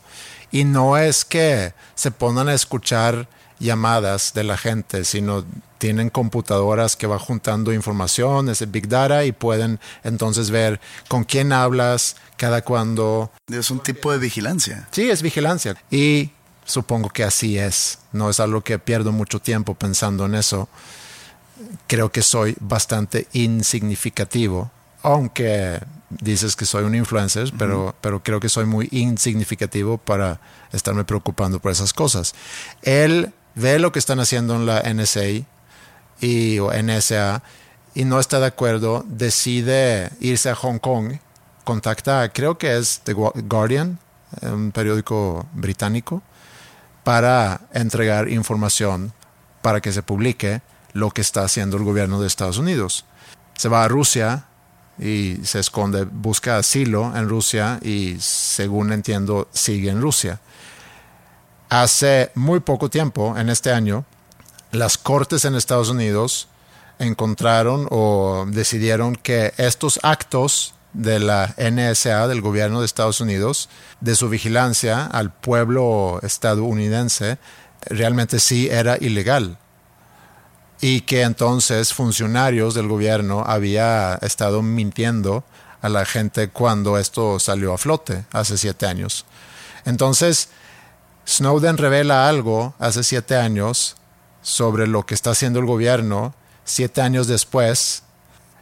Y 0.49 0.63
no 0.63 0.97
es 0.97 1.25
que 1.25 1.75
se 1.93 2.09
pongan 2.09 2.47
a 2.47 2.55
escuchar 2.55 3.29
llamadas 3.59 4.33
de 4.33 4.43
la 4.43 4.57
gente, 4.57 5.05
sino 5.05 5.45
tienen 5.77 6.09
computadoras 6.09 6.95
que 6.95 7.05
va 7.05 7.19
juntando 7.19 7.71
información, 7.71 8.49
ese 8.49 8.65
Big 8.65 8.87
Data, 8.87 9.25
y 9.25 9.31
pueden 9.31 9.79
entonces 10.03 10.49
ver 10.49 10.79
con 11.07 11.23
quién 11.23 11.53
hablas, 11.53 12.15
cada 12.35 12.63
cuándo. 12.63 13.31
Es 13.47 13.69
un 13.69 13.79
tipo 13.79 14.11
de 14.11 14.17
vigilancia. 14.17 14.87
Sí, 14.89 15.07
es 15.07 15.21
vigilancia. 15.21 15.75
Y 15.91 16.31
supongo 16.67 17.09
que 17.09 17.23
así 17.23 17.57
es. 17.57 17.97
No 18.13 18.29
es 18.29 18.39
algo 18.39 18.61
que 18.61 18.77
pierdo 18.77 19.11
mucho 19.11 19.39
tiempo 19.39 19.73
pensando 19.73 20.25
en 20.27 20.35
eso. 20.35 20.69
Creo 21.87 22.11
que 22.11 22.21
soy 22.21 22.55
bastante 22.59 23.27
insignificativo, 23.33 24.69
aunque 25.01 25.79
dices 26.09 26.55
que 26.55 26.65
soy 26.65 26.83
un 26.83 26.93
influencer, 26.95 27.51
pero, 27.57 27.95
pero 28.01 28.21
creo 28.21 28.39
que 28.39 28.47
soy 28.49 28.65
muy 28.65 28.87
insignificativo 28.91 29.97
para 29.97 30.39
estarme 30.71 31.03
preocupando 31.03 31.59
por 31.59 31.71
esas 31.71 31.93
cosas. 31.93 32.35
Él 32.83 33.33
ve 33.55 33.79
lo 33.79 33.91
que 33.91 33.99
están 33.99 34.19
haciendo 34.19 34.55
en 34.55 34.65
la 34.67 34.81
NSA 34.93 35.45
y, 36.21 36.59
o 36.59 36.71
NSA 36.71 37.41
y 37.95 38.05
no 38.05 38.19
está 38.19 38.39
de 38.39 38.45
acuerdo, 38.45 39.03
decide 39.07 40.11
irse 40.19 40.49
a 40.51 40.55
Hong 40.55 40.77
Kong, 40.77 41.13
contacta, 41.63 42.29
creo 42.31 42.57
que 42.59 42.77
es 42.77 43.01
The 43.03 43.15
Gua- 43.15 43.33
Guardian, 43.47 43.97
eh, 44.41 44.47
un 44.49 44.71
periódico 44.71 45.47
británico, 45.53 46.21
para 47.07 47.61
entregar 47.71 48.27
información 48.27 49.13
para 49.61 49.79
que 49.79 49.93
se 49.93 50.03
publique 50.03 50.61
lo 50.91 51.09
que 51.09 51.21
está 51.21 51.45
haciendo 51.45 51.77
el 51.77 51.85
gobierno 51.85 52.19
de 52.19 52.27
Estados 52.27 52.57
Unidos. 52.57 53.05
Se 53.55 53.69
va 53.69 53.85
a 53.85 53.87
Rusia 53.87 54.47
y 54.99 55.37
se 55.45 55.59
esconde, 55.59 56.03
busca 56.03 56.57
asilo 56.57 57.15
en 57.15 57.29
Rusia 57.29 57.79
y 57.81 58.17
según 58.19 58.91
entiendo 58.91 59.47
sigue 59.53 59.89
en 59.89 60.01
Rusia. 60.01 60.41
Hace 61.69 62.29
muy 62.35 62.59
poco 62.59 62.89
tiempo, 62.89 63.37
en 63.37 63.47
este 63.47 63.71
año, 63.71 64.03
las 64.73 64.97
cortes 64.97 65.45
en 65.45 65.55
Estados 65.55 65.87
Unidos 65.87 66.49
encontraron 66.99 67.87
o 67.89 68.43
decidieron 68.49 69.15
que 69.15 69.53
estos 69.55 69.97
actos 70.03 70.73
de 70.97 71.19
la 71.19 71.53
NSA, 71.57 72.27
del 72.27 72.41
gobierno 72.41 72.79
de 72.79 72.87
Estados 72.87 73.21
Unidos, 73.21 73.69
de 74.01 74.15
su 74.15 74.29
vigilancia 74.29 75.05
al 75.05 75.31
pueblo 75.31 76.19
estadounidense, 76.23 77.37
realmente 77.85 78.39
sí 78.39 78.67
era 78.69 78.97
ilegal. 78.99 79.59
Y 80.81 81.01
que 81.01 81.21
entonces 81.21 81.93
funcionarios 81.93 82.73
del 82.73 82.87
gobierno 82.87 83.43
había 83.45 84.15
estado 84.21 84.61
mintiendo 84.61 85.43
a 85.81 85.89
la 85.89 86.05
gente 86.05 86.49
cuando 86.49 86.97
esto 86.97 87.39
salió 87.39 87.73
a 87.73 87.77
flote 87.77 88.25
hace 88.31 88.57
siete 88.57 88.87
años. 88.87 89.25
Entonces, 89.85 90.49
Snowden 91.27 91.77
revela 91.77 92.27
algo 92.27 92.73
hace 92.79 93.03
siete 93.03 93.35
años 93.35 93.97
sobre 94.41 94.87
lo 94.87 95.05
que 95.05 95.13
está 95.13 95.31
haciendo 95.31 95.59
el 95.59 95.65
gobierno. 95.65 96.33
Siete 96.63 97.01
años 97.01 97.27
después, 97.27 98.03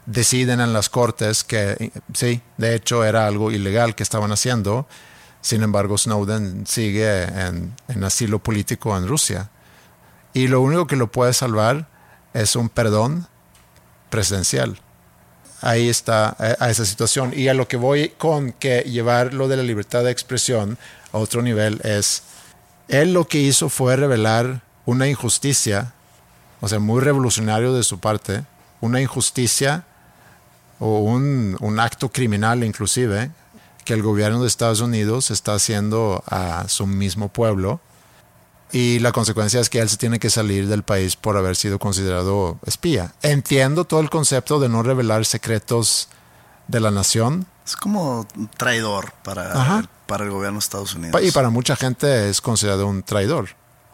deciden 0.05 0.59
en 0.59 0.73
las 0.73 0.89
cortes 0.89 1.43
que 1.43 1.91
sí, 2.13 2.41
de 2.57 2.75
hecho 2.75 3.03
era 3.03 3.27
algo 3.27 3.51
ilegal 3.51 3.95
que 3.95 4.03
estaban 4.03 4.31
haciendo. 4.31 4.87
Sin 5.41 5.63
embargo, 5.63 5.97
Snowden 5.97 6.65
sigue 6.65 7.23
en, 7.23 7.75
asilo 8.03 8.39
político 8.39 8.97
en 8.97 9.07
Rusia. 9.07 9.49
Y 10.33 10.47
lo 10.47 10.61
único 10.61 10.87
que 10.87 10.95
lo 10.95 11.11
puede 11.11 11.33
salvar 11.33 11.87
es 12.33 12.55
un 12.55 12.69
perdón 12.69 13.27
presidencial. 14.09 14.79
Ahí 15.61 15.87
está 15.87 16.29
a, 16.29 16.55
a 16.59 16.69
esa 16.69 16.85
situación. 16.85 17.31
Y 17.35 17.47
a 17.47 17.53
lo 17.53 17.67
que 17.67 17.77
voy 17.77 18.09
con 18.17 18.51
que 18.53 18.81
llevar 18.81 19.33
lo 19.33 19.47
de 19.47 19.57
la 19.57 19.63
libertad 19.63 20.03
de 20.03 20.11
expresión 20.11 20.77
a 21.11 21.17
otro 21.17 21.41
nivel 21.41 21.79
es, 21.83 22.23
él 22.87 23.13
lo 23.13 23.27
que 23.27 23.39
hizo 23.39 23.69
fue 23.69 23.95
revelar 23.95 24.61
una 24.85 25.07
injusticia, 25.07 25.93
o 26.61 26.67
sea, 26.67 26.79
muy 26.79 27.01
revolucionario 27.01 27.73
de 27.73 27.83
su 27.83 27.99
parte, 27.99 28.43
una 28.81 29.01
injusticia 29.01 29.85
o 30.79 30.99
un, 30.99 31.57
un 31.59 31.79
acto 31.79 32.09
criminal 32.09 32.63
inclusive 32.63 33.31
que 33.85 33.93
el 33.93 34.01
gobierno 34.01 34.41
de 34.41 34.47
Estados 34.47 34.81
Unidos 34.81 35.31
está 35.31 35.53
haciendo 35.53 36.23
a 36.27 36.67
su 36.67 36.87
mismo 36.87 37.29
pueblo 37.29 37.79
y 38.71 38.99
la 38.99 39.11
consecuencia 39.11 39.59
es 39.59 39.69
que 39.69 39.79
él 39.79 39.89
se 39.89 39.97
tiene 39.97 40.17
que 40.19 40.29
salir 40.29 40.67
del 40.67 40.81
país 40.83 41.15
por 41.15 41.37
haber 41.37 41.55
sido 41.55 41.77
considerado 41.79 42.57
espía. 42.65 43.13
Entiendo 43.21 43.85
todo 43.85 43.99
el 43.99 44.09
concepto 44.09 44.59
de 44.59 44.69
no 44.69 44.81
revelar 44.83 45.23
secretos 45.25 46.09
de 46.67 46.79
la 46.79 46.89
nación 46.89 47.45
Es 47.63 47.75
como 47.75 48.25
un 48.35 48.47
traidor 48.57 49.13
para, 49.23 49.51
Ajá. 49.51 49.83
para 50.07 50.25
el 50.25 50.31
gobierno 50.31 50.57
de 50.59 50.63
Estados 50.63 50.95
Unidos. 50.95 51.21
y 51.23 51.31
para 51.31 51.51
mucha 51.51 51.75
gente 51.75 52.27
es 52.29 52.41
considerado 52.41 52.87
un 52.87 53.03
traidor. 53.03 53.49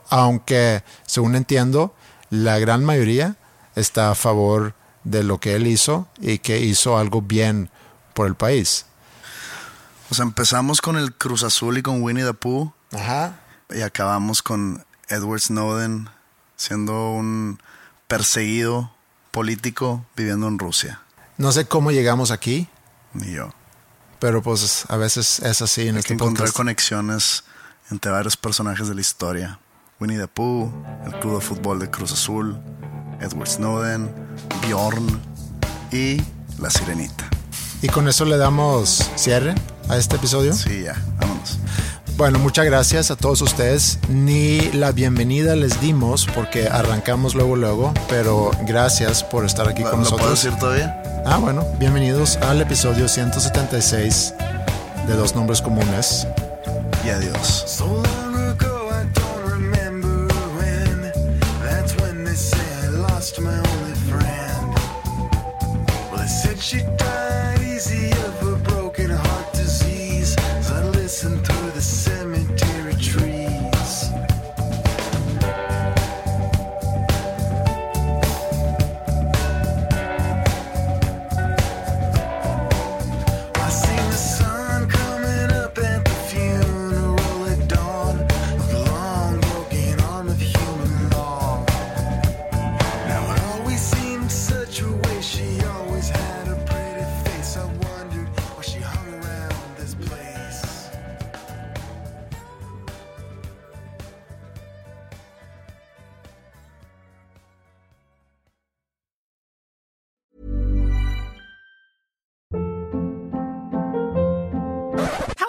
Aunque, 0.09 0.83
según 1.05 1.35
entiendo, 1.35 1.93
la 2.29 2.57
gran 2.59 2.83
mayoría 2.85 3.35
está 3.75 4.09
a 4.11 4.15
favor 4.15 4.73
de 5.03 5.23
lo 5.23 5.39
que 5.39 5.55
él 5.55 5.67
hizo 5.67 6.07
y 6.19 6.39
que 6.39 6.59
hizo 6.59 6.97
algo 6.97 7.21
bien 7.21 7.69
por 8.13 8.27
el 8.27 8.35
país. 8.35 8.85
O 10.09 10.15
sea, 10.15 10.23
empezamos 10.23 10.81
con 10.81 10.97
el 10.97 11.13
Cruz 11.13 11.43
Azul 11.43 11.77
y 11.77 11.81
con 11.81 12.01
Winnie 12.03 12.25
the 12.25 12.33
Pooh. 12.33 12.71
Ajá. 12.93 13.39
y 13.73 13.81
acabamos 13.81 14.43
con 14.43 14.83
Edward 15.07 15.39
Snowden 15.39 16.09
siendo 16.57 17.11
un 17.13 17.57
perseguido 18.07 18.93
político 19.31 20.05
viviendo 20.17 20.49
en 20.49 20.59
Rusia. 20.59 21.01
No 21.37 21.53
sé 21.53 21.65
cómo 21.65 21.91
llegamos 21.91 22.31
aquí, 22.31 22.67
Ni 23.13 23.31
yo. 23.31 23.53
pero 24.19 24.41
pues 24.43 24.83
a 24.89 24.97
veces 24.97 25.39
es 25.39 25.61
así 25.61 25.87
en 25.87 25.95
Hay 25.95 25.99
este 25.99 26.07
que 26.09 26.13
encontrar 26.15 26.47
podcast. 26.47 26.57
conexiones 26.57 27.43
entre 27.89 28.11
varios 28.11 28.35
personajes 28.35 28.89
de 28.89 28.95
la 28.95 29.01
historia. 29.01 29.59
Winnie 30.01 30.17
the 30.17 30.27
Pooh, 30.27 30.67
el 31.05 31.11
club 31.19 31.35
de 31.35 31.41
fútbol 31.41 31.79
de 31.79 31.87
Cruz 31.91 32.11
Azul, 32.11 32.59
Edward 33.21 33.47
Snowden, 33.47 34.09
Bjorn 34.67 35.21
y 35.91 36.19
La 36.59 36.71
Sirenita. 36.71 37.29
Y 37.83 37.87
con 37.87 38.07
eso 38.07 38.25
le 38.25 38.37
damos 38.37 39.11
cierre 39.15 39.53
a 39.89 39.97
este 39.97 40.15
episodio. 40.15 40.53
Sí, 40.53 40.81
ya, 40.85 40.95
vámonos. 41.19 41.59
Bueno, 42.17 42.39
muchas 42.39 42.65
gracias 42.65 43.11
a 43.11 43.15
todos 43.15 43.43
ustedes. 43.43 43.99
Ni 44.09 44.71
la 44.71 44.91
bienvenida 44.91 45.55
les 45.55 45.79
dimos 45.81 46.27
porque 46.33 46.67
arrancamos 46.67 47.35
luego, 47.35 47.55
luego, 47.55 47.93
pero 48.09 48.49
gracias 48.65 49.23
por 49.23 49.45
estar 49.45 49.67
aquí 49.69 49.83
¿Lo, 49.83 49.91
con 49.91 49.99
lo 50.03 50.09
puedo 50.09 50.17
nosotros. 50.29 50.43
decir 50.43 50.59
todavía? 50.59 51.23
Ah, 51.27 51.37
bueno, 51.37 51.63
bienvenidos 51.77 52.37
al 52.37 52.59
episodio 52.59 53.07
176 53.07 54.33
de 55.07 55.13
Dos 55.13 55.35
Nombres 55.35 55.61
Comunes. 55.61 56.27
Y 57.05 57.09
adiós. 57.09 57.65
she 66.71 66.79
does. 66.95 67.10